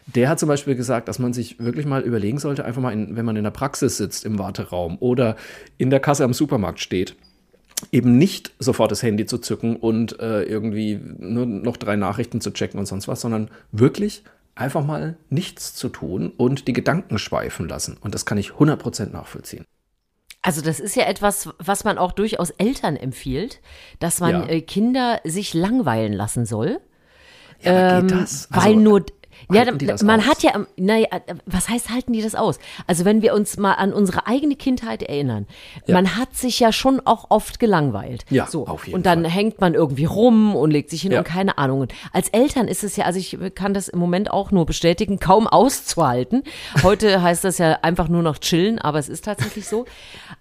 der 0.05 0.29
hat 0.29 0.39
zum 0.39 0.49
Beispiel 0.49 0.75
gesagt, 0.75 1.07
dass 1.07 1.19
man 1.19 1.33
sich 1.33 1.59
wirklich 1.59 1.85
mal 1.85 2.01
überlegen 2.01 2.39
sollte, 2.39 2.65
einfach 2.65 2.81
mal, 2.81 2.91
in, 2.91 3.15
wenn 3.15 3.25
man 3.25 3.35
in 3.35 3.43
der 3.43 3.51
Praxis 3.51 3.97
sitzt 3.97 4.25
im 4.25 4.37
Warteraum 4.39 4.97
oder 4.99 5.35
in 5.77 5.89
der 5.89 5.99
Kasse 5.99 6.23
am 6.23 6.33
Supermarkt 6.33 6.79
steht, 6.79 7.15
eben 7.91 8.17
nicht 8.17 8.51
sofort 8.59 8.91
das 8.91 9.03
Handy 9.03 9.25
zu 9.25 9.37
zücken 9.37 9.75
und 9.75 10.19
äh, 10.19 10.43
irgendwie 10.43 10.99
nur 11.19 11.45
noch 11.45 11.77
drei 11.77 11.95
Nachrichten 11.95 12.41
zu 12.41 12.51
checken 12.51 12.79
und 12.79 12.85
sonst 12.85 13.07
was, 13.07 13.21
sondern 13.21 13.49
wirklich 13.71 14.23
einfach 14.55 14.85
mal 14.85 15.17
nichts 15.29 15.73
zu 15.73 15.89
tun 15.89 16.31
und 16.35 16.67
die 16.67 16.73
Gedanken 16.73 17.17
schweifen 17.17 17.67
lassen. 17.67 17.97
Und 17.99 18.13
das 18.13 18.25
kann 18.25 18.37
ich 18.37 18.51
100% 18.51 19.11
nachvollziehen. 19.11 19.65
Also 20.43 20.61
das 20.61 20.81
ist 20.81 20.95
ja 20.95 21.05
etwas, 21.05 21.49
was 21.57 21.85
man 21.85 21.97
auch 21.97 22.11
durchaus 22.11 22.49
Eltern 22.51 22.97
empfiehlt, 22.97 23.61
dass 23.99 24.19
man 24.19 24.41
ja. 24.41 24.47
Äh, 24.47 24.61
Kinder 24.61 25.21
sich 25.23 25.53
langweilen 25.53 26.11
lassen 26.11 26.45
soll. 26.45 26.81
Ja, 27.61 27.99
ähm, 27.99 28.07
geht 28.07 28.17
das? 28.17 28.49
Also, 28.51 28.65
weil 28.65 28.75
nur 28.75 29.05
ja, 29.51 29.65
man 30.03 30.19
aus? 30.19 30.27
hat 30.27 30.43
ja, 30.43 30.65
naja, 30.77 31.07
was 31.45 31.69
heißt 31.69 31.89
halten 31.89 32.13
die 32.13 32.21
das 32.21 32.35
aus? 32.35 32.59
Also 32.87 33.05
wenn 33.05 33.21
wir 33.21 33.33
uns 33.33 33.57
mal 33.57 33.73
an 33.73 33.93
unsere 33.93 34.27
eigene 34.27 34.55
Kindheit 34.55 35.03
erinnern, 35.03 35.47
ja. 35.85 35.93
man 35.93 36.15
hat 36.15 36.35
sich 36.35 36.59
ja 36.59 36.71
schon 36.71 37.01
auch 37.05 37.25
oft 37.29 37.59
gelangweilt. 37.59 38.25
Ja, 38.29 38.47
so. 38.47 38.67
auf 38.67 38.85
jeden 38.85 38.95
Und 38.95 39.05
dann 39.05 39.21
Fall. 39.21 39.31
hängt 39.31 39.61
man 39.61 39.73
irgendwie 39.73 40.05
rum 40.05 40.55
und 40.55 40.71
legt 40.71 40.89
sich 40.89 41.01
hin 41.01 41.11
ja. 41.11 41.19
und 41.19 41.25
keine 41.25 41.57
Ahnung. 41.57 41.81
Und 41.81 41.93
als 42.11 42.29
Eltern 42.29 42.67
ist 42.67 42.83
es 42.83 42.95
ja, 42.95 43.05
also 43.05 43.19
ich 43.19 43.37
kann 43.55 43.73
das 43.73 43.87
im 43.87 43.99
Moment 43.99 44.31
auch 44.31 44.51
nur 44.51 44.65
bestätigen, 44.65 45.19
kaum 45.19 45.47
auszuhalten. 45.47 46.43
Heute 46.83 47.21
heißt 47.21 47.43
das 47.43 47.57
ja 47.57 47.79
einfach 47.81 48.07
nur 48.07 48.21
noch 48.21 48.37
chillen, 48.37 48.79
aber 48.79 48.99
es 48.99 49.09
ist 49.09 49.25
tatsächlich 49.25 49.67
so. 49.67 49.85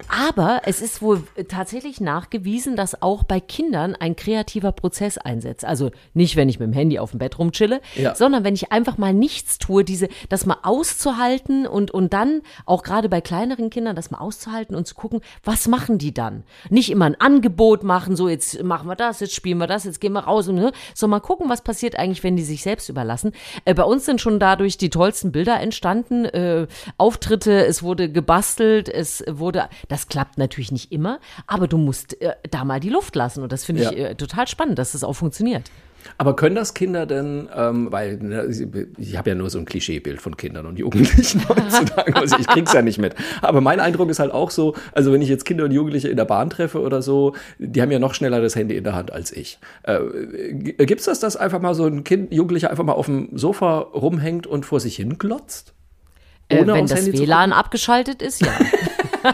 Aber 0.08 0.62
es 0.64 0.80
ist 0.80 1.02
wohl 1.02 1.22
tatsächlich 1.48 2.00
nachgewiesen, 2.00 2.76
dass 2.76 3.02
auch 3.02 3.24
bei 3.24 3.40
Kindern 3.40 3.94
ein 3.94 4.16
kreativer 4.16 4.72
Prozess 4.72 5.18
einsetzt. 5.18 5.64
Also 5.64 5.90
nicht, 6.14 6.36
wenn 6.36 6.48
ich 6.48 6.58
mit 6.58 6.68
dem 6.68 6.72
Handy 6.72 6.98
auf 6.98 7.10
dem 7.10 7.18
Bett 7.18 7.38
rumchille, 7.38 7.80
ja. 7.96 8.14
sondern 8.14 8.44
wenn 8.44 8.54
ich 8.54 8.72
einfach 8.72 8.91
einfach 8.92 8.98
mal 8.98 9.14
nichts 9.14 9.58
tue, 9.58 9.84
diese, 9.84 10.08
das 10.28 10.44
mal 10.44 10.58
auszuhalten 10.62 11.66
und, 11.66 11.90
und 11.90 12.12
dann 12.12 12.42
auch 12.66 12.82
gerade 12.82 13.08
bei 13.08 13.20
kleineren 13.20 13.70
Kindern 13.70 13.96
das 13.96 14.10
mal 14.10 14.18
auszuhalten 14.18 14.76
und 14.76 14.86
zu 14.86 14.94
gucken, 14.94 15.20
was 15.44 15.66
machen 15.66 15.98
die 15.98 16.12
dann? 16.12 16.44
Nicht 16.68 16.90
immer 16.90 17.06
ein 17.06 17.18
Angebot 17.20 17.84
machen, 17.84 18.16
so 18.16 18.28
jetzt 18.28 18.62
machen 18.62 18.88
wir 18.88 18.96
das, 18.96 19.20
jetzt 19.20 19.34
spielen 19.34 19.58
wir 19.58 19.66
das, 19.66 19.84
jetzt 19.84 20.00
gehen 20.00 20.12
wir 20.12 20.24
raus 20.24 20.48
und 20.48 20.56
ne, 20.56 20.72
so 20.94 21.08
mal 21.08 21.20
gucken, 21.20 21.48
was 21.48 21.62
passiert 21.62 21.98
eigentlich, 21.98 22.22
wenn 22.22 22.36
die 22.36 22.42
sich 22.42 22.62
selbst 22.62 22.88
überlassen. 22.88 23.32
Äh, 23.64 23.74
bei 23.74 23.84
uns 23.84 24.04
sind 24.04 24.20
schon 24.20 24.38
dadurch 24.38 24.76
die 24.76 24.90
tollsten 24.90 25.32
Bilder 25.32 25.60
entstanden, 25.60 26.26
äh, 26.26 26.66
Auftritte, 26.98 27.64
es 27.64 27.82
wurde 27.82 28.10
gebastelt, 28.10 28.88
es 28.88 29.24
wurde, 29.28 29.68
das 29.88 30.08
klappt 30.08 30.36
natürlich 30.36 30.72
nicht 30.72 30.92
immer, 30.92 31.18
aber 31.46 31.66
du 31.66 31.78
musst 31.78 32.20
äh, 32.20 32.34
da 32.50 32.64
mal 32.64 32.80
die 32.80 32.90
Luft 32.90 33.16
lassen 33.16 33.42
und 33.42 33.52
das 33.52 33.64
finde 33.64 33.82
ich 33.84 33.90
ja. 33.90 34.08
äh, 34.08 34.14
total 34.14 34.46
spannend, 34.48 34.78
dass 34.78 34.92
das 34.92 35.04
auch 35.04 35.14
funktioniert. 35.14 35.70
Aber 36.18 36.36
können 36.36 36.54
das 36.54 36.74
Kinder 36.74 37.06
denn, 37.06 37.48
ähm, 37.54 37.90
weil 37.90 38.16
ne, 38.18 38.48
ich 38.98 39.16
habe 39.16 39.30
ja 39.30 39.36
nur 39.36 39.50
so 39.50 39.58
ein 39.58 39.64
Klischeebild 39.64 40.20
von 40.20 40.36
Kindern 40.36 40.66
und 40.66 40.78
Jugendlichen 40.78 41.42
heutzutage, 41.48 42.14
also 42.16 42.36
ich 42.38 42.46
krieg's 42.46 42.72
ja 42.72 42.82
nicht 42.82 42.98
mit. 42.98 43.14
Aber 43.40 43.60
mein 43.60 43.80
Eindruck 43.80 44.10
ist 44.10 44.18
halt 44.18 44.32
auch 44.32 44.50
so, 44.50 44.74
also 44.92 45.12
wenn 45.12 45.22
ich 45.22 45.28
jetzt 45.28 45.44
Kinder 45.44 45.64
und 45.64 45.72
Jugendliche 45.72 46.08
in 46.08 46.16
der 46.16 46.24
Bahn 46.24 46.50
treffe 46.50 46.80
oder 46.80 47.02
so, 47.02 47.34
die 47.58 47.80
haben 47.82 47.90
ja 47.90 47.98
noch 47.98 48.14
schneller 48.14 48.40
das 48.40 48.56
Handy 48.56 48.76
in 48.76 48.84
der 48.84 48.94
Hand 48.94 49.12
als 49.12 49.32
ich. 49.32 49.58
Äh, 49.82 49.98
gibt's 50.52 51.04
das, 51.04 51.20
dass 51.20 51.36
einfach 51.36 51.60
mal 51.60 51.74
so 51.74 51.86
ein 51.86 52.04
Kind, 52.04 52.32
Jugendlicher 52.32 52.70
einfach 52.70 52.84
mal 52.84 52.92
auf 52.92 53.06
dem 53.06 53.36
Sofa 53.36 53.78
rumhängt 53.78 54.46
und 54.46 54.66
vor 54.66 54.80
sich 54.80 54.96
hin 54.96 55.18
glotzt? 55.18 55.74
Äh, 56.48 56.66
wenn 56.66 56.86
das 56.86 56.94
Handy 56.94 57.18
WLAN 57.18 57.52
abgeschaltet 57.52 58.22
ist, 58.22 58.40
ja. 58.40 58.52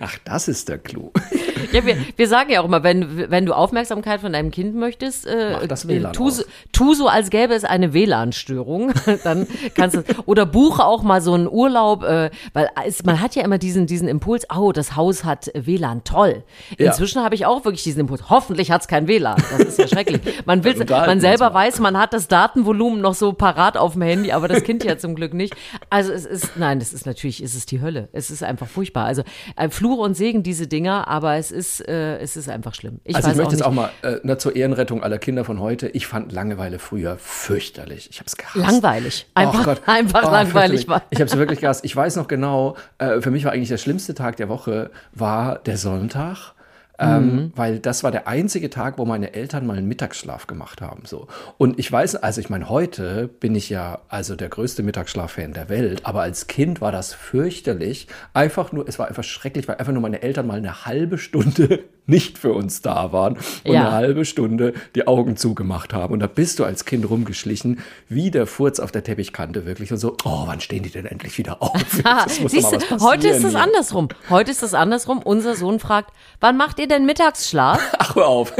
Ach, 0.00 0.18
das 0.24 0.48
ist 0.48 0.68
der 0.68 0.78
Clou. 0.78 1.12
Ja, 1.72 1.84
wir, 1.86 1.96
wir 2.16 2.28
sagen 2.28 2.50
ja 2.50 2.60
auch 2.60 2.64
immer, 2.64 2.82
wenn, 2.82 3.30
wenn 3.30 3.46
du 3.46 3.52
Aufmerksamkeit 3.54 4.20
von 4.20 4.32
deinem 4.32 4.50
Kind 4.50 4.74
möchtest, 4.74 5.26
äh, 5.26 5.66
das 5.66 5.88
WLAN 5.88 6.12
tu, 6.12 6.30
so- 6.30 6.44
tu 6.72 6.94
so, 6.94 7.08
als 7.08 7.30
gäbe 7.30 7.54
es 7.54 7.64
eine 7.64 7.92
WLAN-Störung. 7.92 8.92
Dann 9.24 9.46
kannst 9.74 9.96
du 9.96 10.02
oder 10.26 10.46
buche 10.46 10.84
auch 10.84 11.02
mal 11.02 11.20
so 11.20 11.34
einen 11.34 11.48
Urlaub, 11.48 12.02
äh, 12.04 12.30
weil 12.52 12.68
es, 12.86 13.04
man 13.04 13.20
hat 13.20 13.34
ja 13.34 13.42
immer 13.44 13.58
diesen, 13.58 13.86
diesen 13.86 14.08
Impuls, 14.08 14.46
oh, 14.54 14.72
das 14.72 14.96
Haus 14.96 15.24
hat 15.24 15.50
WLAN, 15.54 16.04
toll. 16.04 16.42
Ja. 16.78 16.86
Inzwischen 16.86 17.22
habe 17.22 17.34
ich 17.34 17.46
auch 17.46 17.64
wirklich 17.64 17.82
diesen 17.82 18.00
Impuls, 18.00 18.28
hoffentlich 18.30 18.70
hat 18.70 18.82
es 18.82 18.88
kein 18.88 19.08
WLAN. 19.08 19.36
Das 19.50 19.60
ist 19.68 19.78
ja 19.78 19.88
schrecklich. 19.88 20.20
Man, 20.44 20.64
will, 20.64 20.74
man 20.88 21.20
selber 21.20 21.52
weiß, 21.54 21.80
man 21.80 21.98
hat 21.98 22.12
das 22.12 22.28
Datenvolumen 22.28 23.00
noch 23.00 23.14
so 23.14 23.32
parat 23.32 23.76
auf 23.76 23.94
dem 23.94 24.02
Handy, 24.02 24.32
aber 24.32 24.48
das 24.48 24.62
Kind 24.62 24.84
ja 24.84 24.98
zum 24.98 25.14
Glück 25.14 25.34
nicht. 25.34 25.54
Also 25.90 26.12
es 26.12 26.24
ist, 26.26 26.56
nein, 26.56 26.78
das 26.78 26.92
ist 26.92 27.06
natürlich, 27.06 27.42
es 27.42 27.54
ist 27.54 27.70
die 27.70 27.80
Hölle. 27.80 28.08
Es 28.12 28.30
ist 28.30 28.42
einfach 28.42 28.66
furchtbar. 28.66 29.04
Also 29.04 29.22
äh, 29.56 29.68
Fluch 29.68 29.98
und 29.98 30.14
Segen, 30.14 30.42
diese 30.42 30.66
Dinger, 30.66 31.08
aber 31.08 31.34
es 31.36 31.45
ist, 31.50 31.86
äh, 31.88 32.18
es 32.18 32.36
ist 32.36 32.48
einfach 32.48 32.74
schlimm. 32.74 33.00
Ich 33.04 33.16
Also 33.16 33.30
ich 33.30 33.36
möchte 33.36 33.48
auch 33.48 33.52
jetzt 33.52 33.60
nicht. 33.60 33.68
auch 33.68 33.72
mal 33.72 33.90
äh, 34.02 34.16
ne, 34.22 34.38
zur 34.38 34.56
Ehrenrettung 34.56 35.02
aller 35.02 35.18
Kinder 35.18 35.44
von 35.44 35.60
heute. 35.60 35.88
Ich 35.88 36.06
fand 36.06 36.32
Langeweile 36.32 36.78
früher 36.78 37.16
fürchterlich. 37.18 38.08
Ich 38.10 38.18
habe 38.18 38.26
es 38.26 38.36
gehasst. 38.36 38.56
Langweilig. 38.56 39.26
Ach 39.34 39.42
Einfach, 39.42 39.64
Gott. 39.64 39.82
einfach 39.86 40.24
Oh, 40.24 40.30
langweilig 40.30 40.88
war. 40.88 41.02
Ich 41.10 41.20
habe 41.20 41.30
es 41.30 41.36
wirklich 41.36 41.60
gehasst. 41.60 41.84
Ich 41.84 41.94
weiß 41.94 42.16
noch 42.16 42.28
genau, 42.28 42.76
äh, 42.98 43.20
für 43.20 43.30
mich 43.30 43.44
war 43.44 43.52
eigentlich 43.52 43.68
der 43.68 43.78
schlimmste 43.78 44.14
Tag 44.14 44.36
der 44.36 44.48
Woche, 44.48 44.90
war 45.12 45.58
der 45.60 45.76
Sonntag. 45.78 46.54
Ähm, 46.98 47.26
Mhm. 47.26 47.52
Weil 47.54 47.78
das 47.78 48.04
war 48.04 48.10
der 48.10 48.26
einzige 48.28 48.70
Tag, 48.70 48.98
wo 48.98 49.04
meine 49.04 49.34
Eltern 49.34 49.66
mal 49.66 49.76
einen 49.76 49.88
Mittagsschlaf 49.88 50.46
gemacht 50.46 50.80
haben. 50.80 51.02
So. 51.04 51.26
Und 51.58 51.78
ich 51.78 51.90
weiß, 51.90 52.16
also 52.16 52.40
ich 52.40 52.48
meine, 52.48 52.68
heute 52.68 53.28
bin 53.28 53.54
ich 53.54 53.68
ja 53.68 54.00
also 54.08 54.36
der 54.36 54.48
größte 54.48 54.82
Mittagsschlaf-Fan 54.82 55.52
der 55.52 55.68
Welt, 55.68 56.02
aber 56.04 56.22
als 56.22 56.46
Kind 56.46 56.80
war 56.80 56.92
das 56.92 57.12
fürchterlich. 57.12 58.06
Einfach 58.32 58.72
nur, 58.72 58.88
es 58.88 58.98
war 58.98 59.08
einfach 59.08 59.24
schrecklich, 59.24 59.68
weil 59.68 59.76
einfach 59.76 59.92
nur 59.92 60.02
meine 60.02 60.22
Eltern 60.22 60.46
mal 60.46 60.58
eine 60.58 60.86
halbe 60.86 61.18
Stunde 61.18 61.84
nicht 62.06 62.38
für 62.38 62.52
uns 62.52 62.82
da 62.82 63.12
waren 63.12 63.36
und 63.64 63.72
Ja. 63.72 63.80
eine 63.82 63.92
halbe 63.92 64.24
Stunde 64.24 64.74
die 64.94 65.06
Augen 65.06 65.36
zugemacht 65.36 65.92
haben. 65.92 66.12
Und 66.12 66.20
da 66.20 66.26
bist 66.26 66.58
du 66.58 66.64
als 66.64 66.84
Kind 66.84 67.08
rumgeschlichen, 67.08 67.80
wie 68.08 68.30
der 68.30 68.46
Furz 68.46 68.78
auf 68.80 68.92
der 68.92 69.02
Teppichkante 69.04 69.66
wirklich. 69.66 69.90
Und 69.92 69.98
so, 69.98 70.16
oh, 70.24 70.42
wann 70.46 70.60
stehen 70.60 70.82
die 70.82 70.90
denn 70.90 71.06
endlich 71.06 71.36
wieder 71.38 71.62
auf? 71.62 71.72
Siehst 72.46 72.72
du, 72.72 73.00
heute 73.00 73.28
ist 73.28 73.44
es 73.44 73.54
andersrum. 73.54 74.08
Heute 74.30 74.50
ist 74.50 74.62
es 74.62 74.74
andersrum. 74.74 75.18
Unser 75.22 75.54
Sohn 75.56 75.80
fragt, 75.80 76.10
wann 76.40 76.56
macht 76.56 76.78
ihr 76.78 76.88
denn 76.88 77.06
Mittagsschlaf? 77.06 77.80
Ach, 77.98 78.14
hör 78.14 78.28
auf. 78.28 78.52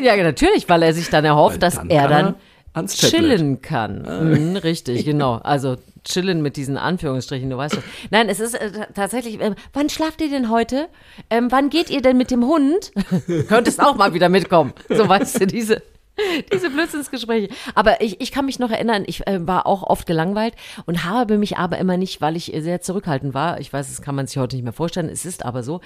ja, 0.00 0.16
natürlich, 0.22 0.68
weil 0.68 0.82
er 0.82 0.94
sich 0.94 1.10
dann 1.10 1.24
erhofft, 1.24 1.54
Weil 1.54 1.58
dass 1.60 1.74
dann 1.76 1.90
er 1.90 2.08
dann 2.08 2.34
ans 2.74 2.96
Tablet. 2.96 3.10
chillen 3.20 3.62
kann. 3.62 4.02
Mhm, 4.02 4.56
richtig, 4.56 5.04
genau. 5.06 5.36
Also 5.36 5.76
chillen 6.04 6.42
mit 6.42 6.56
diesen 6.56 6.76
Anführungsstrichen, 6.76 7.48
du 7.48 7.56
weißt 7.56 7.76
schon. 7.76 7.84
Nein, 8.10 8.28
es 8.28 8.40
ist 8.40 8.54
äh, 8.54 8.70
tatsächlich, 8.94 9.40
äh, 9.40 9.54
wann 9.72 9.88
schlaft 9.88 10.20
ihr 10.20 10.28
denn 10.28 10.50
heute? 10.50 10.88
Ähm, 11.30 11.50
wann 11.50 11.70
geht 11.70 11.88
ihr 11.88 12.02
denn 12.02 12.16
mit 12.16 12.30
dem 12.30 12.44
Hund? 12.44 12.92
Könntest 13.48 13.80
auch 13.80 13.96
mal 13.96 14.12
wieder 14.12 14.28
mitkommen. 14.28 14.72
So 14.88 15.08
weißt 15.08 15.40
du, 15.40 15.46
diese. 15.46 15.82
Diese 16.52 16.70
Blödsinnsgespräche. 16.70 17.48
Aber 17.74 18.00
ich, 18.00 18.20
ich 18.20 18.30
kann 18.32 18.46
mich 18.46 18.58
noch 18.58 18.70
erinnern, 18.70 19.04
ich 19.06 19.26
äh, 19.26 19.46
war 19.46 19.66
auch 19.66 19.82
oft 19.82 20.06
gelangweilt 20.06 20.54
und 20.86 21.04
habe 21.04 21.38
mich 21.38 21.56
aber 21.58 21.78
immer 21.78 21.96
nicht, 21.96 22.20
weil 22.20 22.36
ich 22.36 22.52
sehr 22.56 22.80
zurückhaltend 22.80 23.34
war, 23.34 23.60
ich 23.60 23.72
weiß, 23.72 23.88
das 23.88 24.00
kann 24.02 24.14
man 24.14 24.26
sich 24.26 24.36
heute 24.36 24.56
nicht 24.56 24.62
mehr 24.64 24.72
vorstellen, 24.72 25.08
es 25.08 25.24
ist 25.24 25.44
aber 25.44 25.62
so, 25.62 25.80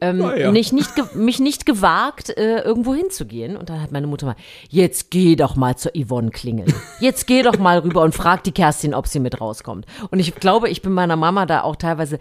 ähm, 0.00 0.18
Naja. 0.18 0.50
nicht, 0.52 0.72
nicht 0.72 0.90
mich 1.14 1.38
nicht 1.38 1.66
gewagt, 1.66 2.30
äh, 2.30 2.60
irgendwo 2.60 2.94
hinzugehen. 2.94 3.56
Und 3.56 3.68
dann 3.68 3.80
hat 3.82 3.92
meine 3.92 4.06
Mutter 4.06 4.26
mal, 4.26 4.36
jetzt 4.70 5.10
geh 5.10 5.36
doch 5.36 5.54
mal 5.56 5.76
zur 5.76 5.92
Yvonne 5.94 6.30
klingeln. 6.30 6.72
Jetzt 7.00 7.26
geh 7.26 7.42
doch 7.42 7.58
mal 7.58 7.78
rüber 7.80 8.02
und 8.02 8.14
frag 8.14 8.42
die 8.44 8.52
Kerstin, 8.52 8.94
ob 8.94 9.06
sie 9.06 9.20
mit 9.20 9.40
rauskommt. 9.40 9.86
Und 10.10 10.18
ich 10.18 10.34
glaube, 10.36 10.68
ich 10.70 10.80
bin 10.82 10.92
meiner 10.92 11.16
Mama 11.16 11.44
da 11.46 11.62
auch 11.62 11.76
teilweise 11.76 12.18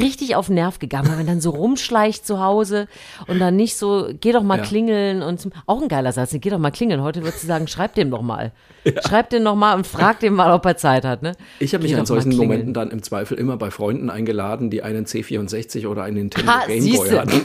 richtig 0.00 0.34
auf 0.36 0.46
den 0.46 0.54
Nerv 0.54 0.78
gegangen, 0.78 1.08
weil 1.10 1.16
man 1.16 1.26
dann 1.26 1.40
so 1.40 1.50
rumschleicht 1.50 2.26
zu 2.26 2.40
Hause 2.40 2.88
und 3.26 3.38
dann 3.38 3.56
nicht 3.56 3.76
so, 3.76 4.08
geh 4.20 4.32
doch 4.32 4.42
mal 4.42 4.58
Ja. 4.58 4.64
klingeln 4.64 5.22
und 5.22 5.46
auch 5.66 5.82
ein 5.82 5.88
geiler 5.88 6.12
Satz, 6.12 6.34
geh 6.40 6.50
doch 6.50 6.58
mal 6.58 6.70
klingeln. 6.70 7.01
Heute 7.02 7.22
würdest 7.22 7.42
du 7.42 7.46
sagen, 7.46 7.66
schreib 7.68 7.94
dem 7.94 8.10
doch 8.10 8.22
mal. 8.22 8.52
Schreib 9.06 9.30
dem 9.30 9.44
noch 9.44 9.54
mal 9.54 9.76
und 9.76 9.86
frag 9.86 10.18
dem 10.20 10.34
mal, 10.34 10.52
ob 10.52 10.66
er 10.66 10.76
Zeit 10.76 11.04
hat. 11.04 11.22
Ne? 11.22 11.36
Ich 11.60 11.72
habe 11.72 11.84
mich 11.84 11.94
an 11.96 12.04
solchen. 12.04 12.36
Momenten 12.36 12.74
dann 12.74 12.90
im 12.90 13.02
Zweifel 13.02 13.38
immer 13.38 13.56
bei 13.56 13.70
Freunden 13.70 14.10
eingeladen, 14.10 14.70
die 14.70 14.82
einen 14.82 15.04
C64 15.06 15.86
oder 15.86 16.02
einen 16.02 16.16
Nintendo 16.16 16.50
Ha, 16.50 16.66
Game 16.66 16.78
Boy 16.80 16.80
siehste. 16.80 17.20
hatten. 17.20 17.44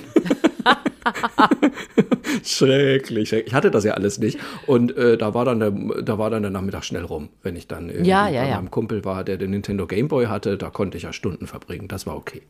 schrecklich, 2.43 2.43
schrecklich. 2.43 3.33
Ich 3.33 3.53
hatte 3.53 3.69
das 3.69 3.83
ja 3.83 3.93
alles 3.93 4.17
nicht. 4.17 4.39
Und 4.65 4.97
äh, 4.97 5.17
da, 5.17 5.33
war 5.35 5.45
dann 5.45 5.59
der, 5.59 5.71
da 6.01 6.17
war 6.17 6.29
dann 6.29 6.41
der 6.41 6.51
Nachmittag 6.51 6.83
schnell 6.85 7.03
rum. 7.03 7.29
Wenn 7.43 7.55
ich 7.55 7.67
dann 7.67 7.89
irgendwie 7.89 8.09
Ja, 8.09 8.27
ja, 8.27 8.41
bei 8.41 8.49
ja. 8.49 8.55
meinem 8.55 8.71
Kumpel 8.71 9.05
war, 9.05 9.23
der 9.23 9.37
den 9.37 9.51
Nintendo 9.51 9.85
Game 9.85 10.07
Boy 10.07 10.25
hatte, 10.25 10.57
da 10.57 10.69
konnte 10.71 10.97
ich 10.97 11.03
ja 11.03 11.13
Stunden 11.13 11.45
verbringen. 11.47 11.87
Das 11.87 12.07
war 12.07 12.15
okay. 12.15 12.41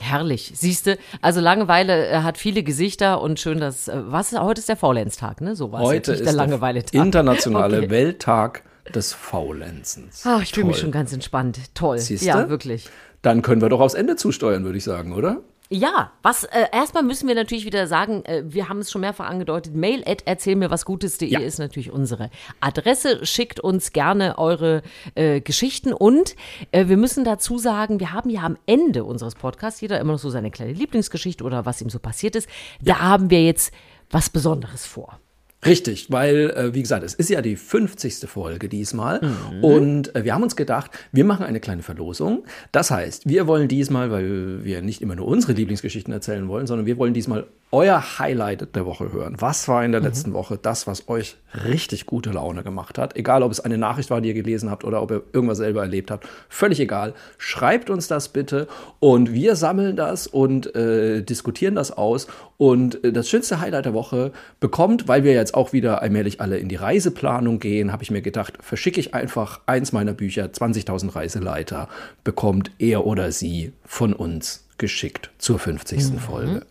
Herrlich. 0.00 0.52
Siehste, 0.54 0.98
also 1.22 1.40
Langeweile 1.40 2.08
äh, 2.08 2.20
hat 2.22 2.36
viele 2.36 2.62
Gesichter 2.62 3.20
und 3.20 3.40
schön, 3.40 3.58
dass, 3.58 3.88
äh, 3.88 3.94
was, 3.96 4.32
heute 4.32 4.60
ist 4.60 4.68
der 4.68 4.76
Faulenztag, 4.76 5.40
ne? 5.40 5.56
So 5.56 5.72
war 5.72 5.80
Heute 5.80 6.12
ist 6.12 6.18
der 6.18 6.26
der 6.26 6.34
Langeweile-Tag. 6.34 6.94
internationale 7.06 7.78
Okay. 7.78 7.90
Welttag 7.90 8.62
des 8.94 9.12
Faulenzens. 9.12 10.22
Ach, 10.26 10.42
ich 10.42 10.52
fühle 10.52 10.66
mich 10.66 10.78
schon 10.78 10.90
ganz 10.90 11.12
entspannt. 11.12 11.58
Toll. 11.74 11.98
Siehste? 11.98 12.26
Ja, 12.26 12.48
wirklich. 12.48 12.88
Dann 13.22 13.42
können 13.42 13.62
wir 13.62 13.68
doch 13.68 13.80
aufs 13.80 13.94
Ende 13.94 14.16
zusteuern, 14.16 14.64
würde 14.64 14.78
ich 14.78 14.84
sagen, 14.84 15.12
oder? 15.14 15.40
Ja, 15.74 16.12
was 16.22 16.44
äh, 16.44 16.66
erstmal 16.70 17.02
müssen 17.02 17.26
wir 17.28 17.34
natürlich 17.34 17.64
wieder 17.64 17.86
sagen, 17.86 18.26
äh, 18.26 18.42
wir 18.44 18.68
haben 18.68 18.80
es 18.80 18.90
schon 18.90 19.00
mehrfach 19.00 19.26
angedeutet, 19.26 19.74
mail 19.74 20.02
at 20.06 20.22
erzähl 20.26 20.54
mir 20.54 20.70
was 20.70 20.84
Gutes.de 20.84 21.30
Ja. 21.30 21.40
ist 21.40 21.58
natürlich 21.58 21.90
unsere 21.90 22.28
Adresse. 22.60 23.24
Schickt 23.24 23.58
uns 23.58 23.92
gerne 23.92 24.36
eure 24.36 24.82
äh, 25.14 25.40
Geschichten 25.40 25.94
und 25.94 26.36
äh, 26.72 26.88
wir 26.88 26.98
müssen 26.98 27.24
dazu 27.24 27.56
sagen, 27.56 28.00
wir 28.00 28.12
haben 28.12 28.28
ja 28.28 28.42
am 28.42 28.58
Ende 28.66 29.04
unseres 29.04 29.34
Podcasts 29.34 29.80
jeder 29.80 29.98
immer 29.98 30.12
noch 30.12 30.18
so 30.18 30.28
seine 30.28 30.50
kleine 30.50 30.72
Lieblingsgeschichte 30.74 31.42
oder 31.42 31.64
was 31.64 31.80
ihm 31.80 31.88
so 31.88 31.98
passiert 31.98 32.36
ist. 32.36 32.50
Da 32.82 32.98
haben 32.98 33.30
wir 33.30 33.42
jetzt 33.42 33.72
was 34.10 34.28
Besonderes 34.28 34.84
vor. 34.84 35.18
Richtig, 35.64 36.10
weil, 36.10 36.50
äh, 36.50 36.74
wie 36.74 36.82
gesagt, 36.82 37.04
es 37.04 37.14
ist 37.14 37.30
ja 37.30 37.40
die 37.40 37.54
50. 37.54 38.28
Folge 38.28 38.68
diesmal. 38.68 39.20
Mhm. 39.22 39.64
Und 39.64 40.16
äh, 40.16 40.24
wir 40.24 40.34
haben 40.34 40.42
uns 40.42 40.56
gedacht, 40.56 40.90
wir 41.12 41.24
machen 41.24 41.46
eine 41.46 41.60
kleine 41.60 41.82
Verlosung. 41.82 42.44
Das 42.72 42.90
heißt, 42.90 43.28
wir 43.28 43.46
wollen 43.46 43.68
diesmal, 43.68 44.10
weil 44.10 44.64
wir 44.64 44.82
nicht 44.82 45.02
immer 45.02 45.14
nur 45.14 45.28
unsere 45.28 45.52
Lieblingsgeschichten 45.52 46.12
erzählen 46.12 46.48
wollen, 46.48 46.66
sondern 46.66 46.86
wir 46.86 46.98
wollen 46.98 47.14
diesmal 47.14 47.46
euer 47.72 48.18
Highlight 48.18 48.76
der 48.76 48.84
Woche 48.84 49.12
hören. 49.12 49.36
Was 49.38 49.66
war 49.66 49.82
in 49.82 49.92
der 49.92 50.02
letzten 50.02 50.34
Woche 50.34 50.58
das, 50.60 50.86
was 50.86 51.08
euch 51.08 51.36
richtig 51.64 52.04
gute 52.04 52.30
Laune 52.30 52.62
gemacht 52.62 52.98
hat? 52.98 53.16
Egal, 53.16 53.42
ob 53.42 53.50
es 53.50 53.60
eine 53.60 53.78
Nachricht 53.78 54.10
war, 54.10 54.20
die 54.20 54.28
ihr 54.28 54.34
gelesen 54.34 54.70
habt 54.70 54.84
oder 54.84 55.00
ob 55.00 55.10
ihr 55.10 55.22
irgendwas 55.32 55.56
selber 55.56 55.80
erlebt 55.80 56.10
habt. 56.10 56.28
Völlig 56.50 56.80
egal. 56.80 57.14
Schreibt 57.38 57.88
uns 57.88 58.08
das 58.08 58.28
bitte 58.28 58.68
und 59.00 59.32
wir 59.32 59.56
sammeln 59.56 59.96
das 59.96 60.26
und 60.26 60.74
äh, 60.76 61.22
diskutieren 61.22 61.74
das 61.74 61.90
aus. 61.90 62.26
Und 62.58 63.02
äh, 63.04 63.12
das 63.12 63.30
schönste 63.30 63.60
Highlight 63.60 63.86
der 63.86 63.94
Woche 63.94 64.32
bekommt, 64.60 65.08
weil 65.08 65.24
wir 65.24 65.32
jetzt 65.32 65.54
auch 65.54 65.72
wieder 65.72 66.02
allmählich 66.02 66.42
alle 66.42 66.58
in 66.58 66.68
die 66.68 66.76
Reiseplanung 66.76 67.58
gehen, 67.58 67.90
habe 67.90 68.02
ich 68.02 68.10
mir 68.10 68.22
gedacht, 68.22 68.58
verschicke 68.60 69.00
ich 69.00 69.14
einfach 69.14 69.60
eins 69.64 69.92
meiner 69.92 70.12
Bücher, 70.12 70.44
20.000 70.44 71.14
Reiseleiter, 71.14 71.88
bekommt 72.22 72.70
er 72.78 73.06
oder 73.06 73.32
sie 73.32 73.72
von 73.86 74.12
uns 74.12 74.68
geschickt 74.76 75.30
zur 75.38 75.58
50. 75.58 76.20
Folge. 76.20 76.66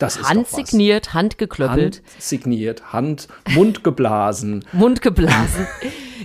Das 0.00 0.16
ist. 0.16 0.28
Handsigniert, 0.28 1.12
handgeklöppelt, 1.12 1.96
Hand 1.96 2.02
signiert, 2.18 2.92
Hand, 2.92 3.28
Mund 3.50 3.84
geblasen. 3.84 4.64
Mund 4.72 5.02
geblasen. 5.02 5.66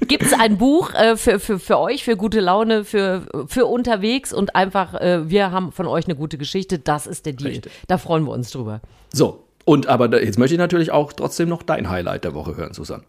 Gibt 0.07 0.23
es 0.23 0.33
ein 0.33 0.57
Buch 0.57 0.93
äh, 0.93 1.17
für, 1.17 1.39
für, 1.39 1.59
für 1.59 1.77
euch, 1.77 2.05
für 2.05 2.15
gute 2.15 2.39
Laune, 2.39 2.85
für, 2.85 3.23
für 3.47 3.65
unterwegs 3.65 4.31
und 4.31 4.55
einfach, 4.55 4.93
äh, 4.93 5.29
wir 5.29 5.51
haben 5.51 5.73
von 5.73 5.88
euch 5.88 6.05
eine 6.05 6.15
gute 6.15 6.38
Geschichte, 6.38 6.79
das 6.79 7.05
ist 7.05 7.25
der 7.25 7.33
Deal. 7.33 7.51
Richtig. 7.51 7.71
Da 7.88 7.97
freuen 7.97 8.23
wir 8.23 8.31
uns 8.31 8.49
drüber. 8.49 8.79
So, 9.13 9.43
und 9.65 9.88
aber 9.88 10.07
da, 10.07 10.19
jetzt 10.19 10.39
möchte 10.39 10.55
ich 10.55 10.59
natürlich 10.59 10.91
auch 10.91 11.11
trotzdem 11.11 11.49
noch 11.49 11.61
dein 11.61 11.89
Highlight 11.89 12.23
der 12.23 12.33
Woche 12.33 12.55
hören, 12.55 12.73
Susanne. 12.73 13.03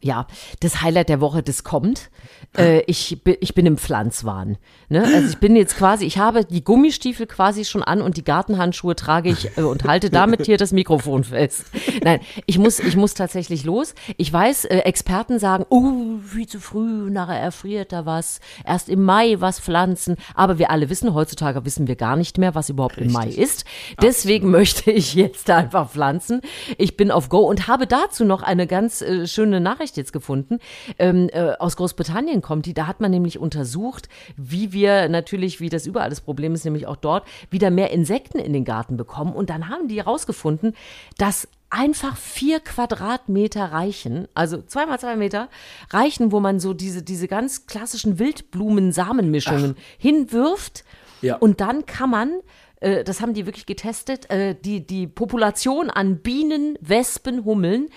Ja, 0.00 0.26
das 0.60 0.82
Highlight 0.82 1.08
der 1.08 1.20
Woche, 1.20 1.42
das 1.42 1.64
kommt. 1.64 2.10
Äh, 2.58 2.80
ich, 2.82 3.18
ich 3.40 3.54
bin 3.54 3.64
im 3.64 3.78
Pflanzwahn. 3.78 4.58
Ne? 4.90 5.02
Also 5.02 5.28
ich 5.28 5.38
bin 5.38 5.56
jetzt 5.56 5.76
quasi, 5.76 6.04
ich 6.04 6.18
habe 6.18 6.44
die 6.44 6.62
Gummistiefel 6.62 7.26
quasi 7.26 7.64
schon 7.64 7.82
an 7.82 8.02
und 8.02 8.18
die 8.18 8.24
Gartenhandschuhe 8.24 8.94
trage 8.96 9.30
ich 9.30 9.56
äh, 9.56 9.62
und 9.62 9.84
halte 9.84 10.10
damit 10.10 10.44
hier 10.44 10.58
das 10.58 10.72
Mikrofon 10.72 11.24
fest. 11.24 11.64
Nein, 12.02 12.20
ich 12.44 12.58
muss, 12.58 12.80
ich 12.80 12.96
muss 12.96 13.14
tatsächlich 13.14 13.64
los. 13.64 13.94
Ich 14.18 14.30
weiß, 14.30 14.66
äh, 14.66 14.78
Experten 14.80 15.38
sagen, 15.38 15.64
oh, 15.70 16.18
viel 16.22 16.46
zu 16.46 16.60
früh, 16.60 17.10
nachher 17.10 17.40
erfriert 17.40 17.92
da 17.92 18.04
was. 18.04 18.40
Erst 18.64 18.90
im 18.90 19.02
Mai 19.02 19.36
was 19.40 19.58
pflanzen. 19.58 20.16
Aber 20.34 20.58
wir 20.58 20.70
alle 20.70 20.90
wissen, 20.90 21.14
heutzutage 21.14 21.64
wissen 21.64 21.88
wir 21.88 21.96
gar 21.96 22.16
nicht 22.16 22.36
mehr, 22.36 22.54
was 22.54 22.68
überhaupt 22.68 22.98
im 22.98 23.10
Mai 23.10 23.28
ist. 23.28 23.64
Deswegen 24.02 24.50
möchte 24.50 24.90
ich 24.90 25.14
jetzt 25.14 25.48
einfach 25.48 25.90
pflanzen. 25.90 26.42
Ich 26.76 26.96
bin 26.96 27.10
auf 27.10 27.30
Go 27.30 27.38
und 27.38 27.68
habe 27.68 27.86
dazu 27.86 28.24
noch 28.24 28.42
eine 28.42 28.66
ganz 28.66 29.00
äh, 29.00 29.26
schöne 29.26 29.60
Nachricht 29.60 29.83
jetzt 29.96 30.12
gefunden. 30.12 30.58
Ähm, 30.98 31.28
äh, 31.32 31.52
aus 31.58 31.76
Großbritannien 31.76 32.42
kommt 32.42 32.66
die. 32.66 32.74
Da 32.74 32.86
hat 32.86 33.00
man 33.00 33.10
nämlich 33.10 33.38
untersucht, 33.38 34.08
wie 34.36 34.72
wir 34.72 35.08
natürlich, 35.08 35.60
wie 35.60 35.68
das 35.68 35.86
überall 35.86 36.10
das 36.10 36.20
Problem 36.20 36.54
ist, 36.54 36.64
nämlich 36.64 36.86
auch 36.86 36.96
dort, 36.96 37.26
wieder 37.50 37.70
mehr 37.70 37.90
Insekten 37.90 38.38
in 38.38 38.52
den 38.52 38.64
Garten 38.64 38.96
bekommen. 38.96 39.32
Und 39.32 39.50
dann 39.50 39.68
haben 39.68 39.88
die 39.88 39.98
herausgefunden, 39.98 40.74
dass 41.18 41.48
einfach 41.74 42.16
vier 42.16 42.60
Quadratmeter 42.60 43.64
reichen, 43.64 44.28
also 44.34 44.62
zweimal 44.62 45.00
zwei 45.00 45.16
Meter, 45.16 45.48
reichen, 45.90 46.30
wo 46.30 46.38
man 46.38 46.60
so 46.60 46.72
diese, 46.72 47.02
diese 47.02 47.26
ganz 47.26 47.66
klassischen 47.66 48.18
Wildblumen-Samenmischungen 48.20 49.76
hinwirft. 49.98 50.84
Ja. 51.20 51.36
Und 51.36 51.60
dann 51.60 51.84
kann 51.84 52.10
man, 52.10 52.40
äh, 52.80 53.02
das 53.02 53.20
haben 53.20 53.34
die 53.34 53.46
wirklich 53.46 53.66
getestet, 53.66 54.30
äh, 54.30 54.54
die, 54.54 54.86
die 54.86 55.08
Population 55.08 55.90
an 55.90 56.18
Bienen, 56.18 56.78
Wespen, 56.80 57.44
Hummeln 57.44 57.88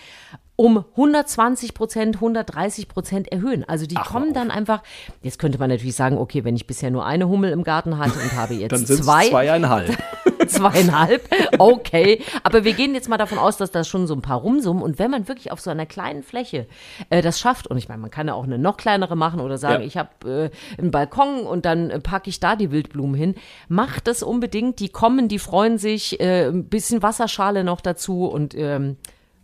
um 0.58 0.84
120 0.96 1.76
Prozent, 1.76 2.16
130 2.16 2.88
Prozent 2.90 3.32
erhöhen. 3.32 3.64
Also 3.70 3.86
die 3.86 3.96
kommen 3.96 4.34
dann 4.34 4.50
einfach, 4.52 4.82
jetzt 5.22 5.38
könnte 5.40 5.60
man 5.60 5.70
natürlich 5.70 5.96
sagen, 5.96 6.18
okay, 6.18 6.44
wenn 6.44 6.56
ich 6.56 6.66
bisher 6.68 6.90
nur 6.92 7.06
eine 7.06 7.30
Hummel 7.30 7.52
im 7.52 7.64
Garten 7.64 7.98
hatte 8.00 8.20
und 8.20 8.36
habe 8.36 8.54
jetzt 8.56 8.72
Dann 8.72 8.86
zwei, 8.86 9.30
zweieinhalb. 9.30 9.96
zweieinhalb, 10.48 11.30
okay. 11.60 12.22
Aber 12.44 12.64
wir 12.64 12.74
gehen 12.74 12.96
jetzt 12.96 13.08
mal 13.08 13.18
davon 13.18 13.38
aus, 13.38 13.58
dass 13.58 13.70
das 13.70 13.88
schon 13.88 14.08
so 14.08 14.16
ein 14.16 14.22
paar 14.24 14.40
rumsummen. 14.40 14.82
Und 14.82 14.98
wenn 14.98 15.12
man 15.12 15.28
wirklich 15.28 15.52
auf 15.52 15.60
so 15.60 15.70
einer 15.70 15.86
kleinen 15.86 16.24
Fläche 16.24 16.68
äh, 17.12 17.22
das 17.22 17.40
schafft, 17.40 17.68
und 17.68 17.78
ich 17.78 17.88
meine, 17.88 18.02
man 18.02 18.10
kann 18.10 18.28
ja 18.28 18.34
auch 18.34 18.46
eine 18.46 18.58
noch 18.58 18.78
kleinere 18.78 19.16
machen 19.16 19.40
oder 19.40 19.60
sagen, 19.60 19.82
Ja. 19.82 19.88
ich 19.88 19.96
habe 19.98 20.52
äh, 20.76 20.80
einen 20.82 20.90
Balkon 20.90 21.42
und 21.42 21.66
dann 21.66 21.92
äh, 21.92 22.00
packe 22.00 22.32
ich 22.32 22.40
da 22.40 22.56
die 22.56 22.72
Wildblumen 22.72 23.16
hin, 23.16 23.36
macht 23.68 24.08
das 24.08 24.24
unbedingt. 24.24 24.80
Die 24.80 24.90
kommen, 24.90 25.28
die 25.28 25.38
freuen 25.40 25.78
sich, 25.78 26.20
äh, 26.20 26.48
ein 26.48 26.66
bisschen 26.68 27.04
Wasserschale 27.04 27.64
noch 27.64 27.80
dazu 27.82 28.26
und 28.26 28.56
ähm, 28.56 28.98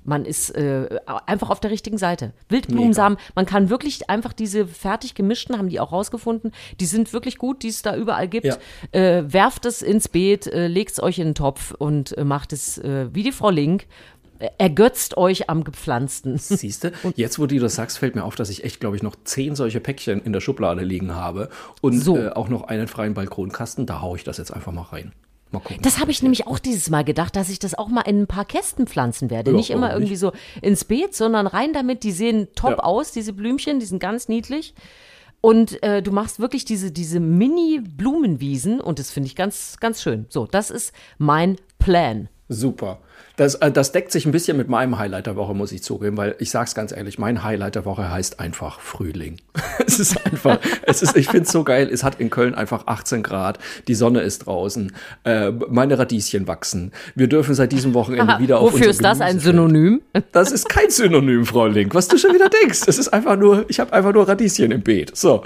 man 0.06 0.26
ist 0.26 0.50
äh, 0.52 1.00
einfach 1.26 1.50
auf 1.50 1.60
der 1.60 1.72
richtigen 1.72 1.98
Seite. 1.98 2.34
Wildblumensamen, 2.50 3.18
man 3.36 3.46
kann 3.46 3.70
wirklich 3.70 4.10
einfach 4.10 4.34
diese 4.34 4.68
fertig 4.68 5.16
gemischten, 5.16 5.58
haben 5.58 5.70
die 5.70 5.80
auch 5.80 5.92
rausgefunden, 5.92 6.52
die 6.80 6.86
sind 6.86 7.14
wirklich 7.14 7.38
gut, 7.38 7.64
die 7.64 7.70
es 7.70 7.82
da 7.82 7.96
überall 7.96 8.28
gibt. 8.28 8.46
Ja. 8.46 8.58
Äh, 8.92 9.32
werft 9.32 9.66
es 9.66 9.82
ins 9.82 10.08
Beet, 10.08 10.48
äh, 10.48 10.68
legt 10.68 10.92
es 10.92 11.02
euch 11.02 11.20
in 11.20 11.30
den 11.30 11.36
Topf 11.36 11.72
und 11.72 12.18
äh, 12.18 12.24
macht 12.24 12.54
es 12.54 12.78
äh, 12.78 13.14
wie 13.14 13.24
die 13.24 13.32
Frau 13.32 13.50
Link. 13.50 13.86
Äh, 14.40 14.50
ergötzt 14.58 15.16
euch 15.18 15.50
am 15.50 15.64
Gepflanzten. 15.64 16.38
Siehst 16.38 16.84
du, 16.84 16.92
jetzt 17.16 17.40
wo 17.40 17.46
du 17.46 17.60
das 17.60 17.76
sagst, 17.76 18.00
fällt 18.00 18.16
mir 18.16 18.24
auf, 18.24 18.36
dass 18.36 18.50
ich 18.50 18.64
echt, 18.64 18.80
glaube 18.80 18.96
ich, 18.96 19.04
noch 19.04 19.16
zehn 19.24 19.56
solche 19.56 19.80
Päckchen 19.80 20.22
in 20.22 20.34
der 20.34 20.42
Schublade 20.42 20.84
liegen 20.84 21.16
habe 21.16 21.50
und 21.82 22.00
So. 22.00 22.18
auch 22.32 22.50
noch 22.50 22.64
einen 22.64 22.88
freien 22.88 23.14
Balkonkasten. 23.14 23.86
Da 23.86 24.02
haue 24.02 24.18
ich 24.18 24.24
das 24.24 24.38
jetzt 24.38 24.52
einfach 24.52 24.72
mal 24.72 24.82
rein. 24.84 25.14
Mal 25.54 25.60
gucken. 25.60 25.82
Das 25.84 26.00
habe 26.00 26.12
ich 26.12 26.22
nämlich 26.22 26.48
auch 26.48 26.60
dieses 26.60 26.90
Mal 26.90 27.04
gedacht, 27.04 27.36
dass 27.36 27.50
ich 27.50 27.60
das 27.60 27.74
auch 27.78 27.88
mal 27.88 28.02
in 28.02 28.22
ein 28.24 28.28
paar 28.28 28.44
Kästen 28.46 28.88
pflanzen 28.88 29.30
werde. 29.30 29.52
Ja, 29.52 29.58
nicht 29.58 29.70
immer 29.70 29.94
irgendwie 29.94 30.16
so 30.16 30.32
ins 30.62 30.84
Beet, 30.84 31.16
sondern 31.16 31.48
rein 31.48 31.72
damit. 31.74 32.04
Die 32.04 32.12
sehen 32.12 32.48
top 32.56 32.72
Ja. 32.72 32.78
aus, 32.80 33.12
diese 33.12 33.34
Blümchen, 33.34 33.80
die 33.80 33.86
sind 33.86 34.00
ganz 34.00 34.28
niedlich. 34.28 34.74
Und 35.42 35.84
äh, 35.84 36.02
du 36.02 36.12
machst 36.12 36.40
wirklich 36.40 36.66
diese, 36.66 36.92
diese 36.92 37.20
Mini-Blumenwiesen 37.20 38.80
und 38.82 39.00
das 39.00 39.12
finde 39.12 39.28
ich 39.28 39.36
ganz, 39.36 39.78
ganz 39.80 40.02
schön. 40.02 40.26
So, 40.30 40.48
das 40.48 40.70
ist 40.70 40.94
mein 41.18 41.58
Plan. 41.80 42.30
Super. 42.50 43.00
Das, 43.36 43.56
äh, 43.56 43.72
das 43.72 43.92
deckt 43.92 44.12
sich 44.12 44.26
ein 44.26 44.32
bisschen 44.32 44.58
mit 44.58 44.70
meinem 44.70 45.00
Highlight 45.00 45.26
der 45.26 45.36
Woche, 45.36 45.56
muss 45.56 45.72
ich 45.72 45.82
zugeben, 45.82 46.18
weil 46.18 46.36
ich 46.38 46.52
sag's 46.52 46.76
ganz 46.76 46.92
ehrlich, 46.92 47.18
mein 47.18 47.44
Highlight 47.44 47.76
der 47.76 47.86
Woche 47.86 48.12
heißt 48.12 48.40
einfach 48.40 48.80
Frühling. 48.80 49.38
es 49.86 50.00
ist 50.00 50.24
einfach, 50.26 50.60
es 50.84 51.02
ist, 51.02 51.18
ich 51.18 51.30
find's 51.30 51.52
so 51.52 51.64
geil. 51.64 51.90
Es 51.92 52.04
hat 52.04 52.20
in 52.20 52.30
Köln 52.30 52.54
einfach 52.54 52.86
18 52.86 53.24
Grad, 53.24 53.58
die 53.88 53.96
Sonne 53.96 54.22
ist 54.22 54.46
draußen, 54.46 54.94
äh, 55.24 55.52
meine 55.52 55.98
Radieschen 55.98 56.48
wachsen. 56.48 56.92
Wir 57.16 57.28
dürfen 57.28 57.56
seit 57.56 57.72
diesem 57.72 57.96
Wochenende 57.96 58.38
wieder 58.38 58.60
auf 58.60 58.74
Wofür 58.74 58.88
ist 58.88 59.04
das 59.04 59.20
ein. 59.20 59.40
Synonym? 59.40 60.02
Das 60.32 60.52
ist 60.52 60.70
kein 60.70 60.92
Synonym, 60.92 61.46
Frau 61.46 61.66
Link, 61.66 61.96
was 61.96 62.08
du 62.08 62.18
schon 62.18 62.36
wieder 62.36 62.50
denkst. 62.50 62.82
Es 62.86 63.00
ist 63.00 63.10
einfach 63.10 63.36
nur, 63.36 63.66
ich 63.68 63.80
habe 63.80 63.94
einfach 63.94 64.14
nur 64.14 64.28
Radieschen 64.28 64.72
im 64.72 64.82
Beet. 64.82 65.16
So. 65.18 65.44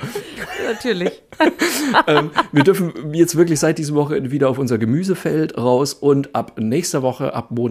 Natürlich. 0.67 1.23
ähm, 2.07 2.31
wir 2.51 2.63
dürfen 2.63 3.13
jetzt 3.13 3.37
wirklich 3.37 3.59
seit 3.59 3.77
diesem 3.77 3.95
Wochenende 3.95 4.31
wieder 4.31 4.49
auf 4.49 4.57
unser 4.57 4.77
Gemüsefeld 4.77 5.57
raus 5.57 5.93
und 5.93 6.35
ab 6.35 6.59
nächster 6.59 7.01
Woche, 7.01 7.33
ab 7.33 7.51
Montag, 7.51 7.66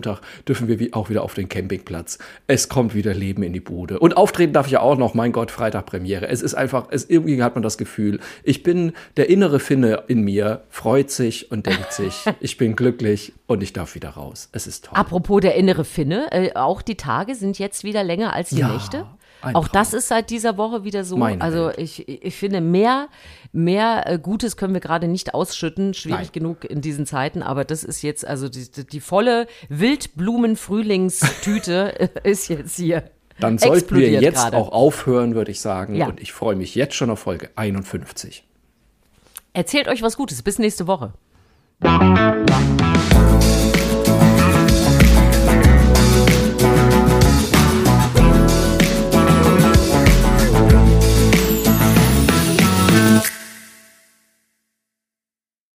dürfen 0.46 0.68
wir 0.68 0.88
auch 0.92 1.10
wieder 1.10 1.22
auf 1.22 1.34
den 1.34 1.48
Campingplatz. 1.48 2.18
Es 2.46 2.68
kommt 2.68 2.94
wieder 2.94 3.14
Leben 3.14 3.42
in 3.42 3.52
die 3.52 3.60
Bude. 3.60 3.98
Und 3.98 4.16
auftreten 4.16 4.52
darf 4.52 4.66
ich 4.66 4.72
ja 4.72 4.80
auch 4.80 4.96
noch, 4.96 5.14
mein 5.14 5.32
Gott, 5.32 5.50
Freitag 5.50 5.86
Premiere. 5.86 6.28
Es 6.28 6.42
ist 6.42 6.54
einfach, 6.54 6.88
es, 6.90 7.08
irgendwie 7.08 7.42
hat 7.42 7.54
man 7.54 7.62
das 7.62 7.78
Gefühl, 7.78 8.20
ich 8.42 8.62
bin, 8.62 8.92
der 9.16 9.28
innere 9.28 9.60
Finne 9.60 10.04
in 10.08 10.22
mir 10.22 10.62
freut 10.70 11.10
sich 11.10 11.50
und 11.50 11.66
denkt 11.66 11.92
sich, 11.92 12.24
ich 12.40 12.56
bin 12.56 12.76
glücklich 12.76 13.32
und 13.46 13.62
ich 13.62 13.72
darf 13.72 13.94
wieder 13.94 14.10
raus. 14.10 14.48
Es 14.52 14.66
ist 14.66 14.86
toll. 14.86 14.98
Apropos 14.98 15.40
der 15.40 15.54
innere 15.54 15.84
Finne, 15.84 16.28
äh, 16.32 16.54
auch 16.54 16.82
die 16.82 16.96
Tage 16.96 17.34
sind 17.34 17.58
jetzt 17.58 17.84
wieder 17.84 18.04
länger 18.04 18.32
als 18.32 18.50
die 18.50 18.60
Ja, 18.60 18.68
Nächte. 18.68 19.06
Ein 19.42 19.54
Auch 19.54 19.68
das 19.68 19.90
Traum. 19.90 19.98
ist 19.98 20.08
seit 20.08 20.30
dieser 20.30 20.56
Woche 20.56 20.82
wieder 20.84 21.04
so. 21.04 21.16
Meine 21.16 21.42
also 21.42 21.66
Welt. 21.66 21.78
ich, 21.78 22.08
ich 22.08 22.36
finde, 22.36 22.60
mehr, 22.60 23.08
mehr 23.52 24.04
äh, 24.06 24.18
Gutes 24.18 24.56
können 24.56 24.74
wir 24.74 24.80
gerade 24.80 25.06
nicht 25.08 25.34
ausschütten. 25.34 25.94
Schwierig 25.94 26.18
Nein. 26.18 26.28
genug 26.32 26.64
in 26.64 26.80
diesen 26.80 27.06
Zeiten, 27.06 27.42
aber 27.42 27.64
das 27.64 27.84
ist 27.84 28.02
jetzt, 28.02 28.26
also 28.26 28.48
die, 28.48 28.66
die, 28.86 29.00
volle 29.00 29.46
Wildblumen-Frühlingstüte 29.68 32.10
ist 32.24 32.48
jetzt 32.48 32.76
hier. 32.76 33.04
Dann 33.38 33.58
sollten 33.58 33.96
wir 33.96 34.10
jetzt 34.10 34.36
gerade. 34.36 34.56
auch 34.56 34.72
aufhören, 34.72 35.34
würde 35.34 35.50
ich 35.50 35.60
sagen. 35.60 35.94
Ja. 35.94 36.08
Und 36.08 36.20
ich 36.20 36.32
freue 36.32 36.56
mich 36.56 36.74
jetzt 36.74 36.94
schon 36.94 37.10
auf 37.10 37.18
Folge 37.18 37.50
51. 37.56 38.44
Erzählt 39.52 39.88
euch 39.88 40.00
was 40.02 40.16
Gutes. 40.16 40.42
Bis 40.42 40.58
nächste 40.58 40.86
Woche. 40.86 41.12